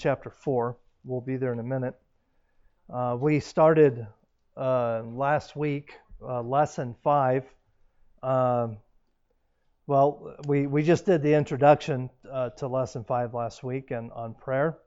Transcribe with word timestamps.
chapter 0.00 0.30
4. 0.30 0.78
We'll 1.04 1.20
be 1.20 1.36
there 1.36 1.52
in 1.52 1.58
a 1.58 1.64
minute. 1.64 1.94
Uh, 2.92 3.16
we 3.20 3.38
started 3.38 4.06
uh, 4.56 5.02
last 5.02 5.54
week, 5.54 5.92
uh, 6.26 6.40
lesson 6.40 6.96
5. 7.04 7.44
Um, 8.22 8.78
well, 9.86 10.36
we, 10.46 10.66
we 10.66 10.82
just 10.82 11.04
did 11.04 11.22
the 11.22 11.34
introduction 11.34 12.08
uh, 12.30 12.48
to 12.50 12.66
lesson 12.66 13.04
5 13.04 13.34
last 13.34 13.62
week 13.62 13.90
and 13.90 14.10
on 14.12 14.34
prayer. 14.34 14.78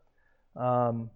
Um, 0.56 1.12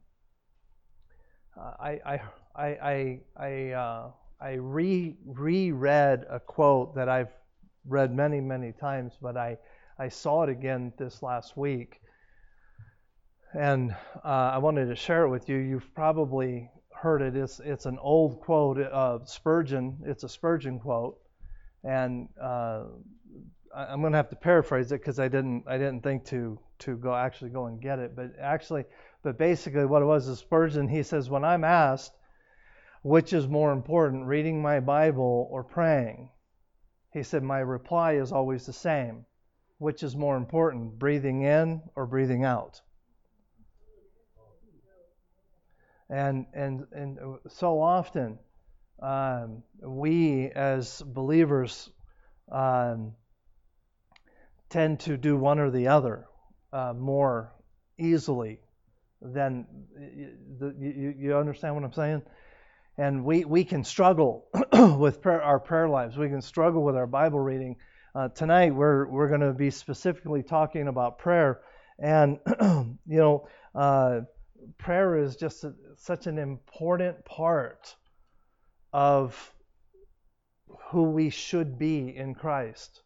I, 1.57 1.99
I, 2.05 2.21
I, 2.55 2.67
I, 2.67 3.19
I, 3.35 3.71
uh, 3.71 4.11
I 4.39 4.51
re 4.53 5.15
reread 5.25 6.25
a 6.29 6.39
quote 6.39 6.93
that 6.95 7.09
I've 7.09 7.33
read 7.87 8.13
many, 8.13 8.41
many 8.41 8.73
times, 8.73 9.17
but 9.19 9.35
I, 9.37 9.57
I 9.97 10.09
saw 10.09 10.43
it 10.43 10.49
again 10.49 10.93
this 10.99 11.23
last 11.23 11.57
week 11.57 11.99
and 13.53 13.95
uh, 14.23 14.51
I 14.53 14.57
wanted 14.57 14.87
to 14.87 14.95
share 14.95 15.23
it 15.23 15.29
with 15.29 15.49
you. 15.49 15.57
You've 15.57 15.93
probably 15.93 16.69
heard 16.93 17.21
it. 17.21 17.35
It's 17.35 17.59
it's 17.59 17.85
an 17.85 17.97
old 17.99 18.41
quote 18.41 18.79
of 18.79 19.29
Spurgeon. 19.29 19.97
It's 20.05 20.23
a 20.23 20.29
Spurgeon 20.29 20.79
quote, 20.79 21.17
and 21.83 22.29
uh, 22.41 22.83
I'm 23.75 24.01
going 24.01 24.13
to 24.13 24.17
have 24.17 24.29
to 24.29 24.35
paraphrase 24.35 24.91
it 24.91 25.01
because 25.01 25.19
I 25.19 25.27
didn't 25.27 25.63
I 25.67 25.77
didn't 25.77 26.01
think 26.01 26.25
to 26.25 26.59
to 26.79 26.97
go 26.97 27.13
actually 27.15 27.51
go 27.51 27.67
and 27.67 27.81
get 27.81 27.99
it. 27.99 28.15
But 28.15 28.33
actually, 28.39 28.85
but 29.23 29.37
basically 29.37 29.85
what 29.85 30.01
it 30.01 30.05
was 30.05 30.27
is 30.27 30.39
Spurgeon. 30.39 30.87
He 30.87 31.03
says 31.03 31.29
when 31.29 31.43
I'm 31.43 31.63
asked 31.63 32.13
which 33.03 33.31
is 33.31 33.47
more 33.47 33.71
important, 33.71 34.25
reading 34.25 34.61
my 34.61 34.79
Bible 34.81 35.47
or 35.49 35.63
praying, 35.63 36.29
he 37.13 37.23
said 37.23 37.41
my 37.41 37.59
reply 37.59 38.13
is 38.13 38.33
always 38.33 38.65
the 38.65 38.73
same. 38.73 39.25
Which 39.77 40.03
is 40.03 40.15
more 40.15 40.35
important, 40.35 40.99
breathing 40.99 41.43
in 41.43 41.83
or 41.95 42.05
breathing 42.05 42.43
out? 42.43 42.81
And, 46.09 46.45
and, 46.53 46.85
and 46.91 47.17
so 47.49 47.81
often, 47.81 48.39
um, 49.01 49.63
we 49.81 50.49
as 50.55 51.01
believers 51.01 51.89
um, 52.51 53.13
tend 54.69 55.01
to 55.01 55.17
do 55.17 55.37
one 55.37 55.59
or 55.59 55.69
the 55.69 55.87
other 55.87 56.25
uh, 56.73 56.93
more 56.93 57.53
easily 57.99 58.59
than 59.21 59.65
the, 60.59 60.75
you, 60.79 61.13
you 61.17 61.35
understand 61.35 61.75
what 61.75 61.83
I'm 61.83 61.93
saying? 61.93 62.21
And 62.97 63.23
we, 63.23 63.45
we 63.45 63.63
can 63.63 63.83
struggle 63.83 64.47
with 64.97 65.21
prayer, 65.21 65.41
our 65.41 65.59
prayer 65.59 65.87
lives. 65.87 66.17
We 66.17 66.29
can 66.29 66.41
struggle 66.41 66.83
with 66.83 66.95
our 66.95 67.07
Bible 67.07 67.39
reading. 67.39 67.75
Uh, 68.15 68.29
tonight, 68.29 68.73
we're, 68.73 69.07
we're 69.07 69.27
going 69.27 69.41
to 69.41 69.53
be 69.53 69.69
specifically 69.69 70.41
talking 70.41 70.87
about 70.87 71.19
prayer. 71.19 71.61
And, 71.99 72.39
you 72.61 72.97
know, 73.05 73.47
uh, 73.75 74.21
prayer 74.77 75.17
is 75.17 75.35
just 75.35 75.63
a, 75.63 75.73
such 75.97 76.27
an 76.27 76.37
important 76.37 77.23
part 77.25 77.95
of 78.93 79.53
who 80.89 81.03
we 81.03 81.29
should 81.29 81.77
be 81.77 82.15
in 82.15 82.33
Christ. 82.33 83.01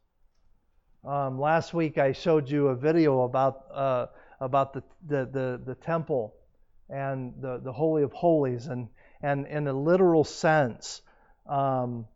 Um, 1.03 1.39
last 1.39 1.73
week 1.73 1.97
I 1.97 2.11
showed 2.11 2.49
you 2.49 2.67
a 2.67 2.75
video 2.75 3.21
about 3.23 3.63
uh, 3.73 4.05
about 4.39 4.73
the, 4.73 4.83
the, 5.07 5.29
the, 5.31 5.61
the, 5.65 5.75
temple 5.75 6.33
and 6.89 7.33
the, 7.39 7.59
the 7.63 7.71
Holy 7.71 8.01
of 8.03 8.11
Holies, 8.11 8.65
and, 8.67 8.89
and 9.21 9.45
in 9.45 9.67
a 9.67 9.73
literal 9.73 10.23
sense, 10.23 11.01
um, 11.47 12.07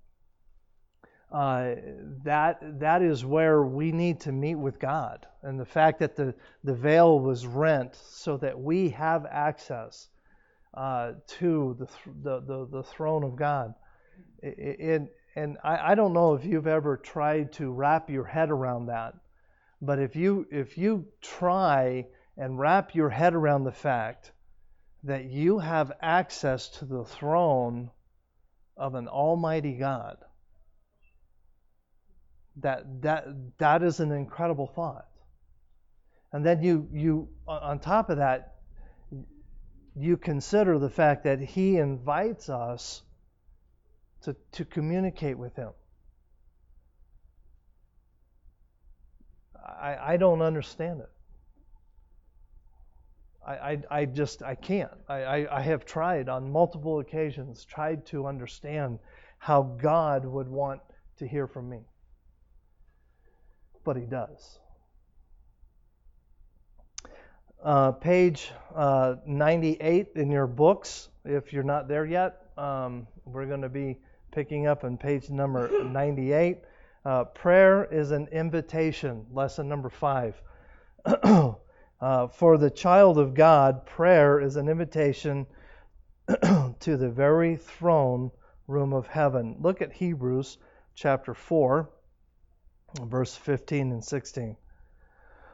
uh, 1.32 1.76
that 2.24 2.80
that 2.80 3.02
is 3.02 3.26
where 3.26 3.64
we 3.64 3.92
need 3.92 4.22
to 4.22 4.32
meet 4.32 4.56
with 4.56 4.80
God. 4.80 5.26
And 5.42 5.60
the 5.60 5.66
fact 5.66 6.00
that 6.00 6.16
the, 6.16 6.34
the 6.64 6.74
veil 6.74 7.20
was 7.20 7.46
rent 7.46 7.96
so 7.96 8.38
that 8.38 8.60
we 8.60 8.90
have 8.90 9.26
access 9.26 10.08
uh, 10.74 11.14
to 11.28 11.76
the, 11.80 11.88
the, 12.24 12.40
the, 12.42 12.68
the, 12.72 12.84
throne 12.84 13.24
of 13.24 13.36
God. 13.36 13.74
It, 14.42 14.80
it, 14.80 15.16
and 15.36 15.58
I, 15.64 15.92
I 15.92 15.96
don't 15.96 16.14
know 16.14 16.36
if 16.36 16.46
you've 16.46 16.68
ever 16.68 16.98
tried 16.98 17.54
to 17.54 17.72
wrap 17.72 18.10
your 18.10 18.26
head 18.26 18.52
around 18.52 18.88
that, 18.88 19.16
but 19.82 20.00
if 20.00 20.16
you 20.16 20.48
if 20.52 20.78
you 20.78 21.06
try 21.22 22.08
and 22.38 22.60
wrap 22.60 22.94
your 22.94 23.10
head 23.10 23.34
around 23.34 23.64
the 23.64 23.72
fact 23.72 24.32
that 25.04 25.26
you 25.26 25.60
have 25.60 25.92
access 26.02 26.70
to 26.70 26.86
the 26.86 27.06
throne 27.06 27.92
of 28.78 28.96
an 28.96 29.08
almighty 29.08 29.74
God, 29.74 30.18
that 32.58 33.02
that 33.02 33.26
that 33.58 33.84
is 33.84 34.00
an 34.00 34.12
incredible 34.12 34.68
thought. 34.68 35.08
And 36.32 36.46
then 36.46 36.62
you 36.62 36.88
you 36.92 37.30
on 37.48 37.80
top 37.80 38.10
of 38.10 38.18
that 38.18 38.56
you 39.96 40.18
consider 40.18 40.78
the 40.78 40.90
fact 40.90 41.24
that 41.24 41.40
he 41.40 41.78
invites 41.78 42.50
us 42.50 43.02
to, 44.24 44.36
to 44.52 44.66
communicate 44.66 45.38
with 45.38 45.56
him. 45.56 45.70
I, 49.66 50.14
I 50.14 50.18
don't 50.18 50.42
understand 50.42 51.00
it. 51.00 51.10
I, 53.48 53.54
I, 53.54 53.84
I 53.90 54.06
just 54.06 54.44
I 54.44 54.56
can't. 54.56 54.92
I, 55.08 55.24
I, 55.24 55.58
I 55.60 55.62
have 55.62 55.86
tried 55.86 56.28
on 56.30 56.52
multiple 56.52 57.00
occasions, 57.00 57.64
tried 57.64 58.06
to 58.08 58.28
understand 58.28 59.00
how 59.38 59.62
God 59.62 60.26
would 60.26 60.50
want 60.50 60.82
to 61.20 61.28
hear 61.28 61.48
from 61.48 61.70
me 61.70 61.80
but 63.86 63.96
he 63.96 64.04
does. 64.04 64.60
Uh, 67.64 67.92
page 67.92 68.52
uh, 68.76 69.16
98 69.26 70.10
in 70.16 70.30
your 70.30 70.48
books, 70.48 71.08
if 71.24 71.54
you're 71.54 71.64
not 71.64 71.88
there 71.88 72.06
yet, 72.06 72.48
um, 72.58 73.08
we're 73.26 73.46
going 73.46 73.62
to 73.62 73.70
be 73.70 73.98
picking 74.32 74.68
up 74.68 74.84
on 74.84 74.98
page 74.98 75.30
number 75.30 75.84
98. 75.84 76.58
Uh, 77.06 77.24
prayer 77.24 77.86
is 77.86 78.12
an 78.12 78.28
invitation, 78.32 79.26
lesson 79.32 79.70
number 79.70 79.90
five. 79.90 80.42
Uh, 82.02 82.28
for 82.28 82.58
the 82.58 82.70
child 82.70 83.18
of 83.18 83.34
God, 83.34 83.86
prayer 83.86 84.42
is 84.42 84.58
an 84.58 84.68
invitation 84.68 85.48
to 86.28 86.98
the 86.98 87.10
very 87.10 87.56
throne 87.56 88.30
room 88.68 88.94
of 88.94 89.08
heaven. 89.08 89.56
Look 89.62 89.82
at 89.82 89.94
Hebrews 89.94 90.58
chapter 90.94 91.34
4 91.34 91.90
verse 93.04 93.36
15 93.36 93.92
and 93.92 94.04
16. 94.04 94.58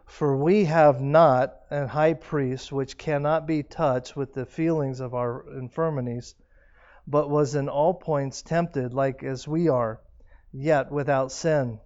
For 0.05 0.35
we 0.35 0.65
have 0.65 1.01
not 1.01 1.57
a 1.71 1.87
high 1.87 2.13
priest 2.13 2.71
which 2.71 2.97
cannot 2.97 3.47
be 3.47 3.63
touched 3.63 4.15
with 4.15 4.33
the 4.33 4.45
feelings 4.45 4.99
of 4.99 5.13
our 5.13 5.45
infirmities, 5.57 6.35
but 7.07 7.29
was 7.29 7.55
in 7.55 7.69
all 7.69 7.93
points 7.93 8.41
tempted 8.41 8.93
like 8.93 9.23
as 9.23 9.47
we 9.47 9.69
are, 9.69 10.01
yet 10.51 10.91
without 10.91 11.31
sin. 11.31 11.79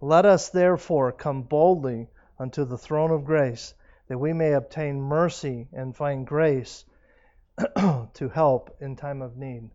Let 0.00 0.26
us 0.26 0.50
therefore 0.50 1.12
come 1.12 1.42
boldly 1.42 2.08
unto 2.38 2.64
the 2.64 2.78
throne 2.78 3.10
of 3.10 3.24
grace, 3.24 3.74
that 4.08 4.18
we 4.18 4.32
may 4.32 4.52
obtain 4.52 5.00
mercy 5.00 5.68
and 5.72 5.96
find 5.96 6.26
grace 6.26 6.84
to 7.76 8.28
help 8.28 8.76
in 8.80 8.96
time 8.96 9.22
of 9.22 9.36
need. 9.36 9.70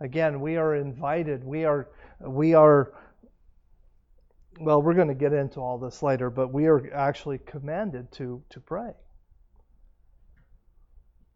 Again, 0.00 0.40
we 0.40 0.56
are 0.56 0.74
invited. 0.74 1.44
We 1.44 1.64
are 1.64 1.88
we 2.20 2.54
are 2.54 2.92
well, 4.58 4.82
we're 4.82 4.94
going 4.94 5.08
to 5.08 5.14
get 5.14 5.32
into 5.32 5.60
all 5.60 5.78
this 5.78 6.02
later, 6.02 6.30
but 6.30 6.52
we 6.52 6.66
are 6.66 6.92
actually 6.92 7.38
commanded 7.38 8.10
to, 8.12 8.42
to 8.50 8.60
pray. 8.60 8.90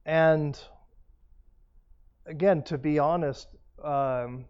And 0.05 0.59
again, 2.27 2.63
to 2.65 2.79
be 2.79 2.99
honest, 2.99 3.49
um, 3.83 4.47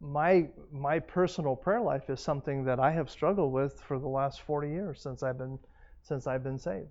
my 0.00 0.48
my 0.70 0.98
personal 0.98 1.56
prayer 1.56 1.80
life 1.80 2.10
is 2.10 2.20
something 2.20 2.64
that 2.64 2.78
I 2.78 2.90
have 2.90 3.08
struggled 3.08 3.52
with 3.52 3.80
for 3.80 3.98
the 3.98 4.08
last 4.08 4.42
40 4.42 4.68
years 4.68 5.00
since 5.00 5.22
I've 5.22 5.38
been 5.38 5.58
since 6.02 6.26
I've 6.26 6.42
been 6.42 6.58
saved. 6.58 6.90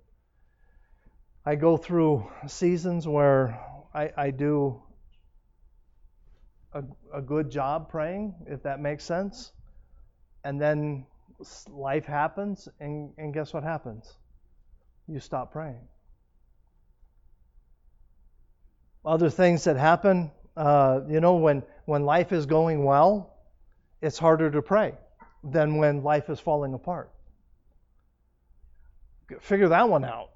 I 1.45 1.55
go 1.55 1.77
through 1.77 2.27
seasons 2.47 3.07
where 3.07 3.59
I, 3.93 4.11
I 4.17 4.31
do 4.31 4.81
a, 6.73 6.83
a 7.13 7.21
good 7.21 7.51
job 7.51 7.89
praying, 7.89 8.33
if 8.47 8.63
that 8.63 8.79
makes 8.79 9.03
sense 9.03 9.51
and 10.45 10.61
then 10.61 11.05
life 11.69 12.05
happens, 12.05 12.69
and, 12.79 13.11
and 13.17 13.33
guess 13.33 13.51
what 13.51 13.63
happens? 13.63 14.13
You 15.07 15.19
stop 15.19 15.51
praying. 15.51 15.87
Other 19.03 19.29
things 19.29 19.63
that 19.63 19.75
happen, 19.75 20.31
uh, 20.55 21.01
you 21.09 21.19
know, 21.19 21.35
when, 21.35 21.63
when 21.85 22.05
life 22.05 22.31
is 22.31 22.45
going 22.45 22.83
well, 22.83 23.35
it's 24.01 24.19
harder 24.19 24.51
to 24.51 24.61
pray 24.61 24.93
than 25.43 25.77
when 25.77 26.03
life 26.03 26.29
is 26.29 26.39
falling 26.39 26.75
apart. 26.75 27.11
Figure 29.41 29.69
that 29.69 29.89
one 29.89 30.05
out. 30.05 30.29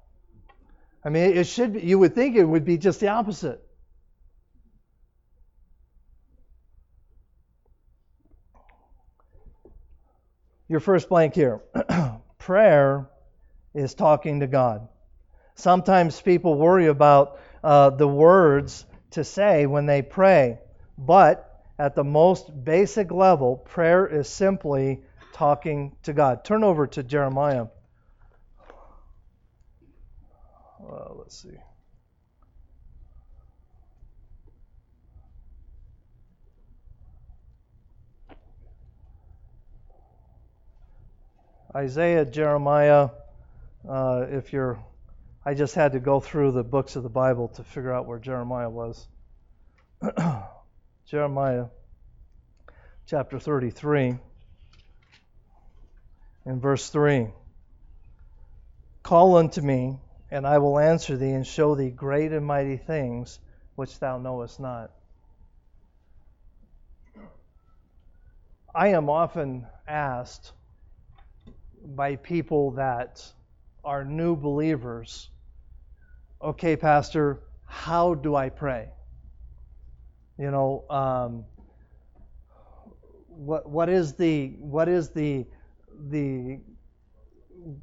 I 1.04 1.08
mean, 1.08 1.36
it 1.36 1.46
should 1.46 1.74
be, 1.74 1.80
you 1.80 2.00
would 2.00 2.16
think 2.16 2.36
it 2.36 2.44
would 2.44 2.64
be 2.64 2.78
just 2.78 2.98
the 2.98 3.08
opposite. 3.08 3.64
Your 10.70 10.80
first 10.80 11.08
blank 11.08 11.34
here. 11.34 11.60
Prayer 12.38 13.10
is 13.74 13.92
talking 13.94 14.40
to 14.40 14.46
God. 14.46 14.86
Sometimes 15.56 16.18
people 16.22 16.54
worry 16.56 16.86
about 16.86 17.40
uh, 17.62 17.90
the 17.90 18.06
words 18.06 18.86
to 19.10 19.24
say 19.24 19.66
when 19.66 19.86
they 19.86 20.00
pray, 20.00 20.60
but 20.96 21.64
at 21.76 21.96
the 21.96 22.04
most 22.04 22.64
basic 22.64 23.10
level, 23.10 23.56
prayer 23.56 24.06
is 24.06 24.28
simply 24.28 25.02
talking 25.32 25.96
to 26.04 26.12
God. 26.12 26.44
Turn 26.44 26.62
over 26.62 26.86
to 26.86 27.02
Jeremiah. 27.02 27.66
Uh, 30.80 31.14
let's 31.14 31.42
see. 31.42 31.58
Isaiah, 41.74 42.24
Jeremiah, 42.24 43.10
uh, 43.88 44.26
if 44.28 44.52
you're, 44.52 44.82
I 45.44 45.54
just 45.54 45.76
had 45.76 45.92
to 45.92 46.00
go 46.00 46.18
through 46.18 46.50
the 46.50 46.64
books 46.64 46.96
of 46.96 47.04
the 47.04 47.08
Bible 47.08 47.48
to 47.48 47.62
figure 47.62 47.92
out 47.92 48.06
where 48.06 48.18
Jeremiah 48.18 48.68
was. 48.68 49.06
Jeremiah 51.06 51.66
chapter 53.06 53.38
33 53.38 54.18
in 56.46 56.60
verse 56.60 56.88
3 56.90 57.28
Call 59.04 59.36
unto 59.36 59.60
me, 59.60 59.98
and 60.30 60.46
I 60.46 60.58
will 60.58 60.78
answer 60.78 61.16
thee 61.16 61.30
and 61.30 61.46
show 61.46 61.76
thee 61.76 61.90
great 61.90 62.32
and 62.32 62.44
mighty 62.44 62.78
things 62.78 63.38
which 63.76 63.98
thou 64.00 64.18
knowest 64.18 64.58
not. 64.58 64.90
I 68.74 68.88
am 68.88 69.08
often 69.08 69.66
asked, 69.86 70.52
by 71.84 72.16
people 72.16 72.72
that 72.72 73.24
are 73.84 74.04
new 74.04 74.36
believers. 74.36 75.28
Okay, 76.42 76.76
Pastor, 76.76 77.40
how 77.66 78.14
do 78.14 78.34
I 78.34 78.48
pray? 78.48 78.88
You 80.38 80.50
know, 80.50 80.84
um, 80.88 81.44
what 83.28 83.68
what 83.68 83.88
is 83.88 84.14
the 84.14 84.48
what 84.58 84.88
is 84.88 85.10
the 85.10 85.46
the 86.08 86.60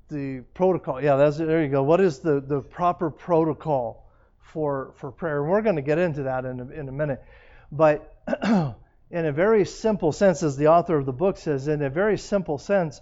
the 0.09 0.41
protocol? 0.53 1.01
Yeah, 1.01 1.15
that's 1.17 1.37
there 1.37 1.63
you 1.63 1.69
go. 1.69 1.83
What 1.83 2.01
is 2.01 2.19
the 2.19 2.41
the 2.41 2.61
proper 2.61 3.09
protocol 3.11 4.09
for 4.39 4.93
for 4.97 5.11
prayer? 5.11 5.41
And 5.41 5.51
we're 5.51 5.61
going 5.61 5.75
to 5.75 5.81
get 5.81 5.99
into 5.99 6.23
that 6.23 6.45
in 6.45 6.59
a, 6.59 6.69
in 6.69 6.89
a 6.89 6.91
minute, 6.93 7.23
but. 7.71 8.13
in 9.09 9.25
a 9.25 9.31
very 9.31 9.65
simple 9.65 10.11
sense, 10.11 10.43
as 10.43 10.57
the 10.57 10.67
author 10.67 10.97
of 10.97 11.05
the 11.05 11.13
book 11.13 11.37
says, 11.37 11.67
in 11.67 11.81
a 11.81 11.89
very 11.89 12.17
simple 12.17 12.57
sense, 12.57 12.99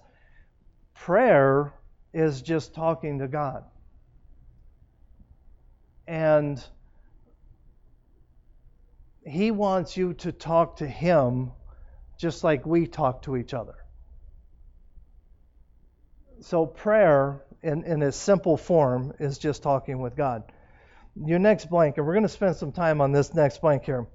Prayer 0.95 1.73
is 2.13 2.41
just 2.41 2.73
talking 2.73 3.19
to 3.19 3.27
God. 3.27 3.63
And 6.07 6.63
He 9.25 9.51
wants 9.51 9.95
you 9.95 10.13
to 10.15 10.31
talk 10.31 10.77
to 10.77 10.87
Him 10.87 11.51
just 12.17 12.43
like 12.43 12.65
we 12.65 12.87
talk 12.87 13.23
to 13.23 13.35
each 13.35 13.53
other. 13.53 13.75
So, 16.41 16.65
prayer 16.65 17.43
in, 17.61 17.83
in 17.83 18.01
a 18.01 18.11
simple 18.11 18.57
form 18.57 19.13
is 19.19 19.37
just 19.37 19.63
talking 19.63 19.99
with 19.99 20.15
God. 20.15 20.43
Your 21.15 21.39
next 21.39 21.69
blank, 21.69 21.97
and 21.97 22.05
we're 22.05 22.13
going 22.13 22.23
to 22.23 22.29
spend 22.29 22.55
some 22.55 22.71
time 22.71 23.01
on 23.01 23.11
this 23.11 23.33
next 23.33 23.61
blank 23.61 23.83
here 23.83 24.07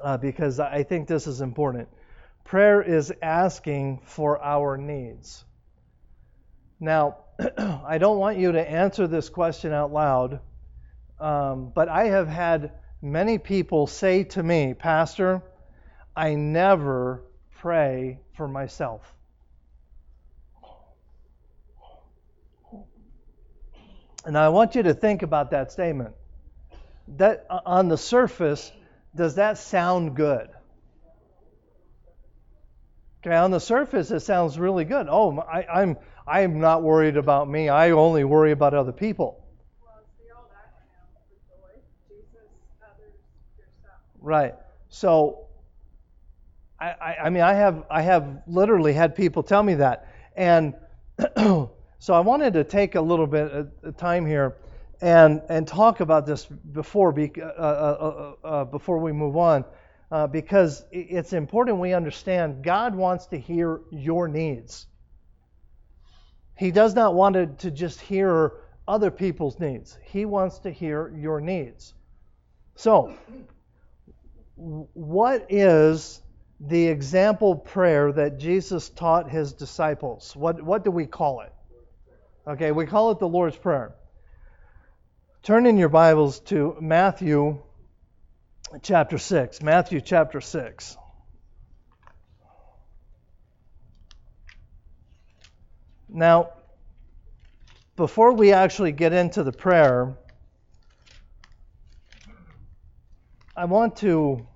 uh, 0.00 0.16
because 0.16 0.60
I 0.60 0.82
think 0.82 1.08
this 1.08 1.26
is 1.26 1.40
important. 1.40 1.88
Prayer 2.44 2.82
is 2.82 3.12
asking 3.22 4.00
for 4.04 4.42
our 4.42 4.76
needs. 4.76 5.44
Now, 6.80 7.18
I 7.58 7.98
don't 7.98 8.18
want 8.18 8.38
you 8.38 8.52
to 8.52 8.70
answer 8.70 9.06
this 9.06 9.28
question 9.28 9.72
out 9.72 9.92
loud, 9.92 10.40
um, 11.20 11.70
but 11.74 11.88
I 11.88 12.06
have 12.06 12.26
had 12.26 12.72
many 13.02 13.36
people 13.38 13.86
say 13.86 14.24
to 14.24 14.42
me, 14.42 14.72
Pastor, 14.74 15.42
I 16.16 16.34
never 16.34 17.22
pray 17.58 18.20
for 18.34 18.48
myself. 18.48 19.14
And 24.24 24.36
I 24.36 24.48
want 24.48 24.74
you 24.74 24.82
to 24.82 24.94
think 24.94 25.22
about 25.22 25.50
that 25.50 25.72
statement. 25.72 26.14
That 27.16 27.46
on 27.48 27.88
the 27.88 27.96
surface, 27.96 28.70
does 29.14 29.34
that 29.36 29.58
sound 29.58 30.14
good? 30.14 30.48
Okay, 33.22 33.36
on 33.36 33.50
the 33.50 33.60
surface, 33.60 34.10
it 34.10 34.20
sounds 34.20 34.58
really 34.58 34.84
good. 34.84 35.06
Oh, 35.10 35.38
I, 35.38 35.66
I'm 35.80 35.96
not 36.46 36.82
worried 36.82 37.16
about 37.16 37.48
me. 37.48 37.68
I 37.68 37.90
only 37.90 38.24
worry 38.24 38.52
about 38.52 38.72
other 38.72 38.92
people. 38.92 39.44
Right. 44.20 44.54
So, 44.90 45.46
I, 46.78 46.90
I, 46.90 47.16
I 47.24 47.30
mean, 47.30 47.42
I 47.42 47.54
have 47.54 47.84
I 47.90 48.02
have 48.02 48.42
literally 48.46 48.92
had 48.92 49.14
people 49.14 49.42
tell 49.42 49.62
me 49.62 49.74
that, 49.74 50.14
and 50.36 50.74
so 51.36 52.14
I 52.14 52.20
wanted 52.20 52.52
to 52.54 52.64
take 52.64 52.94
a 52.94 53.00
little 53.00 53.26
bit 53.26 53.50
of 53.82 53.96
time 53.96 54.26
here 54.26 54.56
and 55.00 55.42
and 55.48 55.66
talk 55.66 56.00
about 56.00 56.26
this 56.26 56.46
before 56.46 57.18
uh 57.18 57.42
uh, 57.42 57.52
uh, 57.58 58.34
uh, 58.44 58.46
uh, 58.46 58.64
before 58.64 58.98
we 58.98 59.12
move 59.12 59.36
on, 59.36 59.64
uh, 60.10 60.26
because 60.26 60.84
it's 60.92 61.32
important 61.32 61.78
we 61.78 61.92
understand 61.92 62.62
God 62.62 62.94
wants 62.94 63.26
to 63.28 63.38
hear 63.38 63.80
your 63.90 64.28
needs. 64.28 64.86
He 66.60 66.72
does 66.72 66.94
not 66.94 67.14
want 67.14 67.60
to 67.60 67.70
just 67.70 68.02
hear 68.02 68.52
other 68.86 69.10
people's 69.10 69.58
needs. 69.58 69.96
He 70.02 70.26
wants 70.26 70.58
to 70.58 70.70
hear 70.70 71.10
your 71.16 71.40
needs. 71.40 71.94
So, 72.74 73.16
what 74.56 75.46
is 75.48 76.20
the 76.60 76.88
example 76.88 77.56
prayer 77.56 78.12
that 78.12 78.36
Jesus 78.38 78.90
taught 78.90 79.30
his 79.30 79.54
disciples? 79.54 80.36
What, 80.36 80.60
what 80.60 80.84
do 80.84 80.90
we 80.90 81.06
call 81.06 81.40
it? 81.40 81.52
Okay, 82.46 82.72
we 82.72 82.84
call 82.84 83.10
it 83.12 83.20
the 83.20 83.28
Lord's 83.28 83.56
Prayer. 83.56 83.94
Turn 85.42 85.64
in 85.64 85.78
your 85.78 85.88
Bibles 85.88 86.40
to 86.40 86.76
Matthew 86.78 87.62
chapter 88.82 89.16
6. 89.16 89.62
Matthew 89.62 90.02
chapter 90.02 90.42
6. 90.42 90.98
Now, 96.12 96.50
before 97.94 98.32
we 98.32 98.52
actually 98.52 98.92
get 98.92 99.12
into 99.12 99.44
the 99.44 99.52
prayer, 99.52 100.16
I 103.56 103.66
want 103.66 103.96
to 103.96 104.46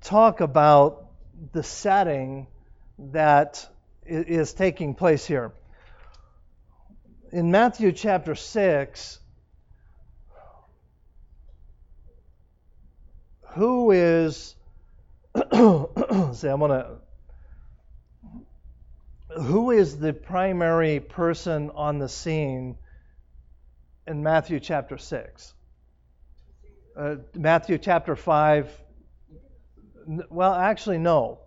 talk 0.00 0.40
about 0.40 1.06
the 1.52 1.62
setting 1.62 2.46
that 2.98 3.68
is 4.06 4.52
taking 4.52 4.94
place 4.94 5.26
here. 5.26 5.52
In 7.32 7.50
Matthew 7.50 7.90
chapter 7.90 8.34
6, 8.34 9.18
who 13.54 13.90
is, 13.90 14.54
see, 15.34 16.48
I'm 16.48 16.60
to 16.60 16.99
who 19.36 19.70
is 19.70 19.98
the 19.98 20.12
primary 20.12 21.00
person 21.00 21.70
on 21.74 21.98
the 21.98 22.08
scene 22.08 22.76
in 24.06 24.22
Matthew 24.22 24.60
chapter 24.60 24.98
6? 24.98 25.54
Uh, 26.96 27.16
Matthew 27.34 27.78
chapter 27.78 28.16
5. 28.16 28.82
Well, 30.28 30.52
actually, 30.52 30.98
no. 30.98 31.38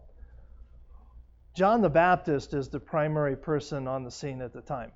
John 1.56 1.82
the 1.82 1.90
Baptist 1.90 2.54
is 2.54 2.70
the 2.70 2.80
primary 2.80 3.36
person 3.36 3.88
on 3.88 4.04
the 4.04 4.12
scene 4.12 4.42
at 4.42 4.54
the 4.54 4.62
time. 4.62 4.92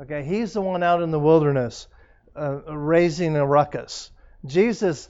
Okay, 0.00 0.24
he's 0.24 0.54
the 0.54 0.60
one 0.60 0.82
out 0.82 1.02
in 1.02 1.10
the 1.10 1.20
wilderness 1.20 1.86
uh, 2.34 2.60
raising 2.74 3.36
a 3.36 3.46
ruckus. 3.46 4.10
Jesus 4.46 5.08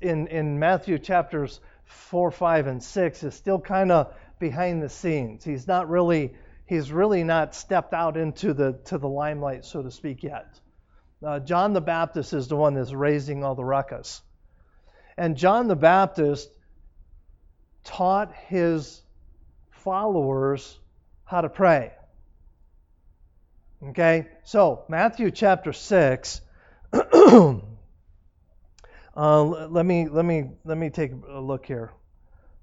in, 0.00 0.26
in 0.26 0.58
Matthew 0.58 0.98
chapters 0.98 1.60
4, 1.84 2.30
5, 2.30 2.66
and 2.66 2.82
6 2.82 3.22
is 3.22 3.34
still 3.34 3.60
kind 3.60 3.90
of 3.90 4.12
behind 4.38 4.82
the 4.82 4.88
scenes. 4.88 5.44
He's 5.44 5.66
not 5.66 5.88
really 5.88 6.34
he's 6.66 6.90
really 6.92 7.24
not 7.24 7.54
stepped 7.54 7.94
out 7.94 8.16
into 8.16 8.52
the 8.52 8.78
to 8.86 8.98
the 8.98 9.08
limelight, 9.08 9.64
so 9.64 9.82
to 9.82 9.90
speak, 9.90 10.22
yet. 10.22 10.60
Uh, 11.24 11.40
John 11.40 11.72
the 11.72 11.80
Baptist 11.80 12.32
is 12.32 12.48
the 12.48 12.56
one 12.56 12.74
that's 12.74 12.92
raising 12.92 13.42
all 13.42 13.54
the 13.54 13.64
ruckus, 13.64 14.20
and 15.16 15.36
John 15.36 15.68
the 15.68 15.76
Baptist 15.76 16.50
taught 17.84 18.34
his 18.48 19.00
followers 19.70 20.78
how 21.24 21.40
to 21.40 21.48
pray. 21.48 21.92
Okay, 23.82 24.26
so 24.44 24.84
Matthew 24.88 25.30
chapter 25.30 25.72
six. 25.72 26.40
uh, 26.92 27.60
let 29.16 29.86
me 29.86 30.08
let 30.08 30.24
me 30.24 30.50
let 30.64 30.76
me 30.76 30.90
take 30.90 31.12
a 31.28 31.40
look 31.40 31.66
here. 31.66 31.92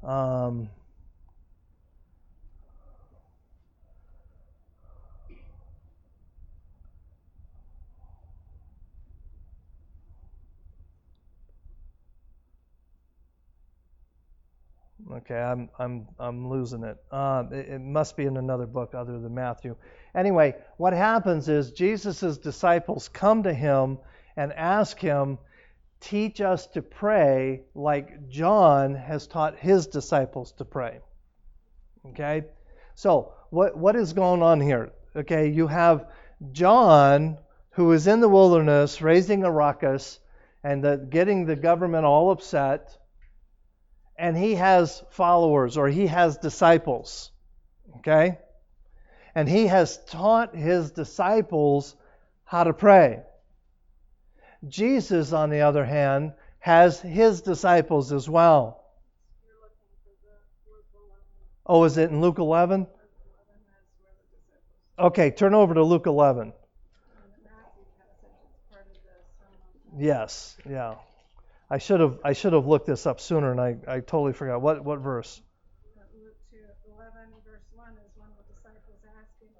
Um, 0.03 0.69
Okay, 15.17 15.37
I'm 15.37 15.69
I'm 15.77 16.07
I'm 16.19 16.49
losing 16.49 16.83
it. 16.83 16.97
Uh, 17.11 17.43
it. 17.51 17.69
It 17.69 17.81
must 17.81 18.17
be 18.17 18.25
in 18.25 18.37
another 18.37 18.65
book 18.65 18.95
other 18.95 19.19
than 19.19 19.33
Matthew. 19.35 19.75
Anyway, 20.15 20.55
what 20.77 20.93
happens 20.93 21.49
is 21.49 21.71
Jesus' 21.71 22.37
disciples 22.37 23.09
come 23.09 23.43
to 23.43 23.53
him 23.53 23.99
and 24.35 24.51
ask 24.53 24.97
him, 24.97 25.37
teach 25.99 26.41
us 26.41 26.65
to 26.67 26.81
pray 26.81 27.61
like 27.75 28.27
John 28.29 28.95
has 28.95 29.27
taught 29.27 29.59
his 29.59 29.87
disciples 29.87 30.51
to 30.53 30.65
pray. 30.65 30.99
Okay, 32.07 32.45
so 32.95 33.33
what 33.51 33.77
what 33.77 33.95
is 33.95 34.13
going 34.13 34.41
on 34.41 34.59
here? 34.59 34.91
Okay, 35.15 35.49
you 35.49 35.67
have 35.67 36.07
John 36.53 37.37
who 37.71 37.91
is 37.91 38.07
in 38.07 38.19
the 38.19 38.29
wilderness 38.29 39.01
raising 39.01 39.43
a 39.43 39.51
ruckus 39.51 40.19
and 40.63 40.83
the, 40.83 41.07
getting 41.09 41.45
the 41.45 41.55
government 41.55 42.05
all 42.05 42.31
upset 42.31 42.97
and 44.17 44.37
he 44.37 44.55
has 44.55 45.03
followers 45.09 45.77
or 45.77 45.87
he 45.87 46.07
has 46.07 46.37
disciples. 46.37 47.31
Okay? 47.97 48.37
And 49.35 49.49
he 49.49 49.67
has 49.67 49.97
taught 50.05 50.55
his 50.55 50.91
disciples 50.91 51.95
how 52.45 52.63
to 52.63 52.73
pray. 52.73 53.23
Jesus, 54.67 55.33
on 55.33 55.49
the 55.49 55.61
other 55.61 55.83
hand, 55.83 56.33
has 56.59 56.99
his 57.01 57.41
disciples 57.41 58.13
as 58.13 58.29
well. 58.29 58.83
Oh, 61.65 61.83
is 61.85 61.97
it 61.97 62.09
in 62.09 62.21
Luke 62.21 62.39
11? 62.39 62.87
Okay, 64.99 65.31
turn 65.31 65.53
over 65.53 65.73
to 65.73 65.83
Luke 65.83 66.05
11. 66.05 66.53
Yes, 69.97 70.57
yeah. 70.69 70.95
I 71.73 71.79
should 71.79 72.01
have 72.01 72.19
I 72.23 72.33
should 72.33 72.53
have 72.53 72.67
looked 72.67 72.85
this 72.85 73.07
up 73.07 73.19
sooner, 73.19 73.49
and 73.49 73.59
I, 73.59 73.77
I 73.87 73.99
totally 73.99 74.33
forgot. 74.33 74.61
What 74.61 74.85
what 74.85 74.99
verse? 74.99 75.41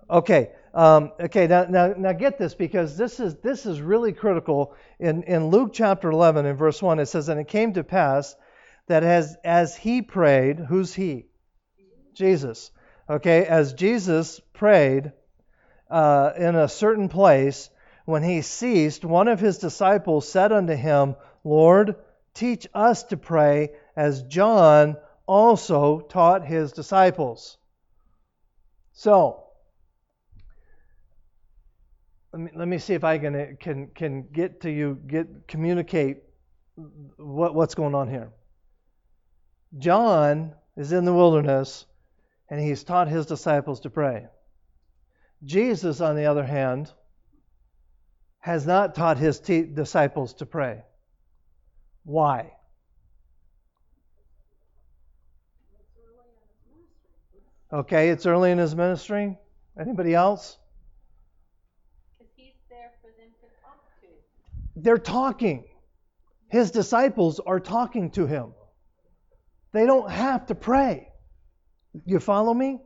Okay, 0.08 0.52
um, 0.76 1.12
okay. 1.20 1.48
Now, 1.48 1.64
now 1.64 1.96
now 1.98 2.14
get 2.14 2.38
this 2.38 2.54
because 2.54 2.98
this 2.98 3.20
is 3.20 3.38
this 3.38 3.66
is 3.66 3.82
really 3.82 4.14
critical. 4.14 4.76
In 5.00 5.24
in 5.24 5.48
Luke 5.48 5.72
chapter 5.74 6.12
11 6.12 6.46
in 6.46 6.56
verse 6.56 6.84
1, 6.84 7.00
it 7.00 7.08
says, 7.08 7.30
"And 7.30 7.40
it 7.40 7.48
came 7.48 7.74
to 7.74 7.84
pass 7.84 8.36
that 8.86 9.04
as 9.04 9.36
as 9.44 9.76
he 9.76 10.04
prayed, 10.04 10.60
who's 10.60 10.94
he? 10.94 11.26
Jesus. 12.14 12.70
Okay, 13.10 13.44
as 13.44 13.74
Jesus 13.74 14.40
prayed 14.54 15.14
uh, 15.90 16.34
in 16.38 16.56
a 16.56 16.68
certain 16.68 17.10
place, 17.10 17.72
when 18.06 18.22
he 18.22 18.44
ceased, 18.44 19.04
one 19.04 19.28
of 19.28 19.40
his 19.40 19.58
disciples 19.58 20.28
said 20.30 20.52
unto 20.52 20.76
him, 20.76 21.16
Lord, 21.44 21.96
teach 22.34 22.68
us 22.74 23.04
to 23.04 23.18
pray 23.18 23.72
as 23.96 24.24
John 24.24 24.98
also 25.26 26.02
taught 26.02 26.46
his 26.46 26.72
disciples. 26.72 27.58
So, 28.94 29.44
let 32.32 32.42
me, 32.42 32.52
let 32.56 32.68
me 32.68 32.78
see 32.78 32.94
if 32.94 33.04
I 33.04 33.18
can, 33.18 33.58
can, 33.60 33.88
can 33.88 34.28
get 34.32 34.62
to 34.62 34.72
you, 34.72 35.00
get 35.08 35.48
communicate 35.48 36.24
what, 37.18 37.54
what's 37.54 37.76
going 37.76 37.96
on 37.96 38.10
here. 38.10 38.32
John 39.78 40.54
is 40.76 40.92
in 40.92 41.06
the 41.06 41.14
wilderness 41.14 41.86
and 42.50 42.60
he's 42.60 42.84
taught 42.84 43.08
his 43.08 43.26
disciples 43.26 43.82
to 43.82 43.90
pray. 43.90 44.28
Jesus, 45.44 46.02
on 46.02 46.16
the 46.16 46.26
other 46.26 46.44
hand, 46.44 46.92
has 48.40 48.66
not 48.66 48.96
taught 48.96 49.18
his 49.18 49.40
disciples 49.40 50.34
to 50.36 50.46
pray. 50.46 50.84
Why? 52.04 52.52
Okay, 57.72 58.10
it's 58.10 58.26
early 58.26 58.52
in 58.52 58.60
his 58.60 58.76
ministry. 58.76 59.36
Anybody 59.80 60.14
else? 60.14 60.58
He's 62.36 62.54
there 62.70 62.92
for 63.02 63.08
them 63.18 63.30
to 63.42 63.48
talk 63.64 63.80
to. 64.02 64.08
They're 64.76 64.98
talking. 65.00 65.64
His 66.50 66.70
disciples 66.70 67.40
are 67.40 67.60
talking 67.60 68.12
to 68.12 68.28
him. 68.28 68.54
They 69.72 69.88
don't 69.88 70.12
have 70.12 70.46
to 70.48 70.56
pray. 70.56 71.10
You 72.06 72.20
follow 72.20 72.54
me? 72.54 72.80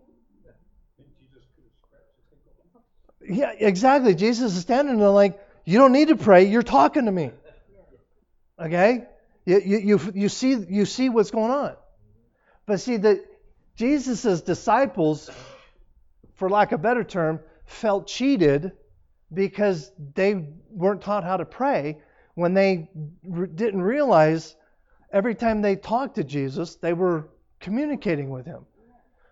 Yeah, 3.29 3.51
exactly. 3.57 4.15
Jesus 4.15 4.55
is 4.55 4.61
standing 4.61 4.99
there 4.99 5.09
like, 5.09 5.37
you 5.65 5.77
don't 5.79 5.91
need 5.91 6.07
to 6.07 6.15
pray. 6.15 6.45
You're 6.45 6.63
talking 6.63 7.05
to 7.05 7.11
me. 7.11 7.31
Okay? 8.59 9.05
You, 9.45 9.59
you, 9.59 9.99
you, 10.13 10.29
see, 10.29 10.57
you 10.69 10.85
see 10.85 11.09
what's 11.09 11.31
going 11.31 11.51
on. 11.51 11.75
But 12.65 12.81
see, 12.81 12.97
that 12.97 13.23
Jesus' 13.75 14.41
disciples, 14.41 15.29
for 16.35 16.49
lack 16.49 16.71
of 16.71 16.79
a 16.79 16.83
better 16.83 17.03
term, 17.03 17.39
felt 17.65 18.07
cheated 18.07 18.71
because 19.33 19.91
they 20.15 20.47
weren't 20.69 21.01
taught 21.01 21.23
how 21.23 21.37
to 21.37 21.45
pray 21.45 21.99
when 22.35 22.53
they 22.53 22.89
re- 23.23 23.47
didn't 23.47 23.81
realize 23.81 24.55
every 25.11 25.35
time 25.35 25.61
they 25.61 25.75
talked 25.75 26.15
to 26.15 26.23
Jesus, 26.23 26.75
they 26.75 26.93
were 26.93 27.29
communicating 27.59 28.29
with 28.29 28.45
him. 28.45 28.65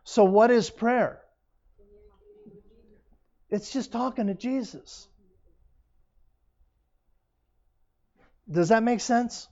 So, 0.04 0.24
what 0.24 0.52
is 0.52 0.70
prayer? 0.70 1.22
It's 3.50 3.72
just 3.72 3.92
talking 3.92 4.28
to 4.28 4.34
Jesus. 4.34 5.08
Does 8.50 8.70
that 8.70 8.82
make 8.82 9.02
sense? 9.02 9.48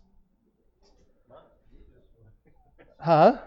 Huh? 2.99 3.37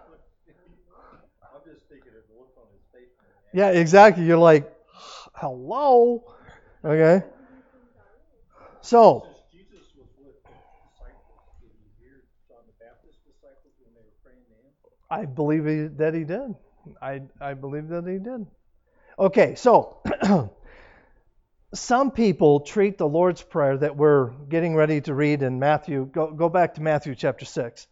Yeah, 3.52 3.70
exactly. 3.70 4.24
You're 4.24 4.38
like, 4.38 4.70
hello. 5.34 6.24
Okay. 6.84 7.24
So. 8.80 9.26
I 15.10 15.24
believe 15.24 15.96
that 15.98 16.14
he 16.14 16.24
did. 16.24 16.54
I, 17.00 17.22
I 17.40 17.54
believe 17.54 17.88
that 17.88 18.06
he 18.06 18.18
did. 18.18 18.46
Okay, 19.18 19.54
so 19.56 19.98
some 21.78 22.10
people 22.10 22.60
treat 22.60 22.98
the 22.98 23.06
Lord's 23.06 23.42
Prayer 23.42 23.76
that 23.78 23.96
we're 23.96 24.30
getting 24.48 24.74
ready 24.74 25.00
to 25.02 25.14
read 25.14 25.42
in 25.42 25.58
Matthew. 25.58 26.06
Go, 26.06 26.30
go 26.30 26.48
back 26.48 26.74
to 26.74 26.82
Matthew 26.82 27.14
chapter 27.14 27.44
6. 27.44 27.86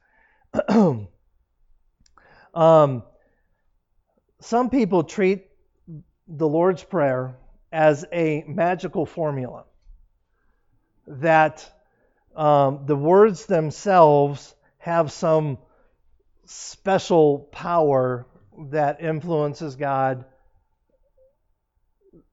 um, 2.54 3.02
some 4.40 4.70
people 4.70 5.04
treat 5.04 5.46
the 6.26 6.48
Lord's 6.48 6.82
Prayer 6.82 7.36
as 7.72 8.04
a 8.12 8.44
magical 8.46 9.06
formula. 9.06 9.64
That 11.06 11.70
um, 12.34 12.86
the 12.86 12.96
words 12.96 13.46
themselves 13.46 14.54
have 14.78 15.12
some 15.12 15.58
special 16.46 17.38
power 17.38 18.26
that 18.70 19.00
influences 19.00 19.76
God 19.76 20.24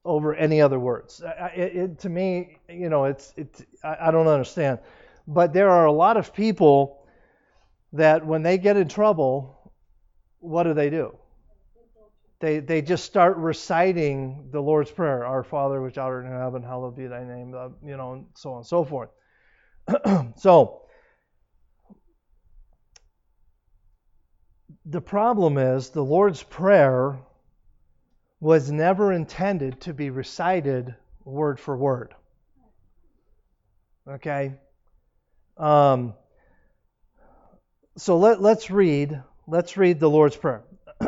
over 0.04 0.34
any 0.34 0.60
other 0.60 0.78
words. 0.78 1.22
It, 1.54 1.76
it, 1.76 1.98
to 2.00 2.08
me, 2.08 2.58
you 2.68 2.88
know, 2.88 3.04
it's 3.04 3.32
it. 3.36 3.66
I, 3.84 4.08
I 4.08 4.10
don't 4.10 4.26
understand. 4.26 4.80
But 5.26 5.52
there 5.52 5.70
are 5.70 5.86
a 5.86 5.92
lot 5.92 6.16
of 6.16 6.34
people 6.34 7.06
that 7.92 8.26
when 8.26 8.42
they 8.42 8.58
get 8.58 8.76
in 8.76 8.88
trouble, 8.88 9.72
what 10.40 10.64
do 10.64 10.74
they 10.74 10.90
do? 10.90 11.16
They 12.40 12.58
they 12.58 12.82
just 12.82 13.04
start 13.04 13.36
reciting 13.36 14.48
the 14.50 14.60
Lord's 14.60 14.90
prayer, 14.90 15.24
"Our 15.24 15.44
Father 15.44 15.80
which 15.80 15.98
art 15.98 16.24
in 16.24 16.32
heaven, 16.32 16.62
hallowed 16.62 16.96
be 16.96 17.06
thy 17.06 17.24
name," 17.24 17.54
uh, 17.56 17.68
you 17.84 17.96
know, 17.96 18.14
and 18.14 18.26
so 18.34 18.52
on 18.52 18.56
and 18.58 18.66
so 18.66 18.84
forth. 18.84 19.10
so. 20.36 20.78
The 24.84 25.00
problem 25.00 25.58
is 25.58 25.90
the 25.90 26.02
Lord's 26.02 26.42
Prayer 26.42 27.20
was 28.42 28.72
never 28.72 29.12
intended 29.12 29.80
to 29.80 29.94
be 29.94 30.10
recited 30.10 30.96
word 31.24 31.60
for 31.60 31.76
word. 31.76 32.12
Okay? 34.08 34.54
Um, 35.56 36.14
so 37.96 38.18
let, 38.18 38.42
let's 38.42 38.68
read 38.68 39.22
let's 39.46 39.76
read 39.76 40.00
the 40.00 40.10
Lord's 40.10 40.36
Prayer. 40.36 40.64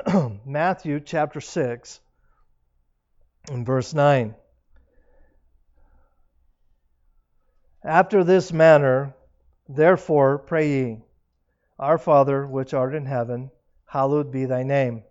Matthew 0.47 1.01
chapter 1.01 1.41
6 1.41 1.99
and 3.51 3.67
verse 3.67 3.93
9. 3.93 4.37
After 7.83 8.23
this 8.23 8.53
manner, 8.53 9.13
therefore, 9.69 10.39
pray 10.39 10.69
ye, 10.69 10.99
Our 11.81 11.99
Father 11.99 12.47
which 12.47 12.75
art 12.75 12.95
in 12.95 13.07
heaven, 13.07 13.51
hallowed 13.87 14.31
be 14.31 14.45
thy 14.45 14.63
name. 14.63 15.03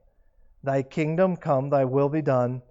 Thy 0.64 0.82
kingdom 0.84 1.36
come, 1.36 1.70
thy 1.70 1.86
will 1.86 2.10
be 2.10 2.22
done, 2.22 2.62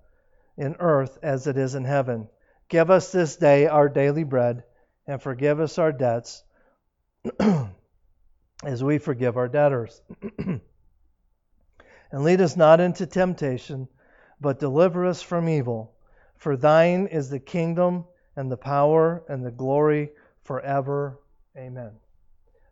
in 0.57 0.77
earth 0.79 1.19
as 1.23 1.47
it 1.47 1.57
is 1.57 1.75
in 1.75 1.85
heaven. 1.85 2.29
Give 2.69 2.91
us 2.91 3.13
this 3.13 3.37
day 3.37 3.67
our 3.67 3.89
daily 3.89 4.25
bread, 4.25 4.65
and 5.07 5.21
forgive 5.21 5.61
us 5.61 5.79
our 5.79 5.93
debts, 5.93 6.43
as 8.65 8.83
we 8.83 8.99
forgive 8.99 9.37
our 9.37 9.49
debtors. 9.49 10.01
And 12.13 12.25
lead 12.25 12.43
us 12.43 12.57
not 12.57 12.79
into 12.79 13.07
temptation, 13.07 13.89
but 14.39 14.61
deliver 14.61 15.07
us 15.07 15.23
from 15.23 15.49
evil. 15.49 15.95
For 16.37 16.57
thine 16.57 17.07
is 17.07 17.31
the 17.31 17.41
kingdom 17.41 18.05
and 18.37 18.53
the 18.53 18.57
power 18.57 19.25
and 19.29 19.45
the 19.45 19.51
glory 19.51 20.11
forever. 20.43 21.19
Amen. 21.57 21.93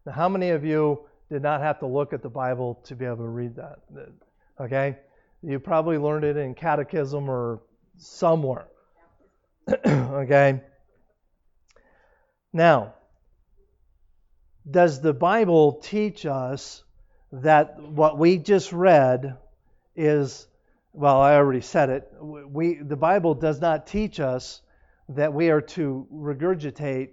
Now, 0.04 0.12
how 0.12 0.28
many 0.28 0.50
of 0.50 0.64
you 0.64 1.06
did 1.30 1.40
not 1.42 1.62
have 1.62 1.78
to 1.78 1.86
look 1.86 2.12
at 2.12 2.22
the 2.22 2.28
Bible 2.28 2.82
to 2.84 2.94
be 2.94 3.06
able 3.06 3.16
to 3.16 3.22
read 3.22 3.56
that? 3.56 3.78
Okay? 4.60 4.98
You 5.42 5.58
probably 5.58 5.98
learned 5.98 6.24
it 6.24 6.36
in 6.36 6.54
catechism 6.54 7.30
or 7.30 7.62
somewhere. 7.96 8.66
okay? 9.86 10.60
Now, 12.52 12.94
does 14.68 15.00
the 15.00 15.14
Bible 15.14 15.80
teach 15.82 16.26
us 16.26 16.82
that 17.32 17.80
what 17.80 18.18
we 18.18 18.38
just 18.38 18.72
read 18.72 19.36
is 19.96 20.46
well, 20.92 21.20
I 21.20 21.36
already 21.36 21.60
said 21.60 21.88
it. 21.90 22.12
We 22.20 22.74
the 22.74 22.96
Bible 22.96 23.34
does 23.34 23.60
not 23.60 23.86
teach 23.86 24.18
us 24.18 24.60
that 25.10 25.32
we 25.32 25.50
are 25.50 25.60
to 25.60 26.06
regurgitate 26.12 27.10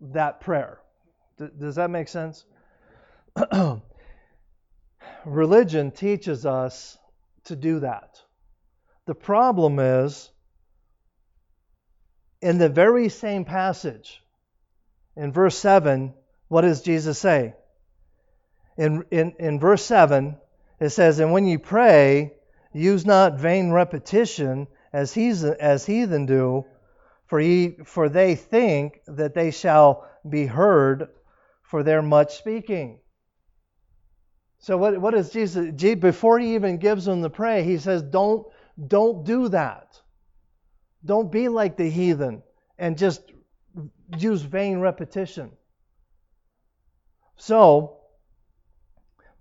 that 0.00 0.40
prayer. 0.40 0.80
D- 1.38 1.48
does 1.58 1.74
that 1.76 1.90
make 1.90 2.08
sense? 2.08 2.44
Religion 5.24 5.90
teaches 5.90 6.46
us 6.46 6.98
to 7.44 7.56
do 7.56 7.80
that. 7.80 8.20
The 9.06 9.14
problem 9.14 9.78
is 9.78 10.30
in 12.40 12.58
the 12.58 12.68
very 12.68 13.08
same 13.08 13.44
passage, 13.44 14.22
in 15.16 15.32
verse 15.32 15.56
7, 15.56 16.12
what 16.48 16.62
does 16.62 16.82
Jesus 16.82 17.18
say? 17.18 17.54
In, 18.76 19.04
in, 19.10 19.34
in 19.38 19.60
verse 19.60 19.84
7, 19.84 20.36
it 20.80 20.90
says, 20.90 21.20
And 21.20 21.32
when 21.32 21.46
you 21.46 21.58
pray, 21.58 22.34
use 22.72 23.06
not 23.06 23.38
vain 23.38 23.70
repetition 23.70 24.66
as, 24.92 25.14
he's, 25.14 25.44
as 25.44 25.86
heathen 25.86 26.26
do, 26.26 26.64
for, 27.26 27.40
ye, 27.40 27.76
for 27.84 28.08
they 28.08 28.34
think 28.34 29.00
that 29.06 29.34
they 29.34 29.50
shall 29.50 30.06
be 30.28 30.46
heard 30.46 31.08
for 31.62 31.82
their 31.82 32.02
much 32.02 32.36
speaking. 32.36 32.98
So 34.64 34.78
what, 34.78 34.98
what 34.98 35.12
is 35.12 35.28
Jesus? 35.28 35.72
Before 35.96 36.38
he 36.38 36.54
even 36.54 36.78
gives 36.78 37.04
them 37.04 37.20
the 37.20 37.28
pray, 37.28 37.64
he 37.64 37.76
says, 37.76 38.00
don't, 38.00 38.46
don't 38.86 39.22
do 39.22 39.50
that. 39.50 40.00
Don't 41.04 41.30
be 41.30 41.48
like 41.48 41.76
the 41.76 41.90
heathen 41.90 42.42
and 42.78 42.96
just 42.96 43.20
use 44.16 44.40
vain 44.40 44.78
repetition. 44.78 45.50
So, 47.36 47.98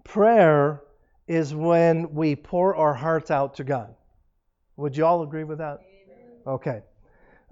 prayer 0.03 0.81
is 1.25 1.55
when 1.55 2.13
we 2.13 2.35
pour 2.35 2.75
our 2.75 2.93
hearts 2.93 3.31
out 3.31 3.55
to 3.55 3.63
God. 3.63 3.95
Would 4.75 4.97
you 4.97 5.05
all 5.05 5.23
agree 5.23 5.45
with 5.45 5.59
that? 5.59 5.79
Okay. 6.45 6.81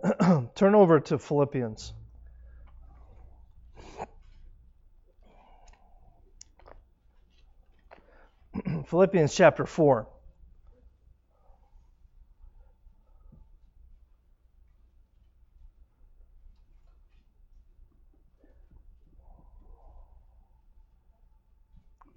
Turn 0.55 0.75
over 0.75 0.99
to 0.99 1.17
Philippians. 1.17 1.93
Philippians 8.87 9.33
chapter 9.33 9.65
4. 9.65 10.07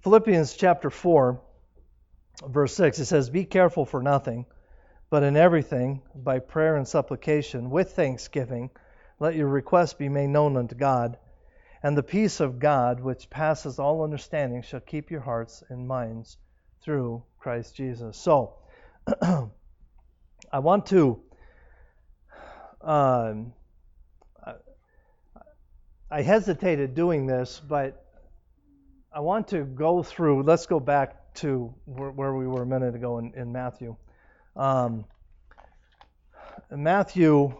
Philippians 0.01 0.53
chapter 0.53 0.91
4, 0.91 1.41
verse 2.47 2.75
6, 2.75 2.99
it 2.99 3.05
says, 3.05 3.31
Be 3.31 3.43
careful 3.43 3.85
for 3.85 4.03
nothing, 4.03 4.45
but 5.09 5.23
in 5.23 5.35
everything, 5.35 6.03
by 6.13 6.37
prayer 6.37 6.75
and 6.75 6.87
supplication, 6.87 7.71
with 7.71 7.93
thanksgiving, 7.93 8.69
let 9.19 9.33
your 9.33 9.47
requests 9.47 9.95
be 9.95 10.07
made 10.07 10.27
known 10.27 10.57
unto 10.57 10.75
God. 10.75 11.17
And 11.83 11.97
the 11.97 12.03
peace 12.03 12.39
of 12.39 12.59
God, 12.59 12.99
which 12.99 13.29
passes 13.29 13.79
all 13.79 14.03
understanding, 14.03 14.61
shall 14.61 14.79
keep 14.79 15.11
your 15.11 15.21
hearts 15.21 15.63
and 15.69 15.87
minds 15.87 16.37
through 16.81 17.23
Christ 17.39 17.75
Jesus. 17.75 18.17
So, 18.17 18.55
I 19.21 20.59
want 20.59 20.87
to. 20.87 21.21
Um, 22.81 23.53
I 26.09 26.21
hesitated 26.21 26.93
doing 26.93 27.25
this, 27.25 27.59
but 27.59 28.05
I 29.11 29.21
want 29.21 29.49
to 29.49 29.63
go 29.63 30.03
through, 30.03 30.43
let's 30.43 30.67
go 30.67 30.79
back 30.79 31.33
to 31.35 31.73
where, 31.85 32.11
where 32.11 32.33
we 32.33 32.47
were 32.47 32.61
a 32.61 32.65
minute 32.65 32.95
ago 32.95 33.17
in, 33.17 33.33
in 33.35 33.51
Matthew. 33.51 33.95
Um, 34.55 35.05
Matthew 36.69 37.55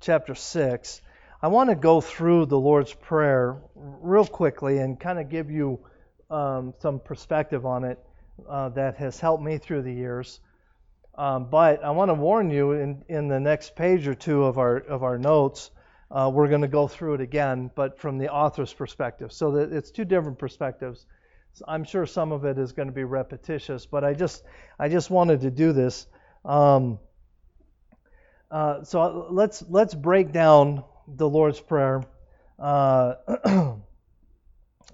chapter 0.00 0.34
6, 0.34 1.02
I 1.42 1.48
want 1.48 1.70
to 1.70 1.76
go 1.76 2.00
through 2.00 2.46
the 2.46 2.58
Lord's 2.58 2.92
Prayer 2.92 3.56
real 3.74 4.26
quickly 4.26 4.78
and 4.78 4.98
kind 4.98 5.18
of 5.18 5.28
give 5.28 5.50
you 5.50 5.80
um, 6.30 6.74
some 6.80 7.00
perspective 7.00 7.64
on 7.64 7.84
it 7.84 7.98
uh, 8.48 8.68
that 8.70 8.96
has 8.96 9.18
helped 9.18 9.42
me 9.42 9.58
through 9.58 9.82
the 9.82 9.92
years. 9.92 10.40
Um, 11.16 11.50
but 11.50 11.82
I 11.82 11.90
want 11.90 12.10
to 12.10 12.14
warn 12.14 12.50
you 12.50 12.72
in, 12.72 13.04
in 13.08 13.28
the 13.28 13.40
next 13.40 13.74
page 13.74 14.06
or 14.06 14.14
two 14.14 14.44
of 14.44 14.58
our, 14.58 14.76
of 14.76 15.02
our 15.02 15.18
notes 15.18 15.70
uh, 16.10 16.30
we're 16.32 16.48
going 16.48 16.62
to 16.62 16.68
go 16.68 16.88
through 16.88 17.14
it 17.14 17.20
again, 17.20 17.70
but 17.74 18.00
from 18.00 18.18
the 18.18 18.28
author's 18.32 18.72
perspective. 18.72 19.32
So 19.32 19.52
that 19.52 19.72
it's 19.72 19.90
two 19.90 20.04
different 20.04 20.38
perspectives. 20.38 21.06
So 21.52 21.64
I'm 21.68 21.84
sure 21.84 22.04
some 22.06 22.32
of 22.32 22.44
it 22.44 22.58
is 22.58 22.72
going 22.72 22.88
to 22.88 22.94
be 22.94 23.04
repetitious, 23.04 23.86
but 23.86 24.04
I 24.04 24.14
just 24.14 24.42
I 24.78 24.88
just 24.88 25.10
wanted 25.10 25.42
to 25.42 25.50
do 25.50 25.72
this. 25.72 26.06
Um, 26.44 26.98
uh, 28.50 28.82
so 28.82 29.28
let's 29.30 29.62
let's 29.68 29.94
break 29.94 30.32
down 30.32 30.84
the 31.16 31.28
Lord's 31.28 31.60
prayer. 31.60 32.02
Uh, 32.58 33.14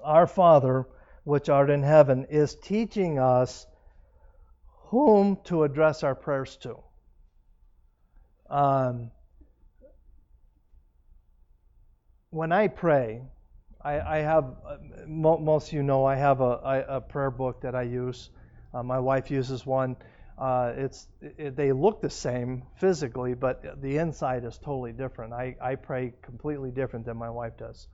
Our 0.02 0.26
Father, 0.26 0.87
which 1.24 1.48
art 1.48 1.70
in 1.70 1.83
heaven, 1.83 2.26
is 2.31 2.55
teaching 2.55 3.18
us 3.18 3.66
whom 4.90 5.38
to 5.44 5.64
address 5.64 6.02
our 6.05 6.14
prayers 6.14 6.57
to. 6.59 6.79
Um, 8.48 9.11
when 12.31 12.52
I 12.52 12.68
pray, 12.68 13.22
I, 13.83 14.00
I 14.00 14.16
have, 14.18 14.55
most 15.09 15.72
you 15.72 15.83
know, 15.83 16.05
I 16.05 16.14
have 16.14 16.40
a, 16.40 16.85
a 16.88 17.00
prayer 17.00 17.31
book 17.31 17.62
that 17.62 17.74
I 17.74 17.83
use. 17.83 18.31
Uh, 18.72 18.83
my 18.83 18.98
wife 19.00 19.31
uses 19.31 19.66
one. 19.66 19.96
Uh, 20.38 20.72
it's 20.77 21.09
it, 21.20 21.57
they 21.57 21.72
look 21.72 22.03
the 22.03 22.11
same 22.11 22.62
physically, 22.79 23.35
but 23.35 23.81
the 23.81 23.96
inside 23.96 24.44
is 24.44 24.59
totally 24.59 24.92
different. 24.92 25.33
I, 25.33 25.57
I 25.61 25.77
pray 25.77 26.12
completely 26.22 26.70
different 26.70 27.07
than 27.07 27.16
my 27.16 27.31
wife 27.31 27.57
does. 27.57 27.88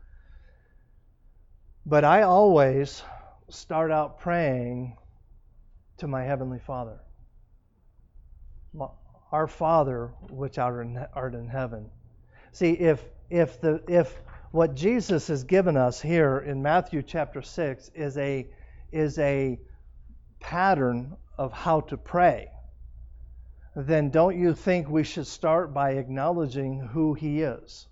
But 1.86 2.04
I 2.04 2.22
always 2.22 3.02
start 3.48 3.90
out 3.90 4.20
praying 4.20 4.96
to 5.98 6.08
my 6.08 6.24
heavenly 6.24 6.58
Father, 6.58 6.98
our 9.30 9.46
Father 9.46 10.12
which 10.30 10.58
art 10.58 10.84
in, 10.84 11.48
heaven. 11.48 11.90
See, 12.52 12.72
if 12.72 13.04
if 13.30 13.60
the 13.60 13.82
if 13.88 14.20
what 14.52 14.74
Jesus 14.74 15.28
has 15.28 15.44
given 15.44 15.78
us 15.78 16.00
here 16.00 16.38
in 16.38 16.62
Matthew 16.62 17.02
chapter 17.02 17.40
6 17.40 17.90
is 17.94 18.18
a, 18.18 18.46
is 18.92 19.18
a 19.18 19.58
pattern 20.40 21.16
of 21.38 21.52
how 21.52 21.80
to 21.80 21.96
pray, 21.96 22.48
then 23.74 24.10
don't 24.10 24.38
you 24.38 24.54
think 24.54 24.88
we 24.88 25.02
should 25.02 25.26
start 25.26 25.72
by 25.72 25.92
acknowledging 25.92 26.80
who 26.80 27.14
He 27.14 27.42
is? 27.42 27.86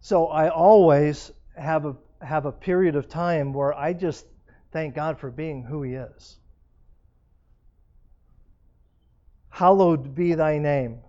So 0.00 0.28
I 0.28 0.48
always 0.48 1.32
have 1.56 1.84
a, 1.84 1.96
have 2.20 2.46
a 2.46 2.52
period 2.52 2.94
of 2.94 3.08
time 3.08 3.52
where 3.52 3.74
I 3.74 3.92
just 3.92 4.24
thank 4.72 4.94
God 4.94 5.18
for 5.18 5.30
being 5.30 5.62
who 5.64 5.82
He 5.82 5.94
is. 5.94 6.36
Hallowed 9.48 10.14
be 10.14 10.34
thy 10.34 10.58
name 10.58 11.00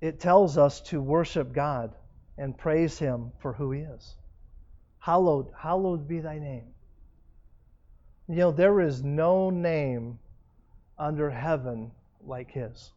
it 0.00 0.20
tells 0.20 0.58
us 0.58 0.80
to 0.82 1.00
worship 1.00 1.52
God 1.52 1.94
and 2.36 2.56
praise 2.56 2.98
Him 2.98 3.32
for 3.38 3.52
who 3.52 3.72
He 3.72 3.80
is. 3.80 4.14
Hallowed, 4.98 5.48
hallowed 5.56 6.06
be 6.06 6.20
thy 6.20 6.38
name. 6.38 6.74
You 8.28 8.34
know, 8.36 8.50
there 8.50 8.80
is 8.80 9.04
no 9.04 9.50
name 9.50 10.18
under 10.98 11.30
heaven 11.30 11.92
like 12.26 12.50
His. 12.50 12.90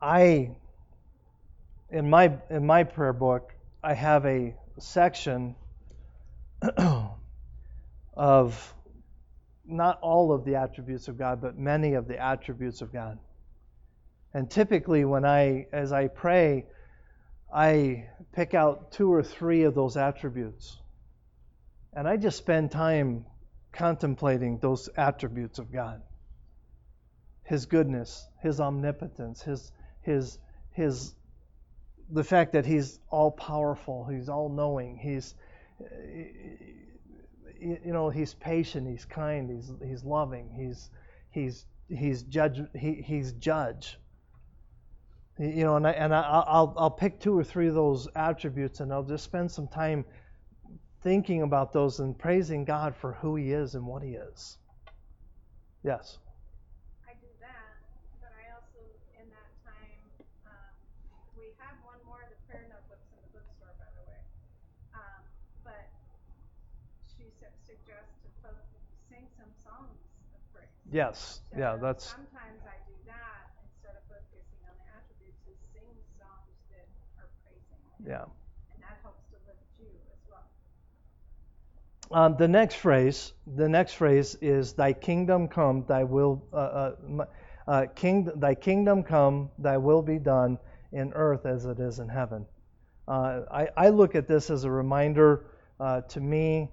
I, 0.00 0.50
in 1.90 2.08
my 2.08 2.32
in 2.48 2.64
my 2.64 2.84
prayer 2.84 3.12
book, 3.12 3.54
I 3.82 3.92
have 3.94 4.24
a 4.24 4.54
section 4.78 5.56
of 8.16 8.74
not 9.66 9.98
all 10.00 10.32
of 10.32 10.44
the 10.44 10.54
attributes 10.54 11.08
of 11.08 11.18
God, 11.18 11.40
but 11.40 11.58
many 11.58 11.94
of 11.94 12.08
the 12.08 12.18
attributes 12.18 12.80
of 12.82 12.92
God. 12.92 13.18
And 14.36 14.50
typically, 14.50 15.06
when 15.06 15.24
I, 15.24 15.66
as 15.72 15.94
I 15.94 16.08
pray, 16.08 16.66
I 17.50 18.10
pick 18.34 18.52
out 18.52 18.92
two 18.92 19.10
or 19.10 19.22
three 19.22 19.62
of 19.62 19.74
those 19.74 19.96
attributes. 19.96 20.76
And 21.94 22.06
I 22.06 22.18
just 22.18 22.36
spend 22.36 22.70
time 22.70 23.24
contemplating 23.72 24.58
those 24.58 24.90
attributes 24.94 25.58
of 25.58 25.72
God 25.72 26.02
His 27.44 27.64
goodness, 27.64 28.28
His 28.42 28.60
omnipotence, 28.60 29.40
His, 29.40 29.72
His, 30.02 30.38
His, 30.72 31.14
the 32.10 32.22
fact 32.22 32.52
that 32.52 32.66
He's 32.66 33.00
all 33.08 33.30
powerful, 33.30 34.04
He's 34.04 34.28
all 34.28 34.50
knowing, 34.50 34.98
He's, 34.98 35.34
you 37.58 37.78
know, 37.86 38.10
He's 38.10 38.34
patient, 38.34 38.86
He's 38.86 39.06
kind, 39.06 39.50
He's, 39.50 39.72
He's 39.82 40.04
loving, 40.04 40.50
He's, 40.54 40.90
He's, 41.30 41.64
He's 41.88 42.22
judge, 42.22 42.60
he, 42.74 43.00
He's 43.00 43.32
judge. 43.32 43.98
You 45.38 45.64
know, 45.64 45.76
and 45.76 45.86
I, 45.86 45.90
and 45.90 46.14
I, 46.14 46.22
I'll 46.22 46.74
I'll 46.78 46.90
pick 46.90 47.20
two 47.20 47.38
or 47.38 47.44
three 47.44 47.68
of 47.68 47.74
those 47.74 48.08
attributes, 48.16 48.80
and 48.80 48.92
I'll 48.92 49.02
just 49.02 49.24
spend 49.24 49.50
some 49.50 49.68
time 49.68 50.04
thinking 51.02 51.42
about 51.42 51.72
those 51.72 52.00
and 52.00 52.18
praising 52.18 52.64
God 52.64 52.96
for 52.96 53.12
who 53.12 53.36
He 53.36 53.52
is 53.52 53.74
and 53.74 53.86
what 53.86 54.02
He 54.02 54.12
is. 54.12 54.56
Yes. 55.82 56.18
I 57.06 57.12
do 57.20 57.26
that, 57.38 57.76
but 71.80 72.14
yeah. 78.06 78.22
And 78.22 78.82
that 78.82 78.98
helps 79.02 79.24
to 79.30 79.36
lift 79.46 79.58
you 79.78 79.86
as 80.12 80.30
well. 82.10 82.24
Um, 82.24 82.36
the 82.36 82.48
next 82.48 82.76
phrase, 82.76 83.32
the 83.56 83.68
next 83.68 83.94
phrase 83.94 84.36
is 84.40 84.72
"Thy 84.74 84.92
kingdom 84.92 85.48
come, 85.48 85.84
Thy 85.86 86.04
will, 86.04 86.42
uh, 86.52 86.56
uh, 86.56 87.24
uh, 87.66 87.86
king, 87.94 88.30
Thy 88.36 88.54
kingdom 88.54 89.02
come, 89.02 89.50
Thy 89.58 89.76
will 89.76 90.02
be 90.02 90.18
done 90.18 90.58
in 90.92 91.12
earth 91.14 91.46
as 91.46 91.64
it 91.66 91.80
is 91.80 91.98
in 91.98 92.08
heaven." 92.08 92.46
Uh, 93.08 93.42
I, 93.50 93.68
I 93.76 93.88
look 93.90 94.14
at 94.14 94.26
this 94.26 94.50
as 94.50 94.64
a 94.64 94.70
reminder 94.70 95.46
uh, 95.78 96.00
to 96.02 96.20
me 96.20 96.70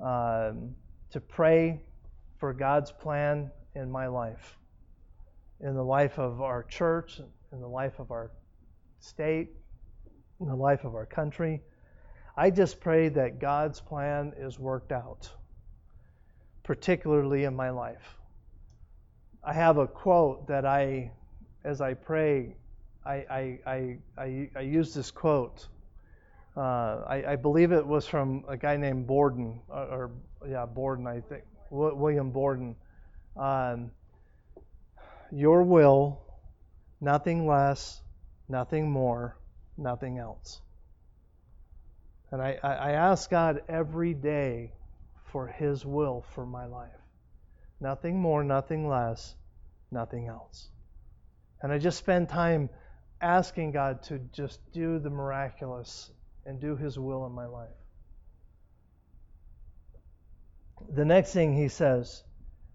um, 0.00 0.74
to 1.10 1.20
pray 1.20 1.80
for 2.38 2.52
God's 2.52 2.92
plan 2.92 3.50
in 3.74 3.90
my 3.90 4.06
life, 4.06 4.58
in 5.60 5.74
the 5.74 5.84
life 5.84 6.18
of 6.18 6.42
our 6.42 6.62
church, 6.64 7.20
in 7.52 7.60
the 7.60 7.68
life 7.68 7.98
of 7.98 8.10
our 8.10 8.30
state, 8.98 9.50
in 10.40 10.48
the 10.48 10.54
life 10.54 10.84
of 10.84 10.94
our 10.94 11.06
country. 11.06 11.62
I 12.36 12.50
just 12.50 12.80
pray 12.80 13.08
that 13.08 13.38
God's 13.38 13.80
plan 13.80 14.34
is 14.38 14.58
worked 14.58 14.92
out, 14.92 15.30
particularly 16.62 17.44
in 17.44 17.56
my 17.56 17.70
life. 17.70 18.18
I 19.42 19.54
have 19.54 19.78
a 19.78 19.86
quote 19.86 20.48
that 20.48 20.66
I, 20.66 21.12
as 21.64 21.80
I 21.80 21.94
pray, 21.94 22.56
I, 23.04 23.58
I, 23.66 23.98
I, 24.18 24.50
I, 24.56 24.60
use 24.60 24.92
this 24.92 25.10
quote. 25.12 25.68
Uh, 26.56 27.04
I, 27.06 27.24
I 27.28 27.36
believe 27.36 27.70
it 27.70 27.86
was 27.86 28.06
from 28.06 28.44
a 28.48 28.56
guy 28.56 28.76
named 28.76 29.06
Borden, 29.06 29.60
or, 29.68 29.78
or 29.78 30.10
yeah, 30.48 30.66
Borden, 30.66 31.06
I 31.06 31.20
think, 31.20 31.44
Wi- 31.70 31.92
William 31.94 32.30
Borden. 32.30 32.74
Um, 33.36 33.92
Your 35.30 35.62
will, 35.62 36.20
nothing 37.00 37.46
less, 37.46 38.02
nothing 38.48 38.90
more, 38.90 39.36
nothing 39.76 40.18
else. 40.18 40.60
And 42.30 42.42
I, 42.42 42.58
I, 42.62 42.92
ask 42.92 43.30
God 43.30 43.62
every 43.68 44.12
day 44.12 44.72
for 45.30 45.46
His 45.46 45.86
will 45.86 46.24
for 46.34 46.44
my 46.44 46.66
life. 46.66 46.90
Nothing 47.80 48.18
more, 48.18 48.42
nothing 48.42 48.88
less, 48.88 49.34
nothing 49.90 50.26
else. 50.26 50.68
And 51.62 51.72
I 51.72 51.78
just 51.78 51.98
spend 51.98 52.28
time 52.28 52.68
asking 53.20 53.72
God 53.72 54.02
to 54.04 54.18
just 54.32 54.60
do 54.72 54.98
the 54.98 55.10
miraculous 55.10 56.10
and 56.44 56.60
do 56.60 56.74
His 56.74 56.98
will 56.98 57.26
in 57.26 57.32
my 57.32 57.46
life. 57.46 57.68
The 60.94 61.04
next 61.04 61.32
thing 61.32 61.54
He 61.54 61.68
says 61.68 62.24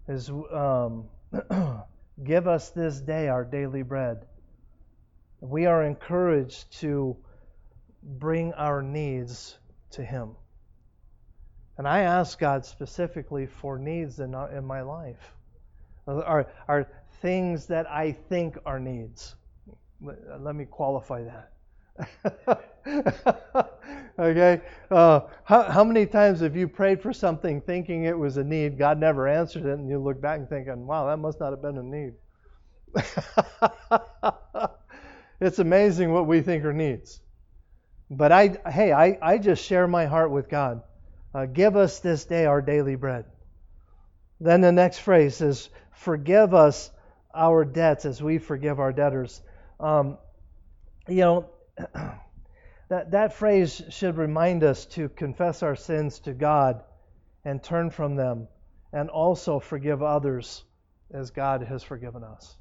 is, 0.08 0.30
um, 0.30 1.04
Give 2.22 2.46
us 2.46 2.70
this 2.70 3.00
day 3.00 3.28
our 3.28 3.44
daily 3.44 3.82
bread. 3.82 4.26
We 5.42 5.66
are 5.66 5.82
encouraged 5.82 6.72
to 6.80 7.16
bring 8.00 8.52
our 8.52 8.80
needs 8.80 9.58
to 9.90 10.04
Him. 10.04 10.36
And 11.78 11.88
I 11.88 12.00
ask 12.00 12.38
God 12.38 12.64
specifically 12.64 13.46
for 13.46 13.76
needs 13.76 14.20
in, 14.20 14.34
in 14.54 14.64
my 14.64 14.82
life, 14.82 15.34
are, 16.06 16.46
are 16.68 16.86
things 17.20 17.66
that 17.66 17.90
I 17.90 18.12
think 18.12 18.56
are 18.64 18.78
needs. 18.78 19.34
Let, 20.00 20.40
let 20.40 20.54
me 20.54 20.64
qualify 20.64 21.24
that. 21.24 21.52
okay? 24.18 24.60
Uh, 24.92 25.20
how, 25.42 25.62
how 25.64 25.82
many 25.82 26.06
times 26.06 26.38
have 26.38 26.54
you 26.54 26.68
prayed 26.68 27.02
for 27.02 27.12
something 27.12 27.60
thinking 27.60 28.04
it 28.04 28.16
was 28.16 28.36
a 28.36 28.44
need? 28.44 28.78
God 28.78 29.00
never 29.00 29.26
answered 29.26 29.66
it, 29.66 29.72
and 29.72 29.88
you 29.88 29.98
look 29.98 30.20
back 30.20 30.38
and 30.38 30.48
thinking, 30.48 30.86
wow, 30.86 31.08
that 31.08 31.16
must 31.16 31.40
not 31.40 31.50
have 31.50 31.62
been 31.62 31.78
a 31.78 31.82
need. 31.82 32.12
it's 35.42 35.58
amazing 35.58 36.12
what 36.12 36.28
we 36.28 36.40
think 36.40 36.64
are 36.64 36.72
needs. 36.72 37.20
But 38.08 38.30
I, 38.30 38.58
hey, 38.70 38.92
I, 38.92 39.18
I 39.20 39.38
just 39.38 39.64
share 39.64 39.88
my 39.88 40.06
heart 40.06 40.30
with 40.30 40.48
God. 40.48 40.82
Uh, 41.34 41.46
give 41.46 41.76
us 41.76 41.98
this 41.98 42.24
day 42.24 42.46
our 42.46 42.62
daily 42.62 42.94
bread. 42.94 43.24
Then 44.40 44.60
the 44.60 44.70
next 44.70 44.98
phrase 44.98 45.40
is, 45.40 45.68
forgive 45.92 46.54
us 46.54 46.90
our 47.34 47.64
debts 47.64 48.04
as 48.04 48.22
we 48.22 48.38
forgive 48.38 48.78
our 48.78 48.92
debtors. 48.92 49.40
Um, 49.80 50.18
you 51.08 51.20
know, 51.20 51.50
that, 52.88 53.10
that 53.10 53.32
phrase 53.34 53.82
should 53.88 54.18
remind 54.18 54.62
us 54.62 54.86
to 54.86 55.08
confess 55.08 55.64
our 55.64 55.74
sins 55.74 56.20
to 56.20 56.34
God 56.34 56.84
and 57.44 57.60
turn 57.60 57.90
from 57.90 58.14
them, 58.14 58.46
and 58.92 59.10
also 59.10 59.58
forgive 59.58 60.02
others 60.02 60.62
as 61.12 61.30
God 61.30 61.62
has 61.64 61.82
forgiven 61.82 62.22
us. 62.22 62.56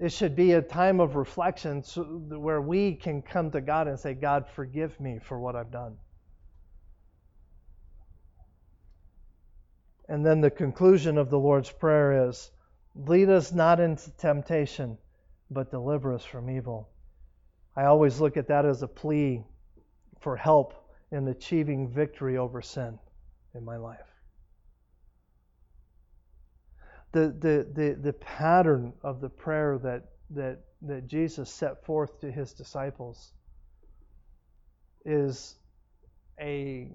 It 0.00 0.12
should 0.12 0.34
be 0.34 0.52
a 0.52 0.62
time 0.62 0.98
of 0.98 1.14
reflection 1.14 1.82
so, 1.82 2.02
where 2.04 2.60
we 2.60 2.94
can 2.94 3.20
come 3.20 3.50
to 3.50 3.60
God 3.60 3.86
and 3.86 4.00
say, 4.00 4.14
God, 4.14 4.46
forgive 4.48 4.98
me 4.98 5.18
for 5.18 5.38
what 5.38 5.54
I've 5.54 5.70
done. 5.70 5.96
And 10.08 10.24
then 10.24 10.40
the 10.40 10.50
conclusion 10.50 11.18
of 11.18 11.28
the 11.28 11.38
Lord's 11.38 11.70
Prayer 11.70 12.28
is 12.28 12.50
Lead 12.94 13.28
us 13.28 13.52
not 13.52 13.78
into 13.78 14.10
temptation, 14.16 14.98
but 15.50 15.70
deliver 15.70 16.12
us 16.12 16.24
from 16.24 16.50
evil. 16.50 16.88
I 17.76 17.84
always 17.84 18.20
look 18.20 18.36
at 18.36 18.48
that 18.48 18.64
as 18.64 18.82
a 18.82 18.88
plea 18.88 19.44
for 20.18 20.36
help 20.36 20.74
in 21.12 21.28
achieving 21.28 21.88
victory 21.88 22.36
over 22.36 22.60
sin 22.62 22.98
in 23.54 23.64
my 23.64 23.76
life. 23.76 24.19
The, 27.12 27.34
the, 27.38 27.66
the, 27.72 27.98
the 28.00 28.12
pattern 28.12 28.92
of 29.02 29.20
the 29.20 29.28
prayer 29.28 29.78
that, 29.82 30.04
that, 30.30 30.60
that 30.82 31.08
Jesus 31.08 31.50
set 31.50 31.84
forth 31.84 32.20
to 32.20 32.30
his 32.30 32.52
disciples 32.52 33.32
is 35.04 35.56
a 36.40 36.88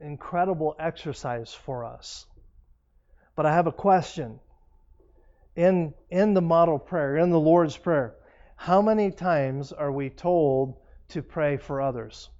incredible 0.00 0.74
exercise 0.78 1.52
for 1.52 1.84
us. 1.84 2.26
But 3.36 3.46
I 3.46 3.54
have 3.54 3.66
a 3.66 3.72
question. 3.72 4.40
In, 5.54 5.94
in 6.10 6.34
the 6.34 6.42
model 6.42 6.78
prayer, 6.78 7.18
in 7.18 7.30
the 7.30 7.38
Lord's 7.38 7.76
Prayer, 7.76 8.14
how 8.56 8.80
many 8.80 9.10
times 9.10 9.72
are 9.72 9.92
we 9.92 10.08
told 10.08 10.78
to 11.08 11.22
pray 11.22 11.56
for 11.58 11.82
others? 11.82 12.30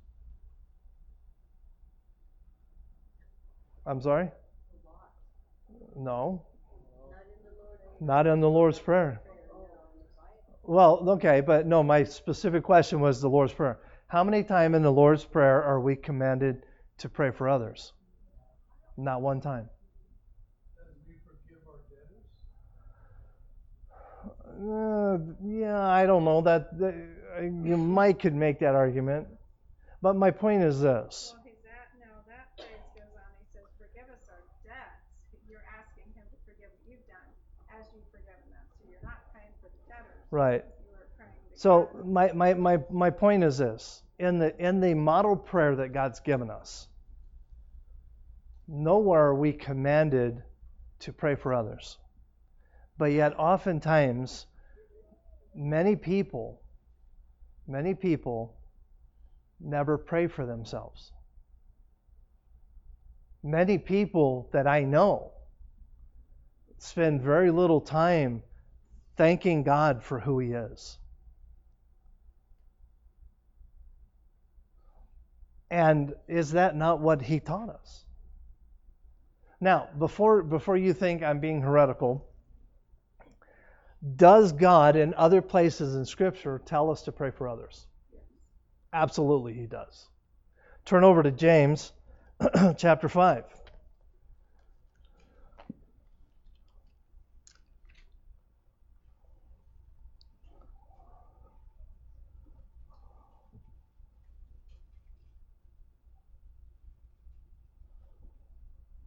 I'm 3.85 4.01
sorry? 4.01 4.31
No. 5.97 6.43
Not 8.01 8.27
in 8.27 8.41
the 8.41 8.51
Lord's 8.51 8.79
Prayer. 8.79 9.21
Well, 10.65 11.09
okay, 11.11 11.41
but 11.41 11.67
no, 11.67 11.83
my 11.83 12.05
specific 12.05 12.63
question 12.63 13.01
was 13.01 13.21
the 13.21 13.29
Lord's 13.29 13.53
Prayer. 13.53 13.79
How 14.07 14.23
many 14.25 14.43
times 14.45 14.77
in 14.77 14.83
the 14.83 14.93
Lord's 14.93 15.25
Prayer 15.25 15.63
are 15.63 15.81
we 15.81 15.97
commanded 15.97 16.63
to 16.99 17.09
pray 17.09 17.31
for 17.31 17.49
others? 17.49 17.93
Not 18.97 19.23
one 19.23 19.41
time. 19.41 19.69
Uh, 24.63 25.19
yeah, 25.43 25.81
I 25.81 26.07
don't 26.07 26.25
know 26.25 26.43
that, 26.43 26.79
that 26.79 26.95
you 27.41 27.77
might 27.77 28.21
could 28.21 28.35
make 28.35 28.61
that 28.61 28.77
argument, 28.77 29.27
but 30.01 30.15
my 30.15 30.31
point 30.31 30.63
is 30.63 30.79
this. 30.81 31.35
Well, 31.35 31.43
he's 31.43 31.59
at, 31.67 31.91
no, 31.99 32.23
that 32.31 32.47
phrase 32.55 32.87
goes 32.95 33.11
on. 33.17 33.27
He 33.43 33.47
says, 33.51 33.67
"Forgive 33.75 34.07
us 34.13 34.23
our 34.31 34.39
debts." 34.63 35.03
You're 35.51 35.67
asking 35.67 36.07
him 36.15 36.23
to 36.31 36.39
forgive 36.47 36.71
what 36.71 36.85
you've 36.87 37.03
done, 37.11 37.27
as 37.75 37.91
you've 37.91 38.07
forgiven 38.15 38.47
them. 38.55 38.63
So 38.79 38.87
you're 38.87 39.03
not 39.03 39.27
praying 39.35 39.51
for 39.59 39.73
the 39.73 39.83
debtors. 39.91 40.22
Right. 40.33 40.65
So 41.55 41.91
my, 42.05 42.33
my, 42.33 42.55
my, 42.55 42.79
my 42.91 43.11
point 43.11 43.45
is 43.45 43.59
this 43.59 44.03
in 44.19 44.39
the 44.39 44.57
in 44.59 44.81
the 44.81 44.95
model 44.95 45.37
prayer 45.37 45.77
that 45.77 45.93
God's 45.93 46.21
given 46.21 46.51
us, 46.51 46.89
nowhere 48.67 49.27
are 49.27 49.35
we 49.35 49.53
commanded 49.53 50.43
to 51.01 51.13
pray 51.13 51.35
for 51.35 51.53
others. 51.53 51.99
But 52.97 53.13
yet 53.13 53.39
oftentimes 53.39 54.47
many 55.55 55.97
people 55.97 56.63
many 57.67 57.95
people 57.95 58.57
never 59.61 59.99
pray 59.99 60.29
for 60.29 60.47
themselves. 60.47 61.13
Many 63.43 63.77
people 63.77 64.49
that 64.53 64.67
I 64.67 64.85
know 64.85 65.33
spend 66.79 67.21
very 67.21 67.51
little 67.51 67.83
time 67.83 68.43
thanking 69.17 69.63
God 69.63 70.03
for 70.03 70.19
who 70.19 70.39
He 70.39 70.53
is. 70.53 70.99
And 75.71 76.15
is 76.29 76.53
that 76.53 76.77
not 76.77 77.01
what 77.01 77.23
He 77.23 77.41
taught 77.41 77.71
us? 77.71 78.05
Now, 79.61 79.89
before, 79.99 80.43
before 80.43 80.77
you 80.77 80.93
think 80.93 81.23
I'm 81.23 81.41
being 81.41 81.63
heretical, 81.63 82.27
does 84.17 84.53
God 84.53 84.97
in 84.97 85.15
other 85.15 85.41
places 85.41 85.95
in 85.95 86.05
Scripture 86.05 86.61
tell 86.65 86.91
us 86.91 87.03
to 87.03 87.13
pray 87.13 87.31
for 87.31 87.49
others? 87.49 87.87
Absolutely, 88.93 89.55
He 89.55 89.67
does. 89.67 90.09
Turn 90.85 91.05
over 91.05 91.23
to 91.23 91.31
James 91.31 91.93
chapter 92.77 93.09
5. 93.09 93.45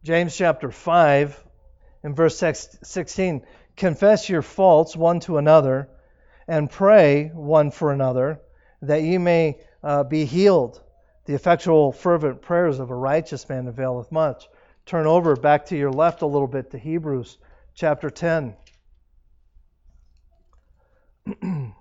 James 0.06 0.34
chapter 0.36 0.70
5 0.70 1.44
and 2.04 2.14
verse 2.14 2.38
16 2.38 3.42
Confess 3.76 4.28
your 4.28 4.42
faults 4.42 4.94
one 4.94 5.18
to 5.18 5.36
another 5.36 5.88
and 6.46 6.70
pray 6.70 7.32
one 7.34 7.72
for 7.72 7.90
another 7.90 8.40
that 8.82 9.02
ye 9.02 9.18
may 9.18 9.58
uh, 9.82 10.04
be 10.04 10.24
healed. 10.24 10.80
The 11.24 11.34
effectual, 11.34 11.90
fervent 11.90 12.40
prayers 12.40 12.78
of 12.78 12.92
a 12.92 12.94
righteous 12.94 13.48
man 13.48 13.66
availeth 13.66 14.12
much. 14.12 14.48
Turn 14.86 15.08
over 15.08 15.34
back 15.34 15.66
to 15.66 15.76
your 15.76 15.90
left 15.90 16.22
a 16.22 16.26
little 16.26 16.46
bit 16.46 16.70
to 16.70 16.78
Hebrews 16.78 17.38
chapter 17.74 18.08
10. 18.08 18.54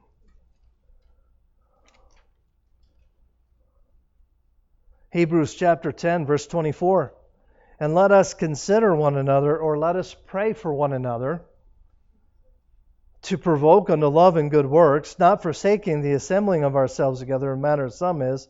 Hebrews 5.11 5.53
chapter 5.53 5.91
10, 5.91 6.25
verse 6.25 6.47
24. 6.47 7.13
And 7.79 7.93
let 7.93 8.11
us 8.11 8.33
consider 8.33 8.95
one 8.95 9.17
another, 9.17 9.57
or 9.57 9.77
let 9.77 9.95
us 9.95 10.13
pray 10.13 10.53
for 10.53 10.73
one 10.73 10.93
another, 10.93 11.43
to 13.23 13.37
provoke 13.37 13.89
unto 13.89 14.07
love 14.07 14.37
and 14.37 14.51
good 14.51 14.65
works, 14.65 15.17
not 15.19 15.41
forsaking 15.41 16.01
the 16.01 16.13
assembling 16.13 16.63
of 16.63 16.75
ourselves 16.75 17.19
together, 17.19 17.53
in 17.53 17.61
manner 17.61 17.85
as 17.85 17.97
some 17.97 18.21
is, 18.21 18.47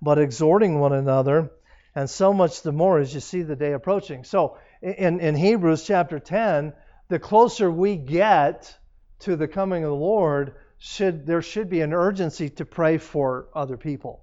but 0.00 0.18
exhorting 0.18 0.78
one 0.78 0.92
another, 0.92 1.50
and 1.94 2.08
so 2.08 2.32
much 2.32 2.62
the 2.62 2.72
more 2.72 2.98
as 2.98 3.12
you 3.12 3.20
see 3.20 3.42
the 3.42 3.56
day 3.56 3.72
approaching. 3.72 4.22
So, 4.24 4.58
in, 4.82 5.20
in 5.20 5.34
Hebrews 5.34 5.84
chapter 5.84 6.20
10, 6.20 6.72
the 7.08 7.18
closer 7.18 7.70
we 7.70 7.96
get 7.96 8.76
to 9.20 9.34
the 9.34 9.48
coming 9.48 9.82
of 9.82 9.90
the 9.90 9.96
Lord, 9.96 10.54
should 10.78 11.26
there 11.26 11.42
should 11.42 11.68
be 11.68 11.80
an 11.80 11.92
urgency 11.92 12.50
to 12.50 12.64
pray 12.64 12.98
for 12.98 13.48
other 13.54 13.76
people. 13.76 14.22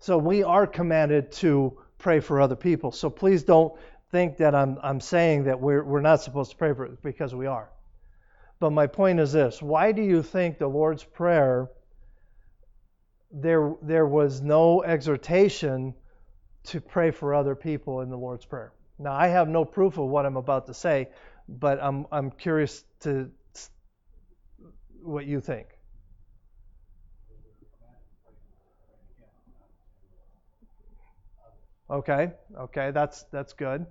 So 0.00 0.18
we 0.18 0.42
are 0.42 0.66
commanded 0.66 1.32
to 1.32 1.78
pray 1.98 2.20
for 2.20 2.40
other 2.40 2.56
people. 2.56 2.92
So 2.92 3.10
please 3.10 3.42
don't 3.42 3.72
think 4.10 4.38
that 4.38 4.54
I'm, 4.54 4.78
I'm 4.82 5.00
saying 5.00 5.44
that 5.44 5.60
we're, 5.60 5.84
we're 5.84 6.00
not 6.00 6.22
supposed 6.22 6.50
to 6.52 6.56
pray 6.56 6.72
for 6.72 6.86
it 6.86 7.02
because 7.02 7.34
we 7.34 7.46
are. 7.46 7.68
But 8.60 8.70
my 8.70 8.86
point 8.86 9.20
is 9.20 9.32
this 9.32 9.62
why 9.62 9.92
do 9.92 10.02
you 10.02 10.22
think 10.22 10.58
the 10.58 10.66
Lord's 10.66 11.04
Prayer, 11.04 11.68
there, 13.30 13.74
there 13.82 14.06
was 14.06 14.40
no 14.40 14.82
exhortation 14.82 15.94
to 16.64 16.80
pray 16.80 17.10
for 17.10 17.34
other 17.34 17.54
people 17.54 18.00
in 18.00 18.10
the 18.10 18.16
Lord's 18.16 18.44
Prayer? 18.44 18.72
Now, 18.98 19.12
I 19.12 19.28
have 19.28 19.48
no 19.48 19.64
proof 19.64 19.96
of 19.96 20.08
what 20.08 20.26
I'm 20.26 20.36
about 20.36 20.66
to 20.66 20.74
say, 20.74 21.08
but 21.48 21.78
I'm, 21.80 22.06
I'm 22.10 22.30
curious 22.32 22.84
to 23.00 23.30
what 25.02 25.26
you 25.26 25.40
think. 25.40 25.77
Okay, 31.90 32.32
okay, 32.68 32.90
that's 32.90 33.24
that's 33.32 33.54
good. 33.54 33.86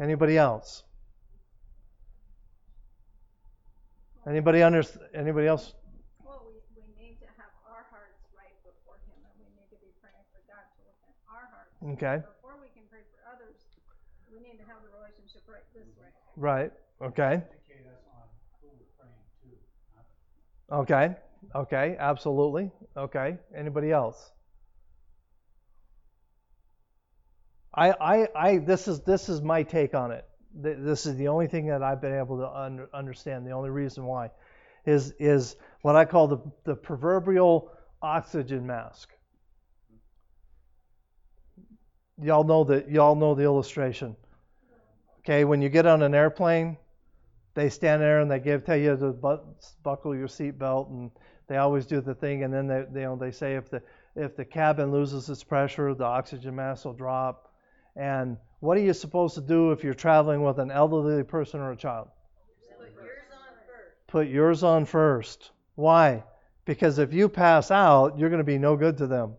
Anybody 0.00 0.36
else? 0.36 0.82
Anybody 4.26 4.62
under 4.62 4.82
anybody 5.14 5.46
else? 5.46 5.72
Well, 6.26 6.42
we, 6.50 6.58
we 6.74 6.84
need 6.98 7.22
to 7.22 7.26
have 7.38 7.54
our 7.70 7.86
hearts 7.88 8.18
right 8.34 8.50
before 8.66 8.98
Him, 9.06 9.14
and 9.22 9.34
we 9.38 9.46
need 9.54 9.70
to 9.70 9.78
be 9.78 9.94
praying 10.02 10.26
for 10.34 10.42
God 10.50 10.66
to 10.74 10.78
look 10.82 10.98
at 11.06 11.14
our 11.30 11.46
hearts. 11.54 11.72
Okay. 11.94 12.18
Before 12.34 12.58
we 12.58 12.68
can 12.74 12.82
pray 12.90 13.06
for 13.14 13.22
others, 13.30 13.62
we 14.26 14.42
need 14.42 14.58
to 14.58 14.66
have 14.66 14.82
the 14.82 14.90
relationship 14.90 15.46
right 15.46 15.62
this 15.70 15.86
way. 16.02 16.10
Right. 16.34 16.72
Okay. 16.98 17.38
educate 17.46 17.86
us 17.86 18.02
on 18.10 18.26
who 18.58 18.74
we're 18.74 18.90
praying 18.98 19.22
to. 19.46 20.74
Okay. 20.82 21.06
Okay. 21.54 21.96
Absolutely. 21.96 22.70
Okay. 22.98 23.38
Anybody 23.54 23.92
else? 23.94 24.34
I, 27.80 27.94
I, 27.98 28.28
I, 28.36 28.58
this 28.58 28.88
is 28.88 29.00
this 29.00 29.30
is 29.30 29.40
my 29.40 29.62
take 29.62 29.94
on 29.94 30.10
it. 30.10 30.26
This 30.54 31.06
is 31.06 31.16
the 31.16 31.28
only 31.28 31.46
thing 31.46 31.66
that 31.68 31.82
I've 31.82 32.02
been 32.02 32.12
able 32.12 32.36
to 32.36 32.46
un- 32.46 32.86
understand. 32.92 33.46
The 33.46 33.52
only 33.52 33.70
reason 33.70 34.04
why 34.04 34.30
is 34.84 35.14
is 35.18 35.56
what 35.80 35.96
I 35.96 36.04
call 36.04 36.28
the 36.28 36.38
the 36.64 36.74
proverbial 36.74 37.72
oxygen 38.02 38.66
mask. 38.66 39.08
Y'all 42.22 42.44
know 42.44 42.64
that 42.64 42.90
y'all 42.90 43.14
know 43.14 43.34
the 43.34 43.44
illustration. 43.44 44.14
Okay, 45.20 45.46
when 45.46 45.62
you 45.62 45.70
get 45.70 45.86
on 45.86 46.02
an 46.02 46.14
airplane, 46.14 46.76
they 47.54 47.70
stand 47.70 48.02
there 48.02 48.20
and 48.20 48.30
they 48.30 48.40
give 48.40 48.62
tell 48.66 48.76
you 48.76 48.94
to 48.94 49.12
bu- 49.12 49.54
buckle 49.82 50.14
your 50.14 50.28
seatbelt, 50.28 50.90
and 50.90 51.10
they 51.46 51.56
always 51.56 51.86
do 51.86 52.02
the 52.02 52.14
thing, 52.14 52.44
and 52.44 52.52
then 52.52 52.66
they, 52.66 52.84
they 52.92 53.00
you 53.00 53.06
know 53.06 53.16
they 53.16 53.30
say 53.30 53.54
if 53.54 53.70
the 53.70 53.82
if 54.16 54.36
the 54.36 54.44
cabin 54.44 54.92
loses 54.92 55.30
its 55.30 55.42
pressure, 55.42 55.94
the 55.94 56.04
oxygen 56.04 56.54
mask 56.54 56.84
will 56.84 56.92
drop. 56.92 57.49
And 58.00 58.38
what 58.60 58.78
are 58.78 58.80
you 58.80 58.94
supposed 58.94 59.34
to 59.34 59.42
do 59.42 59.72
if 59.72 59.84
you're 59.84 59.92
traveling 59.92 60.42
with 60.42 60.58
an 60.58 60.70
elderly 60.70 61.22
person 61.22 61.60
or 61.60 61.72
a 61.72 61.76
child? 61.76 62.08
Put 62.78 62.96
yours 62.96 63.28
on 63.30 63.52
first. 63.66 64.06
Put 64.06 64.28
yours 64.28 64.62
on 64.62 64.84
first. 64.86 65.50
Why? 65.74 66.24
Because 66.64 66.98
if 66.98 67.12
you 67.12 67.28
pass 67.28 67.70
out, 67.70 68.18
you're 68.18 68.30
going 68.30 68.38
to 68.38 68.44
be 68.44 68.56
no 68.56 68.74
good 68.74 68.96
to 68.98 69.06
them. 69.06 69.34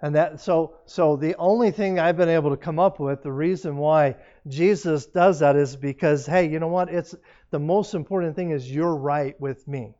And 0.00 0.14
that 0.14 0.40
so 0.40 0.76
so 0.86 1.16
the 1.16 1.34
only 1.38 1.72
thing 1.72 1.98
I've 1.98 2.16
been 2.16 2.28
able 2.28 2.50
to 2.50 2.56
come 2.56 2.78
up 2.78 3.00
with, 3.00 3.24
the 3.24 3.32
reason 3.32 3.78
why 3.78 4.14
Jesus 4.46 5.06
does 5.06 5.40
that 5.40 5.56
is 5.56 5.74
because 5.74 6.24
hey, 6.24 6.48
you 6.48 6.60
know 6.60 6.68
what? 6.68 6.88
It's 6.88 7.16
the 7.50 7.58
most 7.58 7.94
important 7.94 8.36
thing 8.36 8.50
is 8.50 8.70
you're 8.70 8.94
right 8.94 9.38
with 9.40 9.66
me. 9.66 9.96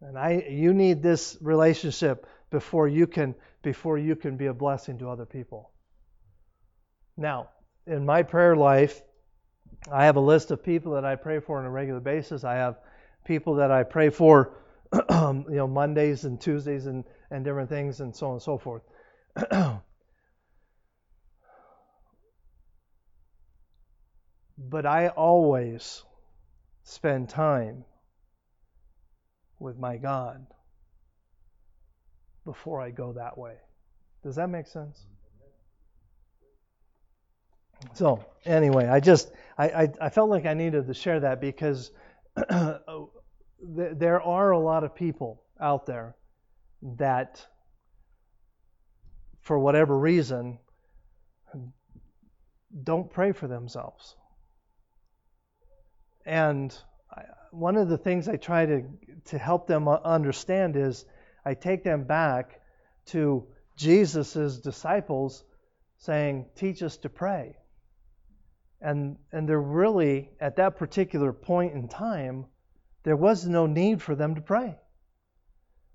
And 0.00 0.18
I 0.18 0.44
you 0.50 0.74
need 0.74 1.04
this 1.04 1.38
relationship 1.40 2.26
before 2.52 2.86
you 2.86 3.08
can 3.08 3.34
before 3.62 3.98
you 3.98 4.14
can 4.14 4.36
be 4.36 4.46
a 4.46 4.54
blessing 4.54 4.98
to 4.98 5.08
other 5.10 5.26
people. 5.26 5.72
Now, 7.16 7.48
in 7.86 8.04
my 8.04 8.22
prayer 8.22 8.54
life, 8.54 9.02
I 9.90 10.04
have 10.04 10.16
a 10.16 10.20
list 10.20 10.52
of 10.52 10.62
people 10.62 10.92
that 10.92 11.04
I 11.04 11.16
pray 11.16 11.40
for 11.40 11.58
on 11.58 11.64
a 11.64 11.70
regular 11.70 12.00
basis. 12.00 12.44
I 12.44 12.54
have 12.54 12.78
people 13.24 13.56
that 13.56 13.72
I 13.72 13.82
pray 13.82 14.10
for 14.10 14.58
you 15.10 15.44
know 15.48 15.66
Mondays 15.66 16.24
and 16.24 16.40
Tuesdays 16.40 16.86
and 16.86 17.02
and 17.30 17.44
different 17.44 17.68
things 17.68 18.00
and 18.00 18.14
so 18.14 18.26
on 18.28 18.32
and 18.34 18.42
so 18.42 18.58
forth. 18.58 18.82
but 24.58 24.86
I 24.86 25.08
always 25.08 26.04
spend 26.84 27.28
time 27.30 27.84
with 29.58 29.78
my 29.78 29.96
God 29.96 30.46
before 32.44 32.80
I 32.80 32.90
go 32.90 33.12
that 33.14 33.38
way. 33.38 33.54
Does 34.24 34.36
that 34.36 34.48
make 34.48 34.66
sense? 34.66 35.06
So 37.94 38.24
anyway, 38.44 38.86
I 38.88 39.00
just 39.00 39.32
I, 39.58 39.68
I, 39.68 39.88
I 40.02 40.08
felt 40.10 40.30
like 40.30 40.46
I 40.46 40.54
needed 40.54 40.86
to 40.86 40.94
share 40.94 41.20
that 41.20 41.40
because 41.40 41.90
there 43.62 44.22
are 44.22 44.50
a 44.52 44.58
lot 44.58 44.84
of 44.84 44.94
people 44.94 45.42
out 45.60 45.86
there 45.86 46.16
that, 46.98 47.46
for 49.42 49.58
whatever 49.58 49.98
reason, 49.98 50.58
don't 52.84 53.10
pray 53.10 53.32
for 53.32 53.48
themselves. 53.48 54.16
and 56.24 56.76
one 57.50 57.76
of 57.76 57.88
the 57.88 57.98
things 57.98 58.28
I 58.28 58.36
try 58.36 58.66
to 58.66 58.82
to 59.26 59.38
help 59.38 59.66
them 59.66 59.88
understand 59.88 60.76
is 60.76 61.04
I 61.44 61.54
take 61.54 61.82
them 61.84 62.04
back 62.04 62.60
to 63.06 63.46
Jesus' 63.76 64.58
disciples 64.58 65.44
saying, 65.98 66.46
"Teach 66.54 66.82
us 66.82 66.96
to 66.98 67.08
pray." 67.08 67.56
And 68.80 69.16
and 69.32 69.48
they're 69.48 69.60
really 69.60 70.30
at 70.40 70.56
that 70.56 70.76
particular 70.76 71.32
point 71.32 71.74
in 71.74 71.88
time, 71.88 72.46
there 73.02 73.16
was 73.16 73.46
no 73.46 73.66
need 73.66 74.02
for 74.02 74.14
them 74.14 74.34
to 74.34 74.40
pray. 74.40 74.78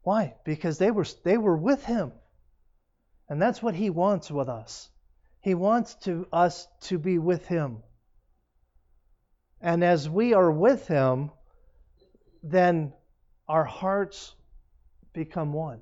Why? 0.03 0.36
Because 0.43 0.77
they 0.77 0.91
were 0.91 1.05
they 1.23 1.38
were 1.38 1.57
with 1.57 1.83
him. 1.86 2.13
And 3.29 3.41
that's 3.41 3.62
what 3.62 3.75
he 3.75 3.89
wants 3.89 4.31
with 4.31 4.47
us. 4.47 4.89
He 5.41 5.53
wants 5.53 5.95
to 6.05 6.27
us 6.31 6.67
to 6.81 6.97
be 6.97 7.17
with 7.19 7.45
him. 7.45 7.83
And 9.60 9.83
as 9.83 10.10
we 10.10 10.33
are 10.33 10.51
with 10.51 10.88
him, 10.88 11.31
then 12.43 12.93
our 13.47 13.63
hearts 13.63 14.36
become 15.17 15.51
one. 15.51 15.80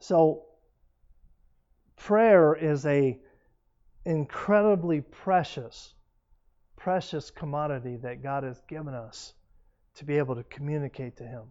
So 0.00 0.42
prayer 1.96 2.54
is 2.54 2.84
a 2.86 3.18
incredibly 4.04 5.00
precious 5.00 5.94
precious 6.76 7.30
commodity 7.30 7.96
that 7.96 8.22
God 8.22 8.44
has 8.44 8.60
given 8.68 8.94
us 8.94 9.32
to 9.96 10.04
be 10.04 10.18
able 10.18 10.36
to 10.36 10.44
communicate 10.44 11.16
to 11.16 11.24
him. 11.24 11.44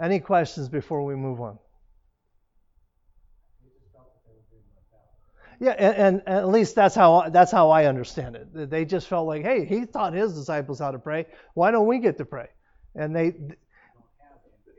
Any 0.00 0.20
questions 0.20 0.68
before 0.68 1.04
we 1.04 1.14
move 1.14 1.40
on? 1.40 1.58
Yeah, 5.58 5.72
and, 5.72 5.96
and, 5.96 6.28
at 6.28 6.48
least 6.48 6.74
that's 6.74 6.94
how 6.94 7.30
that's 7.30 7.50
how 7.50 7.70
I 7.70 7.86
understand 7.86 8.36
it. 8.36 8.70
They 8.70 8.84
just 8.84 9.08
felt 9.08 9.26
like, 9.26 9.42
hey, 9.42 9.64
he 9.64 9.86
taught 9.86 10.12
his 10.12 10.34
disciples 10.34 10.78
how 10.78 10.90
to 10.90 10.98
pray. 10.98 11.26
Why 11.54 11.70
don't 11.70 11.86
we 11.86 11.98
get 11.98 12.18
to 12.18 12.26
pray? 12.26 12.48
And 12.96 13.14
they, 13.14 13.34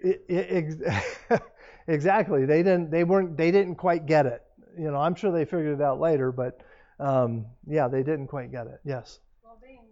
it, 0.02 0.26
it, 0.28 1.42
exactly, 1.88 2.46
they 2.46 2.64
didn't 2.64 2.92
they 2.92 3.04
weren't 3.04 3.38
they 3.38 3.52
didn't 3.52 3.76
quite 3.76 4.06
get 4.06 4.26
it. 4.26 4.44
You 4.78 4.92
know, 4.92 4.98
I'm 4.98 5.16
sure 5.16 5.32
they 5.32 5.46
figured 5.46 5.80
it 5.80 5.84
out 5.84 6.00
later, 6.00 6.32
but 6.32 6.62
um, 7.00 7.46
yeah, 7.68 7.88
they 7.88 8.04
didn't 8.04 8.28
quite 8.28 8.52
get 8.52 8.68
it. 8.68 8.80
Yes. 8.86 9.20
Well, 9.44 9.58
being 9.62 9.86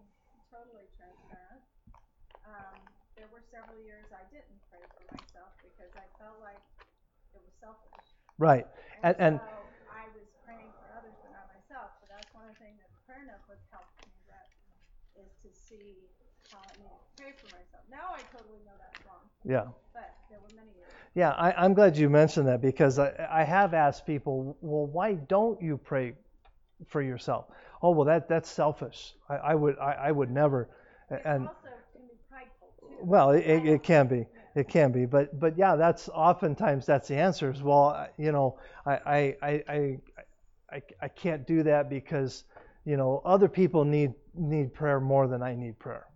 totally 0.50 0.86
transparent, 0.98 1.62
um, 2.46 2.78
there 3.18 3.30
were 3.34 3.42
several 3.54 3.78
years 3.82 4.10
I 4.14 4.26
didn't 4.34 4.58
pray 4.70 4.82
for 4.94 5.06
myself 5.14 5.54
because 5.62 5.94
I 5.94 6.06
felt 6.18 6.42
like 6.42 6.62
it 7.34 7.42
was 7.42 7.54
selfish. 7.62 8.06
Right. 8.38 8.66
And, 9.04 9.16
and 9.18 9.36
so 9.38 9.70
I 9.90 10.10
was 10.14 10.26
praying 10.46 10.70
for 10.82 10.86
others 10.98 11.14
but 11.22 11.30
not 11.34 11.46
myself. 11.50 11.94
So 12.02 12.06
that's 12.10 12.30
one 12.34 12.46
of 12.50 12.54
the 12.58 12.62
things 12.62 12.78
that 12.82 12.90
the 12.90 13.02
prayer 13.06 13.26
notebook 13.26 13.62
helped 13.70 13.94
me 14.02 14.10
with 14.26 14.50
is 15.26 15.32
to 15.46 15.50
see 15.54 16.10
how 16.50 16.62
I 16.62 16.74
need 16.78 16.90
to 16.94 17.10
pray 17.18 17.34
for 17.42 17.50
myself. 17.54 17.86
Now 17.90 18.14
I 18.14 18.22
totally 18.30 18.62
know 18.66 18.76
that's 18.78 19.02
wrong, 19.06 19.26
yeah. 19.48 19.66
but 19.94 20.14
there 20.30 20.40
were 20.40 20.56
many 20.56 20.68
years. 20.76 20.90
Yeah, 21.14 21.32
I, 21.32 21.52
I'm 21.52 21.74
glad 21.74 21.98
you 21.98 22.10
mentioned 22.10 22.48
that 22.48 22.62
because 22.62 23.00
I, 23.00 23.14
I 23.32 23.44
have 23.44 23.74
asked 23.74 24.06
people, 24.06 24.58
well, 24.62 24.88
why 24.88 25.14
don't 25.14 25.62
you 25.62 25.78
pray 25.78 26.14
for 26.88 27.02
yourself? 27.02 27.46
Oh, 27.82 27.92
well, 27.92 28.06
that 28.06 28.28
that's 28.28 28.50
selfish. 28.50 29.14
I, 29.30 29.36
I 29.36 29.56
would 29.56 29.78
I, 29.80 29.92
I 30.06 30.12
would 30.12 30.32
never. 30.32 30.70
And 31.10 31.48
also 31.48 31.52
can 31.94 32.02
be 32.08 32.16
prideful 32.30 32.70
too. 32.80 32.96
well, 33.02 33.32
it, 33.32 33.46
it, 33.46 33.66
it 33.66 33.84
can 33.84 34.08
be, 34.08 34.26
it 34.56 34.68
can 34.68 34.92
be, 34.92 35.06
but 35.06 35.40
but 35.40 35.58
yeah, 35.58 35.76
that's 35.76 36.10
oftentimes 36.10 36.86
that's 36.86 37.08
the 37.08 37.16
answer. 37.16 37.52
Is 37.52 37.62
well, 37.62 38.08
you 38.18 38.32
know, 38.32 38.58
I 38.86 38.94
I 38.94 39.36
I 39.42 39.64
I, 39.68 39.98
I, 40.72 40.82
I 41.02 41.08
can't 41.10 41.46
do 41.46 41.64
that 41.64 41.90
because 41.90 42.44
you 42.86 42.98
know 42.98 43.22
other 43.26 43.48
people 43.48 43.86
need 43.86 44.14
need 44.34 44.74
prayer 44.74 45.00
more 45.00 45.28
than 45.28 45.44
I 45.44 45.56
need 45.56 45.78
prayer. 45.78 46.08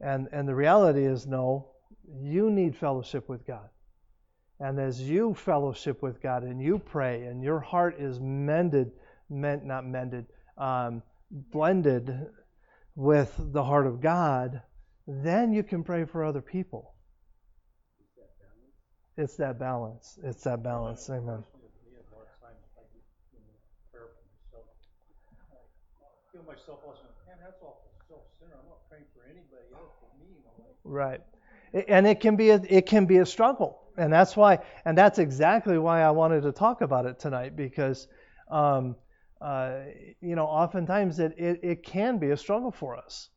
And 0.00 0.28
and 0.32 0.46
the 0.46 0.54
reality 0.54 1.04
is 1.04 1.26
no, 1.26 1.68
you 2.22 2.50
need 2.50 2.76
fellowship 2.76 3.28
with 3.28 3.46
God. 3.46 3.68
And 4.60 4.80
as 4.80 5.00
you 5.00 5.34
fellowship 5.34 6.02
with 6.02 6.20
God 6.20 6.42
and 6.42 6.60
you 6.60 6.78
pray 6.78 7.24
and 7.24 7.42
your 7.42 7.60
heart 7.60 8.00
is 8.00 8.18
mended, 8.18 8.90
meant 9.30 9.64
not 9.64 9.86
mended, 9.86 10.26
um, 10.56 11.02
blended 11.30 12.26
with 12.96 13.32
the 13.38 13.62
heart 13.62 13.86
of 13.86 14.00
God, 14.00 14.62
then 15.06 15.52
you 15.52 15.62
can 15.62 15.84
pray 15.84 16.04
for 16.04 16.24
other 16.24 16.42
people. 16.42 16.94
It's 19.16 19.36
that 19.36 19.58
balance. 19.58 20.18
It's 20.22 20.42
that 20.44 20.62
balance. 20.62 21.08
Amen. 21.10 21.44
Right. 30.84 31.20
And 31.72 32.06
it 32.06 32.20
can 32.20 32.36
be 32.36 32.50
a, 32.50 32.60
it 32.68 32.86
can 32.86 33.06
be 33.06 33.18
a 33.18 33.26
struggle, 33.26 33.80
and 33.96 34.12
that's 34.12 34.36
why, 34.36 34.60
and 34.84 34.96
that's 34.96 35.18
exactly 35.18 35.78
why 35.78 36.02
I 36.02 36.10
wanted 36.10 36.42
to 36.42 36.52
talk 36.52 36.80
about 36.80 37.04
it 37.04 37.18
tonight 37.18 37.56
because, 37.56 38.08
um, 38.50 38.96
uh, 39.40 39.80
you 40.20 40.34
know, 40.34 40.46
oftentimes 40.46 41.18
it, 41.18 41.34
it, 41.36 41.60
it 41.62 41.82
can 41.82 42.18
be 42.18 42.30
a 42.30 42.36
struggle 42.36 42.70
for 42.70 42.96
us, 42.96 43.28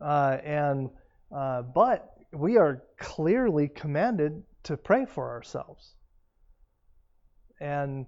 uh, 0.00 0.38
and 0.42 0.90
uh, 1.34 1.62
but 1.62 2.14
we 2.32 2.56
are 2.56 2.82
clearly 2.98 3.68
commanded 3.68 4.42
to 4.64 4.76
pray 4.76 5.04
for 5.04 5.30
ourselves, 5.30 5.94
and 7.60 8.06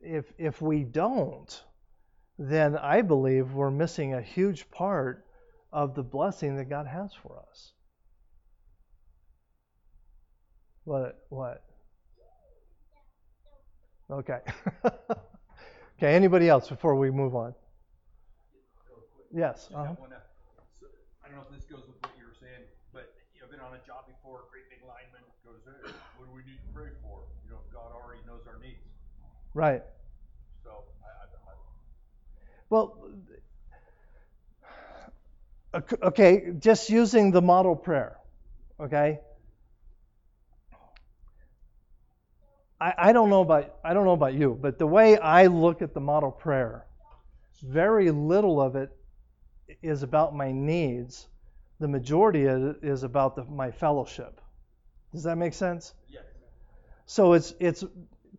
if 0.00 0.32
if 0.38 0.62
we 0.62 0.84
don't, 0.84 1.62
then 2.38 2.76
I 2.76 3.02
believe 3.02 3.52
we're 3.52 3.70
missing 3.70 4.14
a 4.14 4.22
huge 4.22 4.70
part 4.70 5.26
of 5.72 5.94
the 5.94 6.02
blessing 6.02 6.56
that 6.56 6.70
God 6.70 6.86
has 6.86 7.12
for 7.12 7.42
us. 7.50 7.72
What? 10.86 11.18
What? 11.30 11.64
Okay. 14.08 14.38
okay. 15.98 16.14
Anybody 16.14 16.48
else 16.48 16.68
before 16.68 16.94
we 16.94 17.10
move 17.10 17.34
on? 17.34 17.54
Yes. 19.34 19.68
Uh-huh. 19.74 19.82
uh, 19.82 20.14
I 21.24 21.26
don't 21.26 21.34
know 21.34 21.42
if 21.42 21.50
this 21.50 21.66
goes 21.66 21.82
with 21.90 21.98
what 21.98 22.14
you 22.16 22.22
were 22.22 22.38
saying, 22.38 22.62
but 22.94 23.12
you 23.34 23.42
know, 23.42 23.50
been 23.50 23.58
on 23.58 23.74
a 23.74 23.82
job 23.84 24.06
before, 24.06 24.46
a 24.46 24.50
great 24.50 24.70
big 24.70 24.78
lineman 24.86 25.26
goes, 25.44 25.58
hey, 25.66 25.90
what 26.18 26.30
do 26.30 26.32
we 26.32 26.46
need 26.46 26.62
to 26.62 26.70
pray 26.72 26.94
for? 27.02 27.18
You 27.44 27.50
know, 27.50 27.58
God 27.74 27.90
already 27.90 28.22
knows 28.24 28.46
our 28.46 28.62
needs. 28.62 28.78
Right. 29.54 29.82
So 30.62 30.70
I, 31.02 31.26
I, 31.26 31.50
I 31.50 31.54
Well, 32.70 33.10
ok- 35.74 35.98
okay. 36.14 36.52
Just 36.60 36.90
using 36.90 37.32
the 37.32 37.42
model 37.42 37.74
prayer. 37.74 38.18
Okay. 38.78 39.18
I, 42.80 42.94
I 42.98 43.12
don't 43.12 43.30
know 43.30 43.40
about 43.40 43.74
I 43.84 43.94
don't 43.94 44.04
know 44.04 44.12
about 44.12 44.34
you, 44.34 44.58
but 44.60 44.78
the 44.78 44.86
way 44.86 45.18
I 45.18 45.46
look 45.46 45.82
at 45.82 45.94
the 45.94 46.00
model 46.00 46.30
prayer, 46.30 46.86
very 47.62 48.10
little 48.10 48.60
of 48.60 48.76
it 48.76 48.96
is 49.82 50.02
about 50.02 50.34
my 50.34 50.52
needs. 50.52 51.28
The 51.80 51.88
majority 51.88 52.46
of 52.46 52.62
it 52.64 52.76
is 52.82 53.02
about 53.02 53.36
the, 53.36 53.44
my 53.44 53.70
fellowship. 53.70 54.40
Does 55.12 55.22
that 55.24 55.36
make 55.36 55.54
sense? 55.54 55.94
yes. 56.08 56.22
So 57.06 57.32
it's 57.34 57.54
it's 57.60 57.84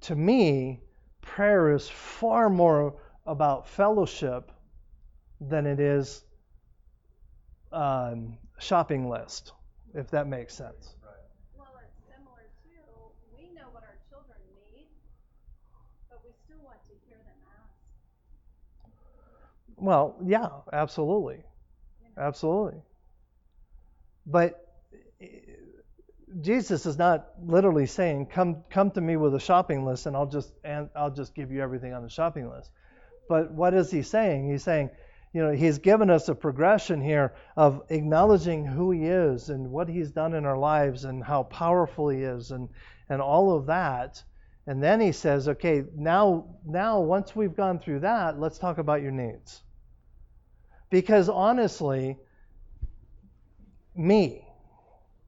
to 0.01 0.15
me, 0.15 0.81
prayer 1.21 1.73
is 1.73 1.87
far 1.89 2.49
more 2.49 2.95
about 3.25 3.67
fellowship 3.67 4.51
than 5.41 5.65
it 5.65 5.79
is 5.79 6.23
um, 7.71 8.37
shopping 8.59 9.09
list, 9.09 9.53
if 9.93 10.09
that 10.11 10.27
makes 10.27 10.53
sense. 10.53 10.95
Well, 11.57 11.67
it's 11.83 11.97
similar 12.07 12.47
too. 12.63 13.11
We 13.33 13.53
know 13.53 13.67
what 13.71 13.83
our 13.83 13.97
children 14.09 14.39
need, 14.73 14.87
but 16.09 16.19
we 16.23 16.31
still 16.45 16.61
want 16.63 16.81
to 16.87 16.93
hear 17.07 17.17
them 17.17 17.39
ask. 17.53 17.69
Well, 19.77 20.17
yeah, 20.25 20.49
absolutely, 20.73 21.43
absolutely. 22.17 22.81
But 24.25 24.67
eh, 25.21 25.27
Jesus 26.41 26.85
is 26.85 26.97
not 26.97 27.29
literally 27.41 27.85
saying, 27.85 28.27
"Come, 28.27 28.63
come 28.69 28.91
to 28.91 29.01
me 29.01 29.17
with 29.17 29.35
a 29.35 29.39
shopping 29.39 29.85
list, 29.85 30.05
and 30.07 30.15
I'll 30.15 30.27
just 30.27 30.53
and 30.63 30.89
I'll 30.95 31.11
just 31.11 31.35
give 31.35 31.51
you 31.51 31.61
everything 31.61 31.93
on 31.93 32.03
the 32.03 32.09
shopping 32.09 32.49
list." 32.49 32.71
But 33.29 33.51
what 33.51 33.73
is 33.73 33.91
he 33.91 34.01
saying? 34.01 34.49
He's 34.49 34.63
saying, 34.63 34.89
you 35.33 35.43
know, 35.43 35.51
he's 35.51 35.79
given 35.79 36.09
us 36.09 36.29
a 36.29 36.35
progression 36.35 37.01
here 37.01 37.35
of 37.55 37.83
acknowledging 37.89 38.65
who 38.65 38.91
he 38.91 39.05
is 39.05 39.49
and 39.49 39.71
what 39.71 39.89
he's 39.89 40.11
done 40.11 40.33
in 40.33 40.45
our 40.45 40.57
lives 40.57 41.03
and 41.05 41.23
how 41.23 41.43
powerful 41.43 42.09
he 42.09 42.21
is 42.23 42.51
and 42.51 42.69
and 43.09 43.21
all 43.21 43.55
of 43.55 43.67
that. 43.67 44.23
And 44.65 44.83
then 44.83 44.99
he 44.99 45.11
says, 45.13 45.47
okay, 45.47 45.83
now 45.95 46.57
now 46.65 46.99
once 47.01 47.35
we've 47.35 47.55
gone 47.55 47.79
through 47.79 48.01
that, 48.01 48.39
let's 48.39 48.57
talk 48.57 48.79
about 48.79 49.01
your 49.01 49.11
needs. 49.11 49.61
Because 50.89 51.29
honestly, 51.29 52.17
me, 53.95 54.45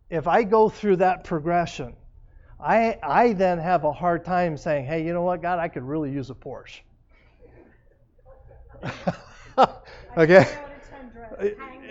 if 0.09 0.27
I 0.27 0.43
go 0.43 0.69
through 0.69 0.97
that 0.97 1.23
progression, 1.23 1.95
I 2.59 2.97
I 3.01 3.33
then 3.33 3.59
have 3.59 3.83
a 3.83 3.91
hard 3.91 4.25
time 4.25 4.57
saying, 4.57 4.85
hey, 4.85 5.05
you 5.05 5.13
know 5.13 5.21
what, 5.21 5.41
God, 5.41 5.59
I 5.59 5.67
could 5.67 5.83
really 5.83 6.11
use 6.11 6.29
a 6.29 6.35
Porsche. 6.35 6.81
okay? 10.17 10.45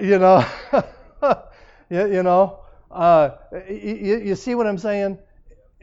You 0.01 0.19
know, 0.19 0.45
you, 1.91 2.07
you 2.07 2.23
know, 2.23 2.61
uh, 2.91 3.31
you, 3.69 4.21
you 4.25 4.35
see 4.35 4.55
what 4.55 4.67
I'm 4.67 4.79
saying? 4.79 5.19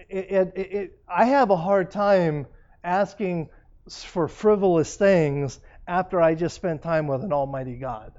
It, 0.10 0.32
it, 0.32 0.54
it, 0.56 1.00
I 1.08 1.26
have 1.26 1.50
a 1.50 1.58
hard 1.58 1.92
time 1.92 2.48
asking 2.84 3.50
for 3.90 4.28
frivolous 4.28 4.96
things 4.96 5.60
after 5.88 6.22
I 6.22 6.36
just 6.36 6.56
spent 6.56 6.82
time 6.82 7.08
with 7.08 7.24
an 7.24 7.34
Almighty 7.34 7.76
God. 7.76 8.14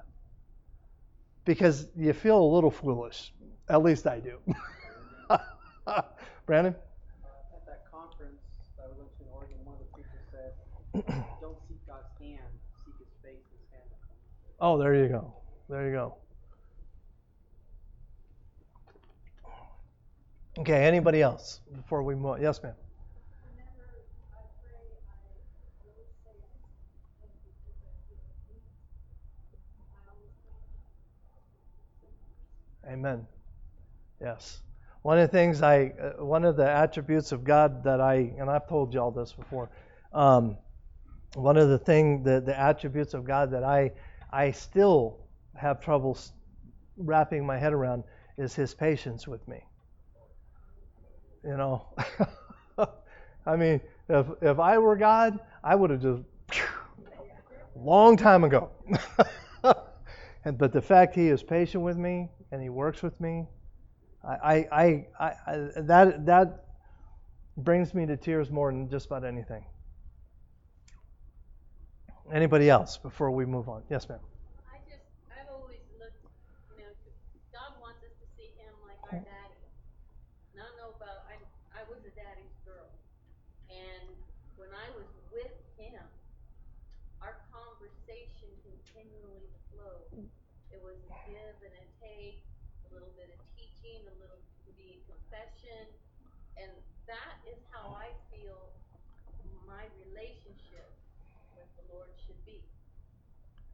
Because 1.45 1.87
you 1.97 2.13
feel 2.13 2.43
a 2.43 2.51
little 2.55 2.71
foolish. 2.71 3.33
At 3.69 3.83
least 3.83 4.07
I 4.07 4.21
do. 4.21 4.39
Brandon? 6.47 6.75
Uh, 6.75 7.57
at 7.57 7.67
that 7.67 7.83
conference 7.91 8.43
that 8.77 8.87
we 8.91 8.99
went 8.99 9.11
to 9.19 9.25
in 9.25 9.31
Oregon, 9.33 9.57
one 9.65 9.75
of 9.75 9.81
the 9.81 9.91
preachers 9.95 10.27
said, 10.31 10.53
"Don't 11.41 11.59
seek 11.69 11.85
God's 11.87 12.11
hand, 12.21 12.47
seek 12.85 12.95
His 12.99 13.11
face, 13.23 13.43
His 13.51 13.67
hand." 13.71 13.91
Oh, 14.61 14.79
there 14.79 14.95
you 14.95 15.09
go. 15.09 15.35
There 15.69 15.87
you 15.87 15.93
go. 15.93 16.15
Okay, 20.59 20.87
anybody 20.87 21.21
else 21.21 21.61
before 21.75 22.03
we 22.03 22.15
move? 22.15 22.41
Yes, 22.41 22.63
ma'am. 22.63 22.73
Whenever 23.45 23.93
I 24.33 24.41
pray, 24.57 24.89
I 25.05 25.21
always 25.85 26.17
say 26.25 26.33
thank 27.21 27.37
you 27.45 27.53
for 27.61 27.69
the 27.69 28.33
healing. 28.49 28.73
I 29.93 30.17
always 30.17 30.33
thank 30.41 30.55
Amen. 32.89 33.27
Yes. 34.21 34.61
One 35.03 35.19
of 35.19 35.31
the 35.31 35.37
things 35.37 35.63
I, 35.63 35.93
uh, 36.01 36.25
one 36.25 36.45
of 36.45 36.57
the 36.57 36.69
attributes 36.69 37.33
of 37.33 37.45
God 37.45 37.85
that 37.85 38.01
I, 38.01 38.33
and 38.39 38.51
I've 38.51 38.69
told 38.69 38.95
y'all 38.95 39.11
this 39.11 39.33
before, 39.33 39.71
um, 40.13 40.57
one 41.35 41.57
of 41.57 41.69
the 41.69 41.79
thing, 41.79 42.23
the, 42.23 42.41
the 42.41 42.59
attributes 42.59 43.15
of 43.15 43.25
God 43.25 43.51
that 43.51 43.65
I, 43.65 43.93
I 44.33 44.51
still 44.53 45.19
have 45.55 45.81
trouble 45.81 46.19
wrapping 46.97 47.45
my 47.45 47.59
head 47.59 47.73
around 47.73 48.05
is 48.39 48.55
His 48.55 48.75
patience 48.75 49.27
with 49.27 49.47
me. 49.49 49.63
You 51.45 51.57
know, 51.57 51.87
I 53.47 53.57
mean, 53.57 53.81
if 54.09 54.27
if 54.43 54.59
I 54.59 54.79
were 54.79 54.97
God, 54.97 55.39
I 55.63 55.77
would 55.77 55.91
have 55.91 56.01
just 56.01 56.23
long 57.77 58.17
time 58.17 58.43
ago. 58.43 58.71
and 60.45 60.59
but 60.59 60.73
the 60.73 60.83
fact 60.83 61.15
He 61.15 61.29
is 61.29 61.43
patient 61.43 61.85
with 61.85 61.97
me 61.97 62.29
and 62.53 62.63
He 62.63 62.69
works 62.69 63.03
with 63.03 63.21
me, 63.21 63.47
I, 64.27 64.67
I, 64.73 65.07
I, 65.21 65.33
I, 65.47 65.57
that 65.77 66.27
that 66.27 66.65
brings 67.57 67.95
me 67.95 68.07
to 68.07 68.17
tears 68.17 68.51
more 68.51 68.73
than 68.73 68.91
just 68.91 69.07
about 69.07 69.25
anything. 69.25 69.65
Anybody 72.33 72.69
else 72.69 72.99
before 72.99 73.31
we 73.31 73.47
move 73.47 73.69
on? 73.69 73.83
Yes, 73.89 74.09
ma'am. 74.09 74.19
I 74.67 74.83
just, 74.91 75.07
I've 75.31 75.47
always 75.47 75.79
looked, 75.95 76.19
you 76.75 76.83
know, 76.83 76.91
God 77.55 77.79
wants 77.79 78.03
us 78.03 78.11
to 78.19 78.27
see 78.35 78.51
Him 78.59 78.75
like 78.83 78.99
our 79.07 79.23
daddy. 79.23 79.63
And 80.53 80.59
I 80.59 80.67
don't 80.67 80.75
know 80.75 80.91
about, 80.99 81.23
I, 81.31 81.39
I 81.71 81.87
was 81.87 82.03
a 82.03 82.11
daddy's 82.19 82.57
girl. 82.67 82.91
And 83.71 84.11
when 84.59 84.75
I 84.75 84.91
was 84.99 85.07
with 85.31 85.55
Him, 85.79 86.03
our 87.23 87.39
conversation 87.55 88.51
continually 88.67 89.47
flowed. 89.71 90.27
It 90.75 90.83
was 90.83 90.99
a 91.07 91.15
give 91.31 91.57
and 91.63 91.75
a 91.79 91.87
take, 92.03 92.43
a 92.91 92.91
little 92.91 93.15
bit 93.15 93.31
of 93.31 93.39
teaching, 93.55 94.03
a 94.03 94.15
little 94.19 94.43
be 94.77 95.01
confession. 95.09 95.89
And 96.61 96.71
that 97.09 97.41
is 97.49 97.59
how 97.87 97.95
I 97.95 98.11
feel 98.35 98.75
my 99.63 99.87
relationship 100.03 100.91
with 101.55 101.71
the 101.79 101.87
Lord 101.95 102.11
should 102.27 102.43
be 102.43 102.59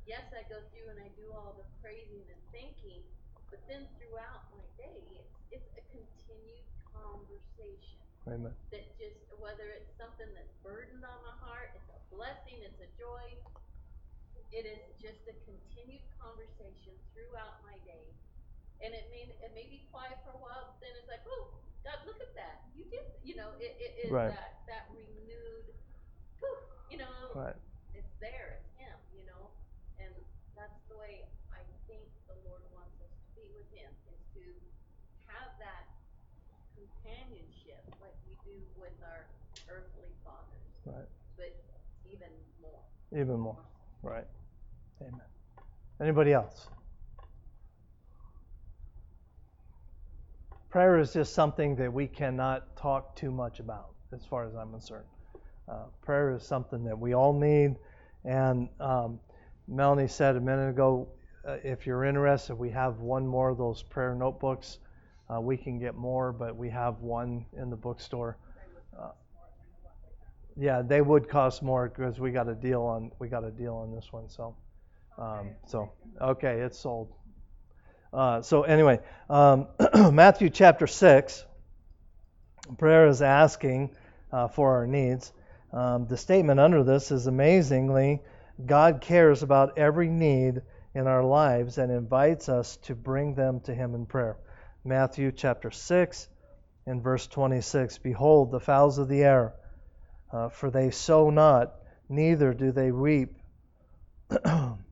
yes, 0.04 0.28
I 0.36 0.44
go 0.52 0.60
through 0.68 0.92
and 0.92 1.00
I 1.00 1.08
do 1.16 1.32
all 1.32 1.56
the 1.56 1.64
praising 1.80 2.20
and 2.28 2.42
thanking, 2.52 3.00
but 3.48 3.64
then 3.64 3.88
throughout 3.96 4.44
my 4.52 4.60
day, 4.76 5.00
it's, 5.16 5.64
it's 5.64 5.70
a 5.80 5.84
continued 5.88 6.66
conversation 6.92 7.96
Amen. 8.28 8.52
that 8.68 8.84
just, 9.00 9.16
whether 9.40 9.72
it's 9.72 9.88
something 9.96 10.28
that's 10.36 10.52
burdened 10.60 11.00
on 11.00 11.18
my 11.24 11.36
heart, 11.40 11.72
it's 11.72 11.88
a 11.88 12.00
blessing, 12.12 12.60
it's 12.60 12.82
a 12.84 12.90
joy, 13.00 13.24
it 14.52 14.68
is 14.68 14.84
just 15.00 15.24
a 15.24 15.34
continued 15.48 16.04
conversation 16.20 16.92
throughout 17.16 17.64
my 17.64 17.80
day. 17.88 18.12
And 18.84 18.92
it 18.92 19.08
may, 19.14 19.30
it 19.30 19.52
may 19.56 19.64
be 19.70 19.86
quiet 19.88 20.20
for 20.26 20.36
a 20.36 20.40
while, 20.42 20.74
but 20.74 20.76
then 20.84 20.92
it's 20.98 21.08
like, 21.08 21.24
oh, 21.24 21.61
God, 21.84 21.98
look 22.06 22.20
at 22.22 22.34
that. 22.38 22.62
You 22.74 22.84
did, 22.86 23.02
you 23.26 23.34
know, 23.34 23.50
it, 23.58 23.74
it 23.78 24.06
is 24.06 24.10
Right. 24.12 24.30
that, 24.30 24.62
that 24.70 24.86
renewed, 24.94 25.66
whew, 26.38 26.56
you 26.90 26.98
know, 26.98 27.10
Right. 27.34 27.56
it's 27.94 28.14
there, 28.22 28.62
it's 28.62 28.70
him, 28.78 28.96
you 29.14 29.26
know, 29.26 29.50
and 29.98 30.14
that's 30.54 30.78
the 30.88 30.96
way 30.96 31.26
I 31.50 31.62
think 31.90 32.06
the 32.30 32.38
Lord 32.46 32.62
wants 32.70 32.94
us 33.02 33.10
to 33.10 33.28
be 33.34 33.46
with 33.54 33.66
him, 33.74 33.90
is 34.14 34.20
to 34.38 34.44
have 35.26 35.50
that 35.58 35.90
companionship 36.78 37.82
like 38.00 38.14
we 38.26 38.38
do 38.46 38.62
with 38.78 38.94
our 39.02 39.26
earthly 39.68 40.14
fathers, 40.22 40.70
Right. 40.86 41.08
but 41.36 41.50
even 42.06 42.30
more. 42.60 42.82
Even 43.10 43.38
more. 43.40 43.58
Right. 44.02 44.26
Amen. 45.00 45.26
Anybody 46.00 46.32
else? 46.32 46.68
Prayer 50.72 50.98
is 50.98 51.12
just 51.12 51.34
something 51.34 51.76
that 51.76 51.92
we 51.92 52.06
cannot 52.06 52.74
talk 52.76 53.14
too 53.14 53.30
much 53.30 53.60
about, 53.60 53.90
as 54.14 54.24
far 54.24 54.48
as 54.48 54.54
I'm 54.54 54.70
concerned. 54.70 55.04
Uh, 55.68 55.84
prayer 56.00 56.34
is 56.34 56.42
something 56.44 56.82
that 56.84 56.98
we 56.98 57.14
all 57.14 57.38
need. 57.38 57.76
And 58.24 58.70
um, 58.80 59.20
Melanie 59.68 60.08
said 60.08 60.34
a 60.34 60.40
minute 60.40 60.70
ago 60.70 61.08
uh, 61.46 61.58
if 61.62 61.86
you're 61.86 62.06
interested, 62.06 62.54
we 62.54 62.70
have 62.70 63.00
one 63.00 63.26
more 63.26 63.50
of 63.50 63.58
those 63.58 63.82
prayer 63.82 64.14
notebooks. 64.14 64.78
Uh, 65.28 65.42
we 65.42 65.58
can 65.58 65.78
get 65.78 65.94
more, 65.94 66.32
but 66.32 66.56
we 66.56 66.70
have 66.70 67.00
one 67.00 67.44
in 67.58 67.68
the 67.68 67.76
bookstore. 67.76 68.38
Uh, 68.98 69.10
yeah, 70.56 70.80
they 70.80 71.02
would 71.02 71.28
cost 71.28 71.62
more 71.62 71.90
because 71.90 72.18
we 72.18 72.30
got 72.30 72.48
a 72.48 72.54
deal 72.54 72.80
on 72.80 73.10
we 73.18 73.28
got 73.28 73.44
a 73.44 73.50
deal 73.50 73.74
on 73.74 73.94
this 73.94 74.10
one. 74.10 74.26
So, 74.30 74.56
um, 75.18 75.50
so 75.66 75.92
okay, 76.22 76.60
it's 76.60 76.78
sold. 76.78 77.12
Uh, 78.12 78.42
so 78.42 78.62
anyway, 78.62 79.00
um, 79.30 79.68
Matthew 80.12 80.50
chapter 80.50 80.86
six. 80.86 81.44
Prayer 82.78 83.08
is 83.08 83.22
asking 83.22 83.90
uh, 84.30 84.48
for 84.48 84.76
our 84.76 84.86
needs. 84.86 85.32
Um, 85.72 86.06
the 86.06 86.16
statement 86.16 86.60
under 86.60 86.84
this 86.84 87.10
is 87.10 87.26
amazingly, 87.26 88.20
God 88.64 89.00
cares 89.00 89.42
about 89.42 89.78
every 89.78 90.08
need 90.08 90.62
in 90.94 91.06
our 91.06 91.24
lives 91.24 91.78
and 91.78 91.90
invites 91.90 92.48
us 92.48 92.76
to 92.82 92.94
bring 92.94 93.34
them 93.34 93.60
to 93.60 93.74
Him 93.74 93.94
in 93.94 94.06
prayer. 94.06 94.36
Matthew 94.84 95.32
chapter 95.32 95.70
6 95.70 96.28
and 96.86 97.02
verse 97.02 97.26
26 97.26 97.98
Behold, 97.98 98.50
the 98.50 98.60
fowls 98.60 98.98
of 98.98 99.08
the 99.08 99.24
air, 99.24 99.54
uh, 100.32 100.50
for 100.50 100.70
they 100.70 100.90
sow 100.90 101.30
not, 101.30 101.74
neither 102.08 102.52
do 102.52 102.72
they 102.72 102.90
reap, 102.90 103.36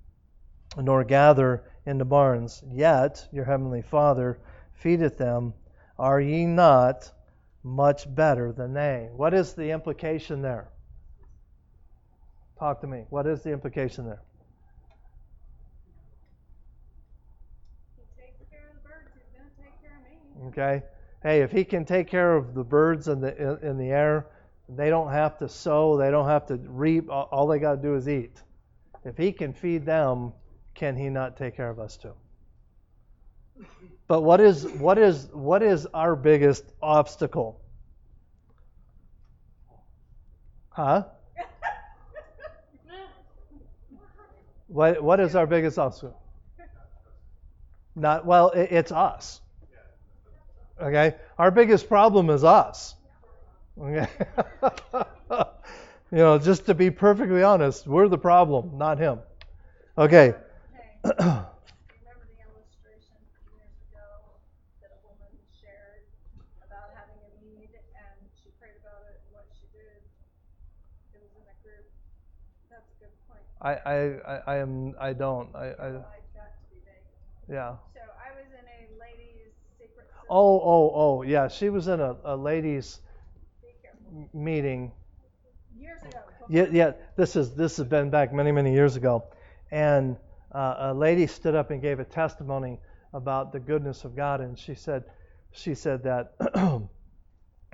nor 0.76 1.04
gather 1.04 1.64
into 1.86 2.04
barns, 2.04 2.62
yet 2.70 3.26
your 3.32 3.44
heavenly 3.44 3.82
Father 3.82 4.38
feedeth 4.72 5.18
them. 5.18 5.54
Are 5.98 6.20
ye 6.20 6.46
not 6.46 7.10
much 7.62 8.12
better 8.14 8.52
than 8.52 8.72
they? 8.72 9.08
What 9.14 9.34
is 9.34 9.54
the 9.54 9.70
implication 9.70 10.42
there? 10.42 10.70
Talk 12.58 12.80
to 12.82 12.86
me. 12.86 13.04
What 13.10 13.26
is 13.26 13.42
the 13.42 13.52
implication 13.52 14.04
there? 14.04 14.22
Okay. 20.48 20.82
Hey, 21.22 21.42
if 21.42 21.52
he 21.52 21.64
can 21.64 21.84
take 21.84 22.08
care 22.08 22.34
of 22.34 22.54
the 22.54 22.64
birds 22.64 23.08
in 23.08 23.20
the 23.20 23.58
in 23.62 23.76
the 23.76 23.90
air, 23.90 24.26
they 24.68 24.88
don't 24.88 25.12
have 25.12 25.36
to 25.38 25.48
sow, 25.48 25.98
they 25.98 26.10
don't 26.10 26.28
have 26.28 26.46
to 26.46 26.56
reap. 26.56 27.10
All 27.10 27.46
they 27.46 27.58
got 27.58 27.76
to 27.76 27.82
do 27.82 27.94
is 27.94 28.08
eat. 28.08 28.42
If 29.04 29.18
he 29.18 29.32
can 29.32 29.52
feed 29.52 29.84
them, 29.84 30.32
can 30.80 30.96
he 30.96 31.10
not 31.10 31.36
take 31.36 31.54
care 31.54 31.68
of 31.68 31.78
us 31.78 31.98
too? 31.98 32.14
But 34.08 34.22
what 34.22 34.40
is 34.40 34.66
what 34.66 34.96
is 34.96 35.28
what 35.30 35.62
is 35.62 35.84
our 35.92 36.16
biggest 36.16 36.64
obstacle? 36.82 37.60
Huh? 40.70 41.04
What 44.68 45.02
what 45.02 45.20
is 45.20 45.36
our 45.36 45.46
biggest 45.46 45.78
obstacle? 45.78 46.18
Not 47.94 48.24
well, 48.24 48.48
it, 48.48 48.72
it's 48.72 48.90
us. 48.90 49.42
Okay? 50.80 51.14
Our 51.38 51.50
biggest 51.50 51.90
problem 51.90 52.30
is 52.30 52.42
us. 52.42 52.94
Okay? 53.78 54.08
you 56.10 56.18
know, 56.18 56.38
just 56.38 56.64
to 56.66 56.74
be 56.74 56.90
perfectly 56.90 57.42
honest, 57.42 57.86
we're 57.86 58.08
the 58.08 58.16
problem, 58.16 58.78
not 58.78 58.98
him. 58.98 59.18
Okay. 59.98 60.34
Remember 61.04 62.24
the 62.28 62.36
illustration 62.44 63.16
from 63.32 63.40
years 63.56 63.72
ago 63.88 64.36
that 64.80 64.90
a 64.92 64.98
woman 65.00 65.32
shared 65.48 66.04
about 66.60 66.92
having 66.92 67.16
a 67.24 67.30
need 67.40 67.72
and 67.96 68.18
she 68.36 68.50
prayed 68.60 68.76
about 68.76 69.08
it 69.08 69.20
and 69.24 69.32
what 69.32 69.48
she 69.56 69.64
did? 69.72 70.04
It 71.12 71.20
was 71.20 71.32
in 71.34 71.42
a 71.48 71.56
group. 71.64 71.88
That's 72.68 72.90
a 72.92 72.96
good 73.00 73.14
point. 73.26 73.40
I 73.60 73.72
I 73.74 73.96
I, 74.28 74.36
I 74.46 74.56
am 74.56 74.94
I 75.00 75.12
don't 75.12 75.48
I, 75.56 75.72
I 75.72 75.86
I've 75.88 76.28
got 76.36 76.52
to 76.60 76.64
be 76.68 76.80
vague. 76.84 77.08
yeah. 77.48 77.76
So 77.92 78.00
I 78.00 78.30
was 78.36 78.46
in 78.52 78.64
a 78.68 78.78
ladies' 79.00 79.56
secret. 79.78 80.06
Oh 80.28 80.60
oh 80.60 80.92
oh 80.94 81.22
yeah. 81.22 81.48
She 81.48 81.68
was 81.70 81.88
in 81.88 82.00
a, 82.00 82.16
a 82.24 82.36
ladies 82.36 83.00
Be 83.62 83.72
careful. 83.82 84.00
m- 84.12 84.28
meeting. 84.32 84.92
Years 85.74 86.02
ago. 86.02 86.18
Yeah 86.48 86.66
yeah. 86.70 86.92
This 87.16 87.36
is 87.36 87.54
this 87.54 87.76
has 87.78 87.86
been 87.86 88.10
back 88.10 88.32
many 88.32 88.52
many 88.52 88.72
years 88.72 88.96
ago, 88.96 89.24
and 89.70 90.16
uh, 90.52 90.76
a 90.78 90.94
lady 90.94 91.26
stood 91.26 91.54
up 91.54 91.70
and 91.70 91.80
gave 91.82 92.00
a 92.00 92.04
testimony 92.04 92.78
about 93.12 93.52
the 93.52 93.60
goodness 93.60 94.04
of 94.04 94.14
God, 94.16 94.40
and 94.40 94.58
she 94.58 94.74
said 94.74 95.04
she 95.52 95.74
said 95.74 96.02
that 96.04 96.34
you 96.56 96.88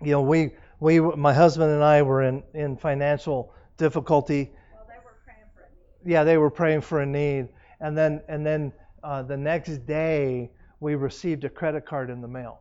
know 0.03 0.23
we 0.23 0.51
we 0.81 1.01
my 1.01 1.33
husband 1.33 1.71
and 1.71 1.83
I 1.83 2.03
were 2.03 2.23
in 2.23 2.43
in 2.55 2.77
financial 2.77 3.53
difficulty 3.77 4.51
Well, 4.73 4.87
they 4.89 4.95
were 5.05 5.17
praying 5.25 5.47
for 5.55 5.63
a 5.63 5.69
need. 6.05 6.13
yeah, 6.13 6.25
they 6.25 6.39
were 6.39 6.51
praying 6.51 6.81
for 6.83 7.01
a 7.01 7.07
need, 7.07 7.49
and 7.81 7.97
then 7.97 8.23
and 8.29 8.45
then 8.47 8.73
uh, 9.03 9.23
the 9.23 9.37
next 9.37 9.87
day 9.87 10.51
we 10.81 10.95
received 10.95 11.45
a 11.45 11.49
credit 11.51 11.87
card 11.87 12.11
in 12.11 12.21
the 12.21 12.29
mail. 12.29 12.61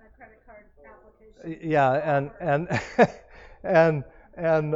A 0.00 0.16
credit 0.16 0.42
card 0.46 0.64
application. 0.84 1.70
Yeah, 1.70 2.16
and 2.16 2.30
and 2.40 2.80
and 3.64 4.04
and 4.36 4.74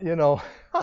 you 0.00 0.16
know, 0.16 0.40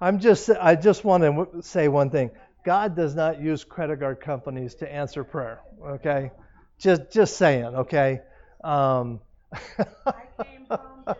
I'm 0.00 0.18
just 0.20 0.50
I 0.50 0.74
just 0.74 1.04
want 1.04 1.22
to 1.24 1.62
say 1.62 1.88
one 1.88 2.10
thing. 2.10 2.30
God 2.64 2.94
does 2.94 3.14
not 3.14 3.40
use 3.40 3.64
credit 3.64 4.00
card 4.00 4.20
companies 4.20 4.74
to 4.76 4.92
answer 4.92 5.24
prayer. 5.24 5.60
Okay, 5.84 6.30
just 6.78 7.10
just 7.10 7.36
saying. 7.36 7.64
Okay. 7.64 8.20
Um, 8.62 9.20
I 9.52 10.14
just 10.38 10.68
so 10.68 11.16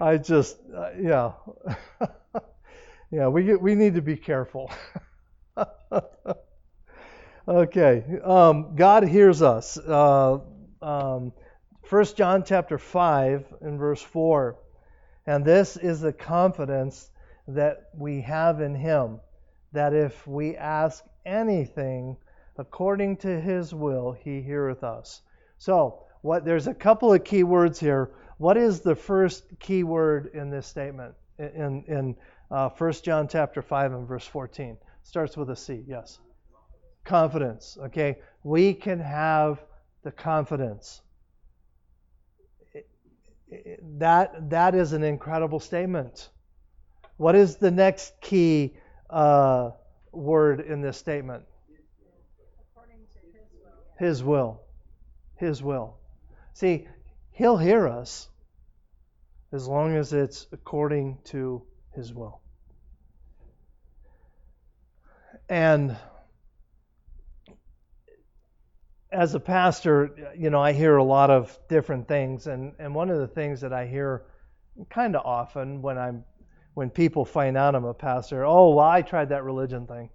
I 0.00 0.16
just, 0.16 0.56
uh, 0.74 0.90
yeah, 0.98 1.32
yeah. 3.10 3.28
We 3.28 3.54
we 3.56 3.74
need 3.74 3.94
to 3.96 4.02
be 4.02 4.16
careful. 4.16 4.70
okay, 7.48 8.04
um, 8.24 8.74
God 8.76 9.06
hears 9.06 9.42
us. 9.42 9.76
Uh, 9.76 10.38
um, 10.80 11.32
1 11.88 12.04
John 12.16 12.44
chapter 12.44 12.78
five 12.78 13.44
and 13.60 13.78
verse 13.78 14.00
four, 14.00 14.56
and 15.26 15.44
this 15.44 15.76
is 15.76 16.00
the 16.00 16.12
confidence 16.14 17.10
that 17.54 17.90
we 17.96 18.20
have 18.22 18.60
in 18.60 18.74
Him, 18.74 19.20
that 19.72 19.94
if 19.94 20.26
we 20.26 20.56
ask 20.56 21.04
anything 21.24 22.16
according 22.56 23.16
to 23.18 23.40
His 23.40 23.74
will, 23.74 24.12
He 24.12 24.40
heareth 24.40 24.84
us. 24.84 25.22
So, 25.58 26.04
what? 26.22 26.44
There's 26.44 26.66
a 26.66 26.74
couple 26.74 27.12
of 27.12 27.24
key 27.24 27.44
words 27.44 27.80
here. 27.80 28.10
What 28.38 28.56
is 28.56 28.80
the 28.80 28.94
first 28.94 29.44
key 29.58 29.84
word 29.84 30.30
in 30.34 30.50
this 30.50 30.66
statement 30.66 31.14
in 31.38 31.84
in 31.86 32.16
uh, 32.50 32.68
1 32.70 32.92
John 33.04 33.28
chapter 33.28 33.62
5 33.62 33.92
and 33.92 34.08
verse 34.08 34.26
14? 34.26 34.76
Starts 35.02 35.36
with 35.36 35.50
a 35.50 35.56
C. 35.56 35.84
Yes. 35.86 36.18
Confidence. 37.04 37.78
Okay. 37.86 38.18
We 38.42 38.74
can 38.74 38.98
have 39.00 39.62
the 40.02 40.12
confidence. 40.12 41.02
That 43.98 44.50
that 44.50 44.74
is 44.74 44.92
an 44.92 45.02
incredible 45.02 45.60
statement. 45.60 46.28
What 47.20 47.34
is 47.34 47.56
the 47.56 47.70
next 47.70 48.18
key 48.22 48.78
uh, 49.10 49.72
word 50.10 50.60
in 50.60 50.80
this 50.80 50.96
statement? 50.96 51.44
His 52.78 53.52
will. 53.62 53.68
His 53.98 54.22
will. 54.24 54.60
His 55.36 55.62
will. 55.62 55.96
See, 56.54 56.88
He'll 57.32 57.58
hear 57.58 57.86
us 57.86 58.30
as 59.52 59.68
long 59.68 59.96
as 59.96 60.14
it's 60.14 60.46
according 60.50 61.18
to 61.24 61.60
His 61.94 62.14
will. 62.14 62.40
And 65.50 65.98
as 69.12 69.34
a 69.34 69.40
pastor, 69.40 70.32
you 70.38 70.48
know, 70.48 70.62
I 70.62 70.72
hear 70.72 70.96
a 70.96 71.04
lot 71.04 71.28
of 71.28 71.58
different 71.68 72.08
things, 72.08 72.46
and, 72.46 72.72
and 72.78 72.94
one 72.94 73.10
of 73.10 73.18
the 73.18 73.28
things 73.28 73.60
that 73.60 73.74
I 73.74 73.86
hear 73.86 74.22
kind 74.88 75.14
of 75.14 75.26
often 75.26 75.82
when 75.82 75.98
I'm 75.98 76.24
when 76.74 76.90
people 76.90 77.24
find 77.24 77.56
out 77.56 77.74
I'm 77.74 77.84
a 77.84 77.94
pastor, 77.94 78.44
oh, 78.44 78.74
well, 78.74 78.86
I 78.86 79.02
tried 79.02 79.30
that 79.30 79.44
religion 79.44 79.86
thing. 79.86 80.10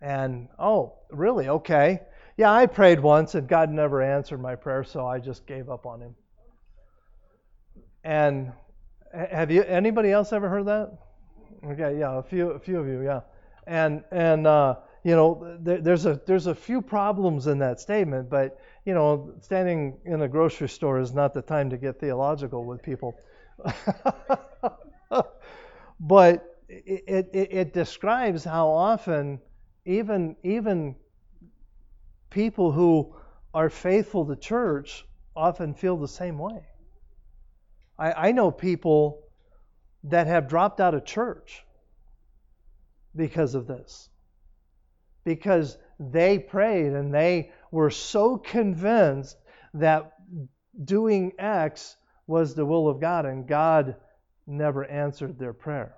And 0.00 0.48
oh, 0.58 0.94
really? 1.10 1.48
Okay. 1.48 2.00
Yeah, 2.36 2.52
I 2.52 2.66
prayed 2.66 3.00
once 3.00 3.34
and 3.34 3.48
God 3.48 3.70
never 3.70 4.00
answered 4.00 4.40
my 4.40 4.54
prayer, 4.54 4.84
so 4.84 5.06
I 5.06 5.18
just 5.18 5.46
gave 5.46 5.68
up 5.68 5.86
on 5.86 6.00
him. 6.00 6.14
And 8.04 8.52
have 9.12 9.50
you 9.50 9.62
anybody 9.64 10.12
else 10.12 10.32
ever 10.32 10.48
heard 10.48 10.66
that? 10.66 10.96
Okay, 11.64 11.98
yeah, 11.98 12.18
a 12.18 12.22
few 12.22 12.50
a 12.50 12.58
few 12.58 12.78
of 12.78 12.86
you, 12.86 13.02
yeah. 13.02 13.20
And 13.66 14.04
and 14.12 14.46
uh, 14.46 14.76
you 15.02 15.16
know, 15.16 15.56
there, 15.60 15.80
there's 15.80 16.06
a 16.06 16.20
there's 16.26 16.46
a 16.46 16.54
few 16.54 16.80
problems 16.80 17.46
in 17.46 17.58
that 17.58 17.80
statement, 17.80 18.30
but 18.30 18.58
you 18.84 18.94
know, 18.94 19.34
standing 19.40 19.98
in 20.04 20.22
a 20.22 20.28
grocery 20.28 20.68
store 20.68 21.00
is 21.00 21.12
not 21.12 21.34
the 21.34 21.42
time 21.42 21.70
to 21.70 21.76
get 21.76 21.98
theological 21.98 22.64
with 22.64 22.82
people. 22.82 23.18
but 26.00 26.58
it, 26.68 27.30
it, 27.32 27.48
it 27.52 27.72
describes 27.72 28.44
how 28.44 28.68
often 28.68 29.40
even 29.84 30.36
even 30.42 30.94
people 32.30 32.72
who 32.72 33.14
are 33.54 33.70
faithful 33.70 34.26
to 34.26 34.36
church 34.36 35.06
often 35.34 35.74
feel 35.74 35.96
the 35.96 36.08
same 36.08 36.38
way. 36.38 36.66
I, 37.98 38.28
I 38.28 38.32
know 38.32 38.50
people 38.50 39.22
that 40.04 40.26
have 40.26 40.48
dropped 40.48 40.80
out 40.80 40.94
of 40.94 41.04
church 41.04 41.64
because 43.16 43.54
of 43.54 43.66
this. 43.66 44.08
Because 45.24 45.78
they 45.98 46.38
prayed 46.38 46.92
and 46.92 47.12
they 47.12 47.50
were 47.70 47.90
so 47.90 48.36
convinced 48.36 49.36
that 49.74 50.12
doing 50.84 51.32
X 51.38 51.96
was 52.26 52.54
the 52.54 52.64
will 52.64 52.88
of 52.88 53.00
God 53.00 53.26
and 53.26 53.46
God 53.46 53.96
never 54.48 54.88
answered 54.88 55.38
their 55.38 55.52
prayer. 55.52 55.92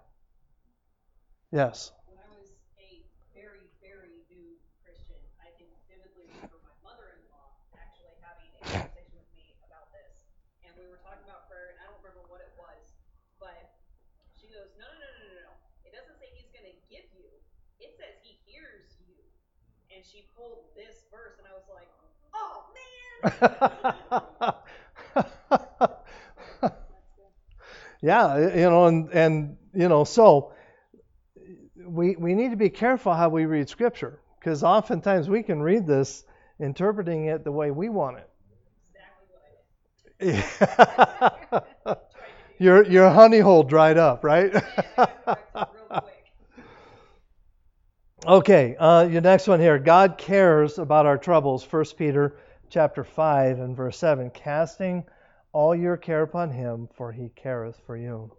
Yes. 1.54 1.94
when 2.10 2.18
I 2.18 2.26
was 2.34 2.50
a 2.82 3.02
very, 3.30 3.70
very 3.78 4.10
new 4.26 4.58
Christian, 4.82 5.18
I 5.38 5.54
can 5.54 5.70
vividly 5.86 6.26
remember 6.34 6.58
my 6.66 6.74
mother-in-law 6.82 7.46
actually 7.78 8.18
having 8.18 8.50
a 8.50 8.60
conversation 8.66 9.14
with 9.14 9.30
me 9.38 9.54
about 9.62 9.94
this. 9.94 10.26
And 10.66 10.74
we 10.74 10.90
were 10.90 10.98
talking 10.98 11.22
about 11.26 11.46
prayer, 11.46 11.74
and 11.74 11.78
I 11.78 11.86
don't 11.94 12.02
remember 12.02 12.26
what 12.26 12.42
it 12.42 12.50
was, 12.58 12.82
but 13.38 13.78
she 14.34 14.50
goes, 14.50 14.74
no, 14.78 14.86
no, 14.86 14.98
no, 14.98 15.10
no, 15.14 15.30
no, 15.30 15.42
no. 15.46 15.54
It 15.86 15.94
doesn't 15.94 16.18
say 16.18 16.30
he's 16.34 16.50
going 16.50 16.66
to 16.66 16.76
give 16.90 17.06
you. 17.14 17.30
It 17.78 17.94
says 17.98 18.18
he 18.22 18.34
hears 18.46 18.98
you. 18.98 19.14
And 19.94 20.02
she 20.02 20.26
pulled 20.34 20.70
this 20.74 21.06
verse, 21.10 21.38
and 21.38 21.46
I 21.46 21.54
was 21.54 21.66
like, 21.70 21.90
oh, 22.34 22.66
man! 22.74 24.54
yeah, 28.02 28.36
you 28.54 28.70
know, 28.70 28.86
and 28.86 29.10
and 29.10 29.56
you 29.74 29.88
know, 29.88 30.04
so 30.04 30.52
we 31.76 32.16
we 32.16 32.34
need 32.34 32.50
to 32.50 32.56
be 32.56 32.70
careful 32.70 33.12
how 33.12 33.28
we 33.28 33.44
read 33.46 33.68
scripture 33.68 34.20
because 34.38 34.64
oftentimes 34.64 35.28
we 35.28 35.42
can 35.42 35.60
read 35.60 35.86
this 35.86 36.24
interpreting 36.58 37.26
it 37.26 37.44
the 37.44 37.52
way 37.52 37.70
we 37.70 37.88
want 37.88 38.18
it. 38.18 38.30
Exactly 40.20 40.44
what 41.50 41.66
I 41.86 41.94
did. 41.94 41.96
your 42.58 42.84
your 42.84 43.10
honey 43.10 43.40
hole 43.40 43.62
dried 43.62 43.98
up, 43.98 44.24
right? 44.24 44.52
Man, 44.52 44.62
I 44.66 45.12
got 45.26 45.40
corrected 45.52 45.74
real 45.78 46.00
quick. 46.00 46.24
okay, 48.26 48.76
uh, 48.76 49.02
your 49.10 49.20
next 49.20 49.46
one 49.46 49.60
here. 49.60 49.78
God 49.78 50.16
cares 50.16 50.78
about 50.78 51.04
our 51.04 51.18
troubles. 51.18 51.64
First 51.64 51.98
Peter 51.98 52.38
chapter 52.70 53.04
five 53.04 53.58
and 53.58 53.76
verse 53.76 53.98
seven. 53.98 54.30
Casting 54.30 55.04
all 55.52 55.74
your 55.74 55.96
care 55.96 56.22
upon 56.22 56.50
him, 56.50 56.88
for 56.94 57.12
he 57.12 57.30
careth 57.30 57.80
for 57.86 57.96
you. 57.96 58.30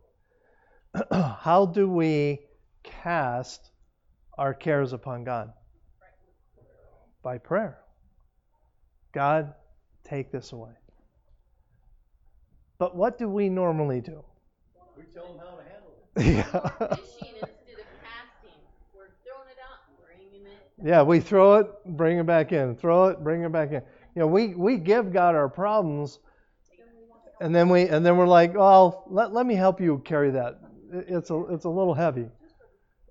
How 1.12 1.66
do 1.66 1.90
we 1.90 2.40
cast 2.84 3.72
our 4.38 4.54
cares 4.54 4.94
upon 4.94 5.24
God? 5.24 5.52
By 7.24 7.38
prayer. 7.38 7.80
God, 9.14 9.54
take 10.04 10.32
this 10.32 10.52
away. 10.54 10.72
But 12.80 12.96
what 12.96 13.20
do 13.20 13.28
we 13.28 13.50
normally 13.50 14.02
do? 14.02 14.24
We 14.98 15.04
tell 15.14 15.28
them 15.28 15.38
how 15.38 15.56
to 15.56 15.64
handle 15.64 15.94
it. 15.94 16.12
Yeah. 16.36 16.96
Fishing 16.96 17.36
instead 17.36 17.80
of 17.80 17.86
casting. 18.02 18.58
We're 18.96 19.12
throwing 19.24 19.50
it 19.50 19.60
out 19.62 19.86
and 19.88 19.98
bringing 20.04 20.48
it. 20.48 20.58
Yeah, 20.84 21.04
we 21.04 21.20
throw 21.20 21.58
it, 21.58 21.68
bring 21.86 22.18
it 22.18 22.26
back 22.26 22.52
in. 22.52 22.76
Throw 22.76 23.08
it, 23.08 23.24
bring 23.24 23.44
it 23.44 23.52
back 23.52 23.70
in. 23.70 23.84
You 24.16 24.22
know, 24.22 24.28
we, 24.28 24.56
we 24.56 24.78
give 24.78 25.14
God 25.14 25.36
our 25.36 25.48
problems, 25.48 26.20
and 27.42 27.56
then 27.56 27.70
we 27.70 27.88
and 27.88 28.06
then 28.06 28.18
we're 28.18 28.28
like, 28.28 28.56
well, 28.56 29.04
let, 29.10 29.34
let 29.34 29.46
me 29.46 29.56
help 29.56 29.82
you 29.82 29.98
carry 30.06 30.32
that. 30.32 30.60
It's 30.94 31.32
a 31.32 31.44
it's 31.50 31.66
a 31.66 31.70
little 31.70 31.96
heavy. 31.96 32.28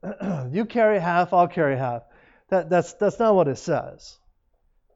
you 0.52 0.64
carry 0.64 1.00
half, 1.00 1.32
I'll 1.32 1.48
carry 1.48 1.76
half. 1.76 2.02
That 2.48 2.70
that's 2.70 2.92
that's 2.94 3.18
not 3.18 3.34
what 3.34 3.48
it 3.48 3.58
says. 3.58 4.18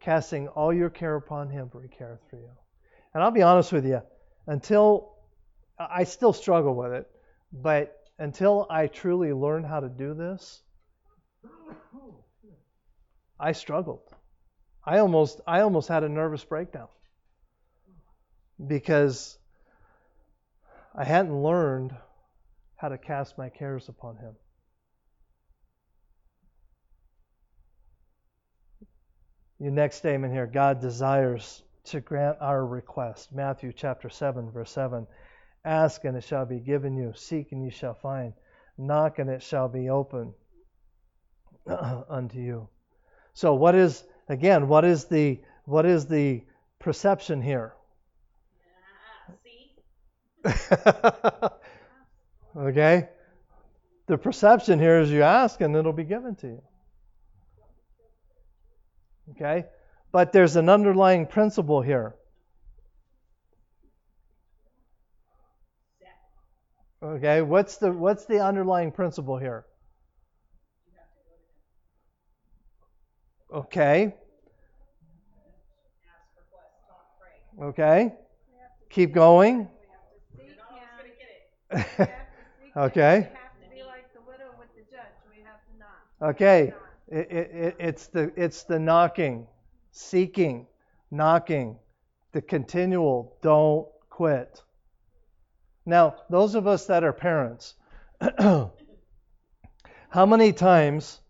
Casting 0.00 0.48
all 0.48 0.72
your 0.72 0.88
care 0.88 1.16
upon 1.16 1.50
Him, 1.50 1.68
for 1.68 1.82
He 1.82 1.88
careth 1.88 2.20
for 2.30 2.36
you. 2.36 2.50
And 3.12 3.22
I'll 3.22 3.32
be 3.32 3.42
honest 3.42 3.72
with 3.72 3.86
you, 3.86 4.02
until 4.46 5.16
I 5.78 6.04
still 6.04 6.32
struggle 6.32 6.74
with 6.74 6.92
it, 6.92 7.10
But 7.52 7.96
until 8.18 8.66
I 8.70 8.86
truly 8.86 9.32
learned 9.32 9.66
how 9.66 9.80
to 9.80 9.88
do 9.88 10.14
this, 10.14 10.62
I 13.40 13.52
struggled. 13.52 14.02
I 14.84 14.98
almost 14.98 15.40
I 15.44 15.60
almost 15.60 15.88
had 15.88 16.04
a 16.04 16.08
nervous 16.08 16.44
breakdown 16.44 16.88
because 18.66 19.38
I 20.94 21.04
hadn't 21.04 21.42
learned 21.42 21.94
how 22.76 22.88
to 22.88 22.98
cast 22.98 23.38
my 23.38 23.48
cares 23.48 23.88
upon 23.88 24.16
him. 24.16 24.34
Your 29.58 29.72
next 29.72 29.96
statement 29.96 30.32
here 30.32 30.46
God 30.46 30.80
desires 30.80 31.62
to 31.84 32.00
grant 32.00 32.38
our 32.40 32.64
request. 32.64 33.32
Matthew 33.32 33.72
chapter 33.72 34.08
7, 34.08 34.50
verse 34.50 34.70
7. 34.70 35.06
Ask 35.64 36.04
and 36.04 36.16
it 36.16 36.24
shall 36.24 36.44
be 36.44 36.60
given 36.60 36.96
you. 36.96 37.12
Seek 37.14 37.52
and 37.52 37.64
you 37.64 37.70
shall 37.70 37.94
find. 37.94 38.34
Knock 38.76 39.18
and 39.18 39.30
it 39.30 39.42
shall 39.42 39.68
be 39.68 39.88
open 39.88 40.34
unto 41.66 42.38
you. 42.38 42.68
So 43.32 43.54
what 43.54 43.74
is 43.74 44.04
again, 44.28 44.68
what 44.68 44.84
is 44.84 45.06
the 45.06 45.40
what 45.64 45.86
is 45.86 46.06
the 46.06 46.44
perception 46.78 47.40
here? 47.40 47.74
Okay? 52.56 53.08
The 54.06 54.18
perception 54.18 54.78
here 54.78 55.00
is 55.00 55.10
you 55.10 55.22
ask 55.22 55.60
and 55.60 55.74
it'll 55.74 55.92
be 55.92 56.04
given 56.04 56.36
to 56.36 56.46
you. 56.46 56.62
Okay? 59.32 59.64
But 60.12 60.32
there's 60.32 60.56
an 60.56 60.68
underlying 60.68 61.26
principle 61.26 61.82
here. 61.82 62.14
Okay, 67.02 67.42
what's 67.42 67.76
the 67.76 67.92
what's 67.92 68.24
the 68.24 68.42
underlying 68.42 68.90
principle 68.90 69.36
here? 69.36 69.66
Okay. 73.52 74.14
Okay. 77.60 78.14
Keep 78.88 79.12
going. 79.12 79.68
Knock. 81.72 81.86
Okay. 86.22 86.72
It, 87.08 87.30
it, 87.30 87.50
it, 87.52 87.76
it's 87.78 88.06
the 88.08 88.32
it's 88.34 88.62
the 88.64 88.78
knocking, 88.78 89.46
seeking, 89.92 90.66
knocking, 91.10 91.76
the 92.32 92.40
continual. 92.40 93.36
Don't 93.42 93.86
quit. 94.08 94.62
Now, 95.86 96.16
those 96.30 96.54
of 96.54 96.66
us 96.66 96.86
that 96.86 97.04
are 97.04 97.12
parents, 97.12 97.74
how 98.38 98.70
many 100.14 100.52
times 100.52 101.20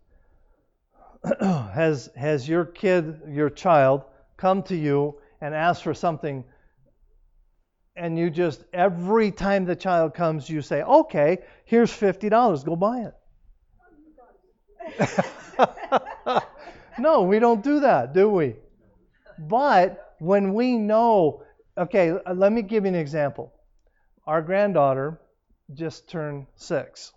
has 1.41 2.09
has 2.15 2.47
your 2.47 2.65
kid, 2.65 3.21
your 3.27 3.49
child, 3.49 4.03
come 4.37 4.63
to 4.63 4.75
you 4.75 5.15
and 5.41 5.53
asked 5.53 5.83
for 5.83 5.93
something, 5.93 6.43
and 7.95 8.17
you 8.17 8.29
just 8.29 8.63
every 8.73 9.31
time 9.31 9.65
the 9.65 9.75
child 9.75 10.13
comes, 10.13 10.49
you 10.49 10.61
say, 10.61 10.83
"Okay, 10.83 11.39
here's 11.65 11.91
fifty 11.91 12.29
dollars. 12.29 12.63
Go 12.63 12.75
buy 12.75 13.07
it." 13.07 13.13
no, 16.99 17.23
we 17.23 17.39
don't 17.39 17.63
do 17.63 17.79
that, 17.81 18.13
do 18.13 18.29
we? 18.29 18.55
But 19.37 20.15
when 20.19 20.53
we 20.53 20.77
know, 20.77 21.43
okay, 21.77 22.11
uh, 22.11 22.33
let 22.33 22.51
me 22.51 22.61
give 22.61 22.83
you 22.85 22.89
an 22.89 22.95
example. 22.95 23.53
Our 24.25 24.41
granddaughter 24.41 25.19
just 25.73 26.09
turned 26.09 26.47
six. 26.55 27.11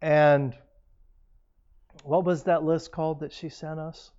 And 0.00 0.54
what 2.04 2.24
was 2.24 2.44
that 2.44 2.62
list 2.62 2.92
called 2.92 3.20
that 3.20 3.32
she 3.32 3.48
sent 3.48 3.80
us? 3.80 4.10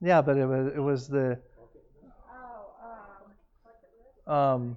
Yeah, 0.00 0.22
but 0.22 0.36
it 0.36 0.46
was 0.46 0.72
it 0.74 0.80
was 0.80 1.08
the 1.08 1.38
um, 4.32 4.76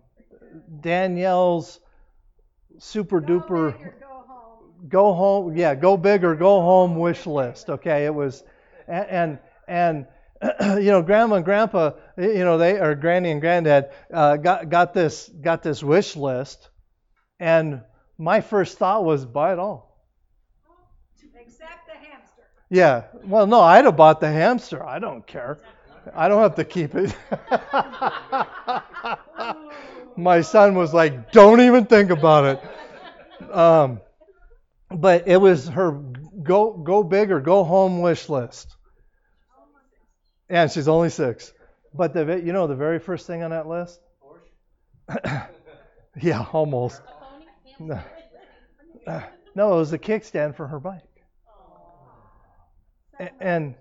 Danielle's 0.82 1.80
super 2.78 3.22
duper 3.22 3.72
go 4.00 4.24
home. 4.28 4.90
go 4.90 5.14
home 5.14 5.58
yeah 5.58 5.74
go 5.74 5.96
big 5.96 6.24
or 6.24 6.36
go 6.36 6.62
home 6.62 6.96
wish 6.98 7.26
list 7.26 7.70
okay? 7.70 8.06
It 8.06 8.14
was 8.14 8.44
and 8.88 9.40
and, 9.68 10.08
and 10.42 10.80
you 10.84 10.92
know 10.92 11.02
grandma 11.02 11.36
and 11.36 11.46
grandpa 11.46 11.92
you 12.18 12.44
know 12.44 12.58
they 12.58 12.78
or 12.80 12.96
granny 12.96 13.32
and 13.32 13.40
granddad 13.40 13.92
uh, 14.14 14.36
got 14.36 14.70
got 14.70 14.94
this 14.94 15.30
got 15.30 15.64
this 15.64 15.82
wish 15.82 16.16
list 16.16 16.70
and 17.40 17.82
my 18.18 18.42
first 18.42 18.78
thought 18.78 19.04
was 19.04 19.26
buy 19.26 19.54
it 19.54 19.60
all. 19.60 19.84
Except 21.38 21.86
the 21.86 21.94
hamster. 21.94 22.44
yeah. 22.70 23.04
Well 23.24 23.48
no 23.48 23.62
i'd 23.62 23.86
have 23.86 23.96
bought 23.96 24.20
the 24.20 24.32
hamster. 24.32 24.86
I 24.86 25.00
don't 25.00 25.26
care 25.26 25.60
i 26.14 26.28
don't 26.28 26.42
have 26.42 26.56
to 26.56 26.64
keep 26.64 26.94
it 26.96 27.16
my 30.18 30.42
son 30.42 30.76
was 30.76 30.94
like 30.94 31.32
don't 31.32 31.62
even 31.62 31.86
think 31.86 32.12
about 32.12 32.46
it 32.46 32.62
um, 33.52 34.02
but 34.90 35.28
it 35.28 35.38
was 35.38 35.68
her 35.68 35.92
go 36.44 36.74
go 36.74 37.04
big 37.04 37.32
or 37.32 37.40
go 37.40 37.64
home 37.64 38.02
wish 38.02 38.30
list. 38.30 38.76
And 40.50 40.72
she's 40.72 40.88
only 40.88 41.10
six. 41.10 41.54
But 41.94 42.14
the 42.14 42.42
you 42.44 42.54
know 42.54 42.68
the 42.68 42.76
very 42.76 43.00
first 43.00 43.28
thing 43.28 43.44
on 43.44 43.52
that 43.52 43.68
list? 43.68 44.00
yeah, 46.22 46.46
almost. 46.52 47.02
No. 47.80 48.02
No, 49.56 49.74
it 49.74 49.78
was 49.78 49.94
a 49.94 50.00
kickstand 50.00 50.56
for 50.56 50.68
her 50.68 50.80
bike. 50.80 51.04
And 53.40 53.76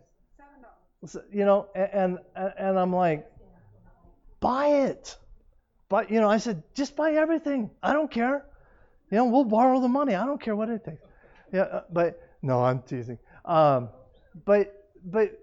you 1.32 1.44
know, 1.44 1.68
and 1.74 2.18
and 2.34 2.52
and 2.58 2.78
I'm 2.78 2.92
like, 2.94 3.26
buy 4.40 4.68
it. 4.88 5.16
But 5.88 6.10
you 6.10 6.20
know, 6.20 6.28
I 6.30 6.38
said, 6.38 6.62
just 6.74 6.96
buy 6.96 7.12
everything. 7.12 7.70
I 7.82 7.92
don't 7.92 8.10
care. 8.10 8.46
You 9.10 9.18
know, 9.18 9.26
we'll 9.26 9.44
borrow 9.44 9.80
the 9.80 9.88
money. 9.88 10.14
I 10.14 10.24
don't 10.26 10.40
care 10.40 10.56
what 10.56 10.68
it 10.68 10.84
takes. 10.84 11.02
Yeah, 11.52 11.62
uh, 11.62 11.82
but 11.92 12.20
no, 12.42 12.64
I'm 12.64 12.80
teasing. 12.82 13.18
Um, 13.44 13.90
but 14.44 14.72
but 15.04 15.38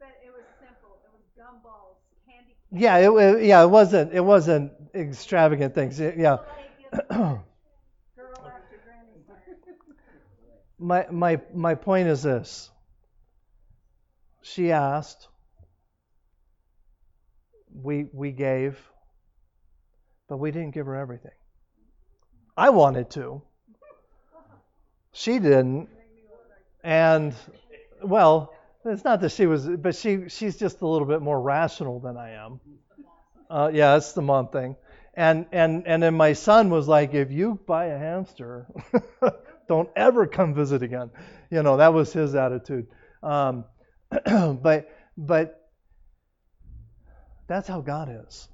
yeah, 0.00 0.06
it 0.24 0.32
was 0.32 0.44
simple. 0.58 0.98
It 1.04 1.10
was 1.12 1.24
gumballs, 1.36 1.96
yeah, 2.72 2.98
it, 2.98 3.12
wa- 3.12 3.36
yeah, 3.38 3.62
it 3.62 3.70
wasn't 3.70 4.12
it 4.12 4.20
wasn't 4.20 4.72
extravagant 4.94 5.74
things. 5.74 5.98
It- 6.00 6.16
yeah. 6.16 6.38
Girl 7.10 7.44
after 8.44 8.80
granny's 8.84 9.26
heart. 9.26 9.42
my 10.78 11.06
my 11.10 11.40
my 11.54 11.74
point 11.74 12.08
is 12.08 12.22
this. 12.22 12.70
She 14.42 14.72
asked. 14.72 15.28
We 17.72 18.08
we 18.12 18.32
gave, 18.32 18.78
but 20.28 20.38
we 20.38 20.50
didn't 20.50 20.72
give 20.72 20.86
her 20.86 20.96
everything. 20.96 21.30
I 22.56 22.70
wanted 22.70 23.10
to. 23.10 23.42
She 25.12 25.38
didn't. 25.38 25.88
And 26.82 27.34
well, 28.02 28.54
it's 28.84 29.04
not 29.04 29.20
that 29.20 29.32
she 29.32 29.46
was, 29.46 29.66
but 29.66 29.94
she 29.94 30.28
she's 30.28 30.56
just 30.56 30.80
a 30.80 30.86
little 30.86 31.06
bit 31.06 31.22
more 31.22 31.40
rational 31.40 32.00
than 32.00 32.16
I 32.16 32.30
am. 32.30 32.60
Uh, 33.48 33.70
yeah, 33.72 33.96
it's 33.96 34.12
the 34.12 34.22
mom 34.22 34.48
thing. 34.48 34.76
And 35.14 35.46
and 35.52 35.86
and 35.86 36.02
then 36.02 36.14
my 36.14 36.32
son 36.32 36.70
was 36.70 36.88
like, 36.88 37.14
if 37.14 37.30
you 37.30 37.58
buy 37.66 37.86
a 37.86 37.98
hamster, 37.98 38.66
don't 39.68 39.90
ever 39.96 40.26
come 40.26 40.54
visit 40.54 40.82
again. 40.82 41.10
You 41.50 41.62
know, 41.62 41.76
that 41.76 41.92
was 41.92 42.12
his 42.12 42.34
attitude. 42.34 42.86
Um, 43.22 43.64
but 44.62 44.90
but 45.16 45.70
that's 47.46 47.68
how 47.68 47.80
God 47.80 48.08
is. 48.26 48.48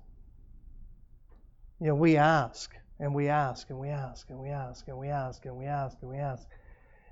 You 1.80 1.88
know, 1.88 1.94
we 1.94 2.16
ask 2.16 2.74
and 2.98 3.14
we 3.14 3.28
ask 3.28 3.68
and 3.68 3.78
we 3.78 3.88
ask 3.88 4.28
and 4.30 4.38
we 4.38 4.48
ask 4.48 4.88
and 4.88 4.96
we 4.96 5.09
ask 5.09 5.44
and 5.44 5.57
we 5.57 5.66
ask 5.66 5.98
and 6.00 6.11
we 6.11 6.16
ask. 6.16 6.46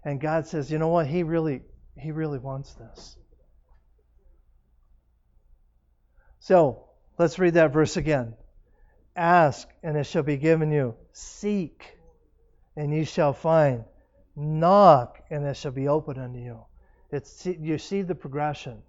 And 0.05 0.21
God 0.21 0.47
says, 0.47 0.71
you 0.71 0.79
know 0.79 0.89
what? 0.89 1.07
He 1.07 1.23
really, 1.23 1.63
He 1.97 2.11
really 2.11 2.39
wants 2.39 2.73
this. 2.75 3.17
So 6.41 6.85
let's 7.19 7.39
read 7.39 7.55
that 7.55 7.73
verse 7.73 7.97
again. 7.97 8.35
Ask 9.17 9.69
and 9.83 9.97
it 9.97 10.05
shall 10.05 10.23
be 10.23 10.37
given 10.37 10.71
you. 10.71 10.95
Seek 11.13 11.97
and 12.77 12.95
you 12.95 13.05
shall 13.05 13.33
find. 13.33 13.85
Knock 14.37 15.23
and 15.31 15.45
it 15.45 15.57
shall 15.57 15.73
be 15.73 15.89
opened 15.89 16.19
unto 16.19 16.39
you. 16.39 16.65
It's 17.15 17.47
you 17.47 17.79
see 17.79 18.03
the 18.03 18.15
progression. 18.17 18.83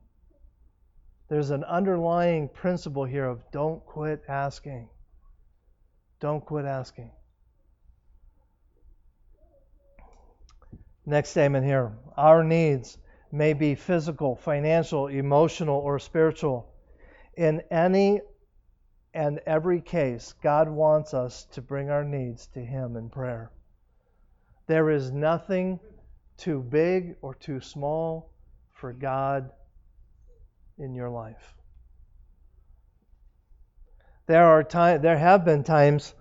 There's 1.30 1.52
an 1.52 1.64
underlying 1.64 2.50
principle 2.50 3.06
here 3.06 3.26
of 3.26 3.40
don't 3.52 3.86
quit 3.86 4.24
asking. 4.28 4.90
Don't 6.20 6.44
quit 6.44 6.66
asking. 6.66 7.12
Next 11.06 11.30
statement 11.30 11.68
here. 11.68 11.92
Our 12.18 12.44
needs 12.44 12.98
may 13.32 13.54
be 13.54 13.76
physical, 13.76 14.36
financial, 14.36 15.06
emotional, 15.06 15.78
or 15.78 16.00
spiritual. 16.00 16.74
In 17.38 17.62
any 17.70 18.22
and 19.14 19.40
every 19.46 19.82
case, 19.82 20.34
God 20.42 20.68
wants 20.68 21.14
us 21.14 21.46
to 21.52 21.62
bring 21.62 21.92
our 21.92 22.04
needs 22.04 22.48
to 22.56 22.60
Him 22.60 22.96
in 22.96 23.12
prayer. 23.12 23.52
There 24.66 24.90
is 24.90 25.12
nothing 25.12 25.80
too 26.38 26.62
big 26.62 27.16
or 27.22 27.34
too 27.36 27.60
small 27.62 28.32
for 28.74 28.94
God 28.94 29.52
in 30.78 30.94
your 30.94 31.10
life. 31.10 31.54
There 34.28 34.44
are 34.44 34.64
time, 34.64 35.02
there 35.02 35.18
have 35.18 35.46
been 35.46 35.64
times 35.64 36.14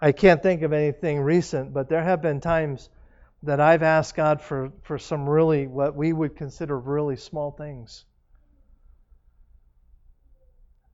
I 0.00 0.12
can't 0.12 0.42
think 0.42 0.62
of 0.62 0.72
anything 0.72 1.20
recent, 1.20 1.72
but 1.72 1.88
there 1.88 2.02
have 2.02 2.22
been 2.22 2.40
times 2.40 2.88
that 3.44 3.60
I've 3.60 3.82
asked 3.82 4.14
God 4.16 4.40
for, 4.40 4.72
for 4.82 4.98
some 4.98 5.28
really 5.28 5.66
what 5.66 5.94
we 5.94 6.12
would 6.12 6.36
consider 6.36 6.78
really 6.78 7.16
small 7.16 7.50
things. 7.50 8.04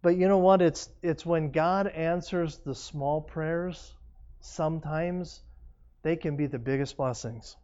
But 0.03 0.17
you 0.17 0.29
know 0.29 0.37
what? 0.37 0.61
It's 0.61 0.91
it's 1.03 1.25
when 1.25 1.51
God 1.51 1.87
answers 1.87 2.59
the 2.59 2.75
small 2.75 3.23
prayers, 3.23 3.95
sometimes 4.41 5.41
they 6.03 6.17
can 6.17 6.37
be 6.37 6.47
the 6.47 6.59
biggest 6.59 6.99
blessings. 6.99 7.57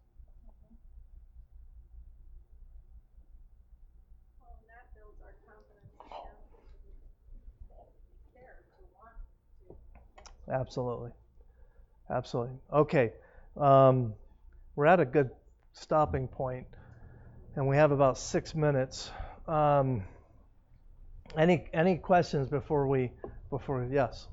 Well, 4.40 4.56
and 4.56 4.68
that 4.70 4.88
builds 4.96 5.20
our 5.20 5.36
confidence 5.44 5.84
in 5.84 6.16
Him. 6.16 6.32
There 8.32 8.56
to 8.56 8.82
want 8.96 9.20
to. 9.68 9.76
Absolutely. 10.50 11.10
Absolutely. 12.10 12.56
Okay. 12.72 13.12
Um, 13.56 14.14
we're 14.76 14.86
at 14.86 15.00
a 15.00 15.04
good 15.04 15.30
stopping 15.72 16.28
point, 16.28 16.66
and 17.56 17.68
we 17.68 17.76
have 17.76 17.92
about 17.92 18.18
six 18.18 18.54
minutes. 18.54 19.10
Um, 19.48 20.04
any 21.36 21.68
any 21.72 21.96
questions 21.98 22.48
before 22.48 22.86
we 22.86 23.10
before 23.50 23.84
yes? 23.90 24.28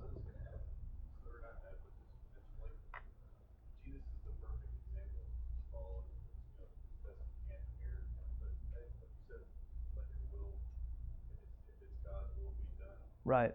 Right. 13.25 13.51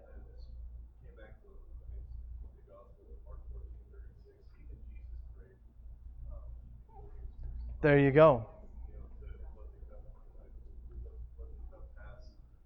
There 7.82 7.98
you 7.98 8.12
go. 8.12 8.46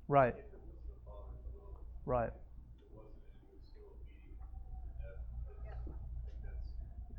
Right. 0.09 0.35
Right. 2.07 2.31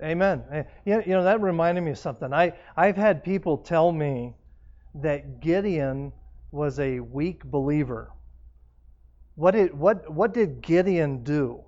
Amen. 0.01 0.43
Eh, 0.51 0.63
You 0.85 1.01
know, 1.07 1.23
that 1.23 1.41
reminded 1.41 1.81
me 1.81 1.91
of 1.91 1.97
something. 1.97 2.33
I, 2.33 2.53
I've 2.75 2.97
had 2.97 3.23
people 3.23 3.57
tell 3.57 3.91
me 3.91 4.35
that 4.95 5.39
Gideon 5.41 6.13
was 6.51 6.79
a 6.79 6.99
weak 6.99 7.43
believer. 7.45 8.11
What 9.35 9.51
did, 9.51 9.73
what, 9.73 10.09
what 10.11 10.33
did 10.33 10.61
Gideon 10.61 11.23
do? 11.23 11.63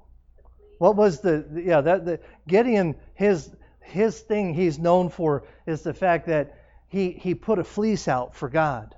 What 0.80 0.96
was 0.96 1.22
the 1.22 1.46
yeah 1.54 1.82
that 1.82 2.06
the 2.06 2.20
Gideon 2.48 2.96
his 3.16 3.56
his 3.82 4.20
thing 4.20 4.54
he's 4.54 4.80
known 4.80 5.10
for 5.10 5.44
is 5.66 5.82
the 5.82 5.94
fact 5.94 6.28
that 6.28 6.56
he 6.88 7.12
he 7.12 7.36
put 7.36 7.60
a 7.60 7.64
fleece 7.64 8.08
out 8.08 8.36
for 8.36 8.50
God. 8.50 8.96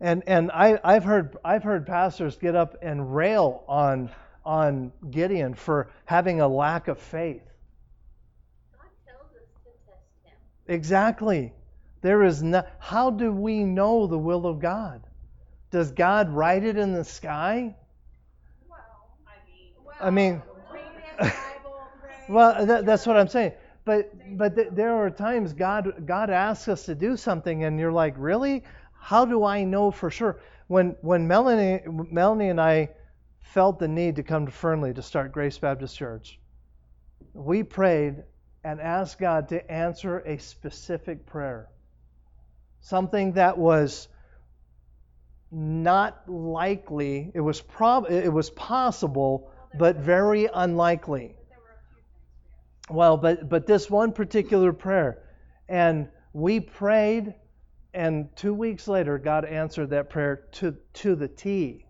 And 0.00 0.24
and 0.26 0.50
I 0.52 0.78
I've 0.82 1.04
heard 1.04 1.36
I've 1.44 1.62
heard 1.62 1.86
pastors 1.86 2.36
get 2.36 2.54
up 2.54 2.76
and 2.82 3.14
rail 3.14 3.64
on 3.68 4.10
on 4.44 4.92
Gideon 5.10 5.54
for 5.54 5.90
having 6.04 6.40
a 6.40 6.48
lack 6.48 6.88
of 6.88 6.98
faith. 6.98 7.42
God 8.72 8.88
tells 9.06 9.30
us 9.34 9.48
to 9.64 9.70
test 9.86 10.02
him. 10.24 10.36
Exactly. 10.68 11.52
There 12.02 12.22
is 12.24 12.42
no 12.42 12.64
how 12.78 13.10
do 13.10 13.32
we 13.32 13.64
know 13.64 14.06
the 14.06 14.18
will 14.18 14.46
of 14.46 14.60
God? 14.60 15.06
Does 15.70 15.90
God 15.92 16.30
write 16.30 16.64
it 16.64 16.76
in 16.76 16.92
the 16.92 17.04
sky? 17.04 17.74
Well, 18.68 18.78
I 19.26 19.40
mean, 19.48 19.72
well, 19.84 19.96
I 20.00 20.10
mean- 20.10 20.42
read 20.70 20.82
his 21.18 21.32
Bible, 21.32 21.76
pray. 22.00 22.13
Well, 22.28 22.66
that, 22.66 22.86
that's 22.86 23.06
what 23.06 23.16
I'm 23.16 23.28
saying. 23.28 23.52
But 23.84 24.36
but 24.38 24.56
th- 24.56 24.68
there 24.72 24.94
are 24.94 25.10
times 25.10 25.52
God 25.52 26.06
God 26.06 26.30
asks 26.30 26.68
us 26.68 26.86
to 26.86 26.94
do 26.94 27.16
something, 27.16 27.64
and 27.64 27.78
you're 27.78 27.92
like, 27.92 28.14
really? 28.16 28.64
How 28.98 29.26
do 29.26 29.44
I 29.44 29.64
know 29.64 29.90
for 29.90 30.10
sure? 30.10 30.40
When 30.68 30.96
when 31.02 31.28
Melanie 31.28 31.82
Melanie 31.86 32.48
and 32.48 32.60
I 32.60 32.90
felt 33.40 33.78
the 33.78 33.88
need 33.88 34.16
to 34.16 34.22
come 34.22 34.46
to 34.46 34.52
Fernley 34.52 34.94
to 34.94 35.02
start 35.02 35.32
Grace 35.32 35.58
Baptist 35.58 35.96
Church, 35.96 36.40
we 37.34 37.62
prayed 37.62 38.22
and 38.64 38.80
asked 38.80 39.18
God 39.18 39.50
to 39.50 39.70
answer 39.70 40.20
a 40.20 40.38
specific 40.38 41.26
prayer, 41.26 41.68
something 42.80 43.32
that 43.32 43.58
was 43.58 44.08
not 45.50 46.26
likely. 46.26 47.30
It 47.34 47.40
was 47.40 47.60
prob 47.60 48.10
it 48.10 48.32
was 48.32 48.48
possible, 48.48 49.50
but 49.78 49.96
very 49.96 50.48
unlikely. 50.52 51.36
But 51.36 51.48
there 51.50 51.58
were 51.60 51.74
a 51.74 51.84
few 51.92 52.02
things 52.02 52.32
we 52.72 52.73
Well, 52.90 53.16
but 53.16 53.48
but 53.48 53.66
this 53.66 53.90
one 53.90 54.12
particular 54.12 54.72
prayer, 54.72 55.22
and 55.68 56.08
we 56.32 56.60
prayed, 56.60 57.34
and 57.94 58.28
two 58.36 58.52
weeks 58.52 58.88
later, 58.88 59.18
God 59.18 59.44
answered 59.44 59.90
that 59.90 60.10
prayer 60.10 60.44
to 60.52 60.76
to 60.94 61.14
the 61.14 61.28
T. 61.28 61.86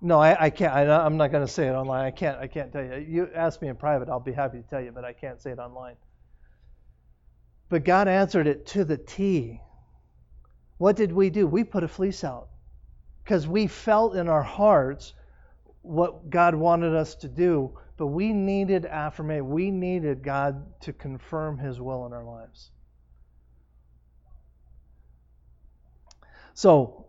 No, 0.00 0.20
I, 0.20 0.44
I 0.44 0.50
can't. 0.50 0.74
I, 0.74 0.82
I'm 1.04 1.16
not 1.16 1.30
going 1.30 1.46
to 1.46 1.52
say 1.52 1.66
it 1.68 1.72
online. 1.72 2.04
I 2.04 2.10
can't. 2.10 2.38
I 2.38 2.46
can't 2.46 2.72
tell 2.72 2.84
you. 2.84 3.06
You 3.08 3.30
ask 3.34 3.62
me 3.62 3.68
in 3.68 3.76
private. 3.76 4.08
I'll 4.08 4.20
be 4.20 4.32
happy 4.32 4.58
to 4.58 4.68
tell 4.68 4.80
you, 4.80 4.92
but 4.92 5.04
I 5.04 5.12
can't 5.12 5.40
say 5.40 5.50
it 5.52 5.58
online. 5.58 5.96
But 7.70 7.84
God 7.84 8.08
answered 8.08 8.46
it 8.46 8.66
to 8.68 8.84
the 8.84 8.98
T. 8.98 9.60
What 10.78 10.96
did 10.96 11.12
we 11.12 11.30
do? 11.30 11.46
We 11.46 11.64
put 11.64 11.84
a 11.84 11.88
fleece 11.88 12.24
out 12.24 12.48
because 13.22 13.46
we 13.46 13.66
felt 13.66 14.16
in 14.16 14.28
our 14.28 14.42
hearts 14.42 15.14
what 15.84 16.30
God 16.30 16.54
wanted 16.54 16.94
us 16.94 17.14
to 17.16 17.28
do, 17.28 17.70
but 17.98 18.06
we 18.06 18.32
needed 18.32 18.86
affirmation. 18.86 19.50
We 19.50 19.70
needed 19.70 20.22
God 20.22 20.80
to 20.80 20.92
confirm 20.92 21.58
His 21.58 21.80
will 21.80 22.06
in 22.06 22.12
our 22.12 22.24
lives. 22.24 22.70
So, 26.54 27.06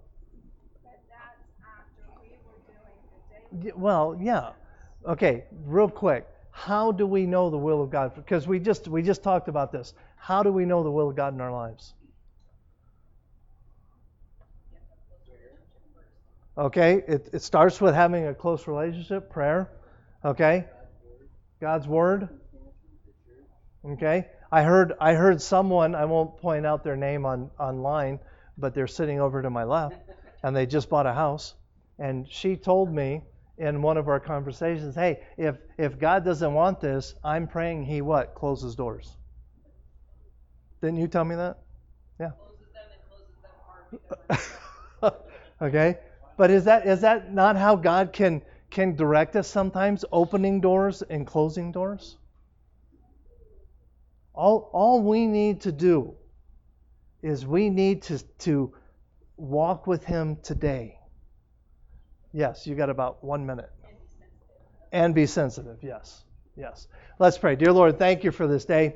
we 3.64 3.72
well, 3.76 4.18
yeah. 4.20 4.52
Okay, 5.08 5.46
real 5.66 5.90
quick. 5.90 6.28
How 6.52 6.92
do 6.92 7.06
we 7.06 7.26
know 7.26 7.50
the 7.50 7.58
will 7.58 7.82
of 7.82 7.90
God? 7.90 8.16
Because 8.16 8.48
we 8.48 8.60
just 8.60 8.88
we 8.88 9.02
just 9.02 9.24
talked 9.24 9.48
about 9.48 9.72
this. 9.72 9.94
How 10.18 10.44
do 10.44 10.52
we 10.52 10.66
know 10.66 10.84
the 10.84 10.92
will 10.92 11.10
of 11.10 11.16
God 11.16 11.34
in 11.34 11.42
our 11.42 11.52
lives? 11.52 11.94
Okay, 16.58 17.04
it, 17.06 17.30
it 17.34 17.42
starts 17.42 17.82
with 17.82 17.94
having 17.94 18.28
a 18.28 18.34
close 18.34 18.66
relationship, 18.66 19.30
prayer. 19.30 19.70
Okay, 20.24 20.66
God's 21.60 21.86
word. 21.86 22.30
Okay, 23.84 24.28
I 24.52 24.64
heard 24.64 24.94
I 25.02 25.16
heard 25.16 25.42
someone. 25.42 25.96
I 25.96 26.06
won't 26.06 26.38
point 26.38 26.66
out 26.66 26.84
their 26.84 26.96
name 26.96 27.26
on 27.26 27.52
online, 27.60 28.20
but 28.58 28.74
they're 28.74 28.88
sitting 28.88 29.20
over 29.20 29.42
to 29.42 29.50
my 29.50 29.66
left, 29.66 29.98
and 30.44 30.56
they 30.56 30.66
just 30.66 30.90
bought 30.90 31.06
a 31.06 31.14
house. 31.14 31.56
And 32.00 32.26
she 32.30 32.56
told 32.56 32.92
me 32.92 33.22
in 33.58 33.82
one 33.82 33.98
of 33.98 34.08
our 34.08 34.22
conversations, 34.22 34.96
"Hey, 34.96 35.24
if 35.38 35.58
if 35.78 36.00
God 36.00 36.24
doesn't 36.24 36.54
want 36.54 36.80
this, 36.80 37.16
I'm 37.22 37.48
praying 37.48 37.84
He 37.84 38.02
what 38.02 38.34
closes 38.34 38.76
doors." 38.76 39.18
Didn't 40.82 41.00
you 41.00 41.08
tell 41.08 41.26
me 41.26 41.36
that? 41.36 41.58
Yeah. 42.18 42.32
closes 42.32 42.72
them 42.72 42.88
and 44.30 44.40
closes 44.40 45.12
them 45.12 45.22
okay 45.62 45.98
but 46.38 46.52
is 46.52 46.66
that 46.66 46.86
is 46.88 47.02
that 47.02 47.34
not 47.34 47.56
how 47.56 47.76
god 47.76 48.12
can 48.14 48.42
can 48.70 48.96
direct 48.96 49.36
us 49.36 49.48
sometimes 49.48 50.04
opening 50.12 50.60
doors 50.60 51.02
and 51.02 51.26
closing 51.26 51.72
doors? 51.72 52.18
All 54.34 54.70
all 54.74 55.02
we 55.02 55.28
need 55.28 55.62
to 55.62 55.72
do 55.72 56.16
is 57.22 57.46
we 57.46 57.70
need 57.70 58.02
to 58.04 58.20
to 58.40 58.74
walk 59.38 59.88
with 59.88 60.04
him 60.04 60.38
today. 60.44 61.00
Yes 62.34 62.68
you 62.68 62.76
got 62.76 62.90
about 62.90 63.24
one 63.24 63.46
minute. 63.46 63.72
And 64.92 65.16
be 65.16 65.26
sensitive. 65.26 65.78
Yes 65.82 66.24
yes. 66.58 66.88
Let's 67.18 67.38
pray. 67.38 67.56
Dear 67.56 67.72
lord 67.72 67.98
thank 67.98 68.24
you 68.24 68.32
for 68.32 68.48
this 68.48 68.66
day 68.66 68.96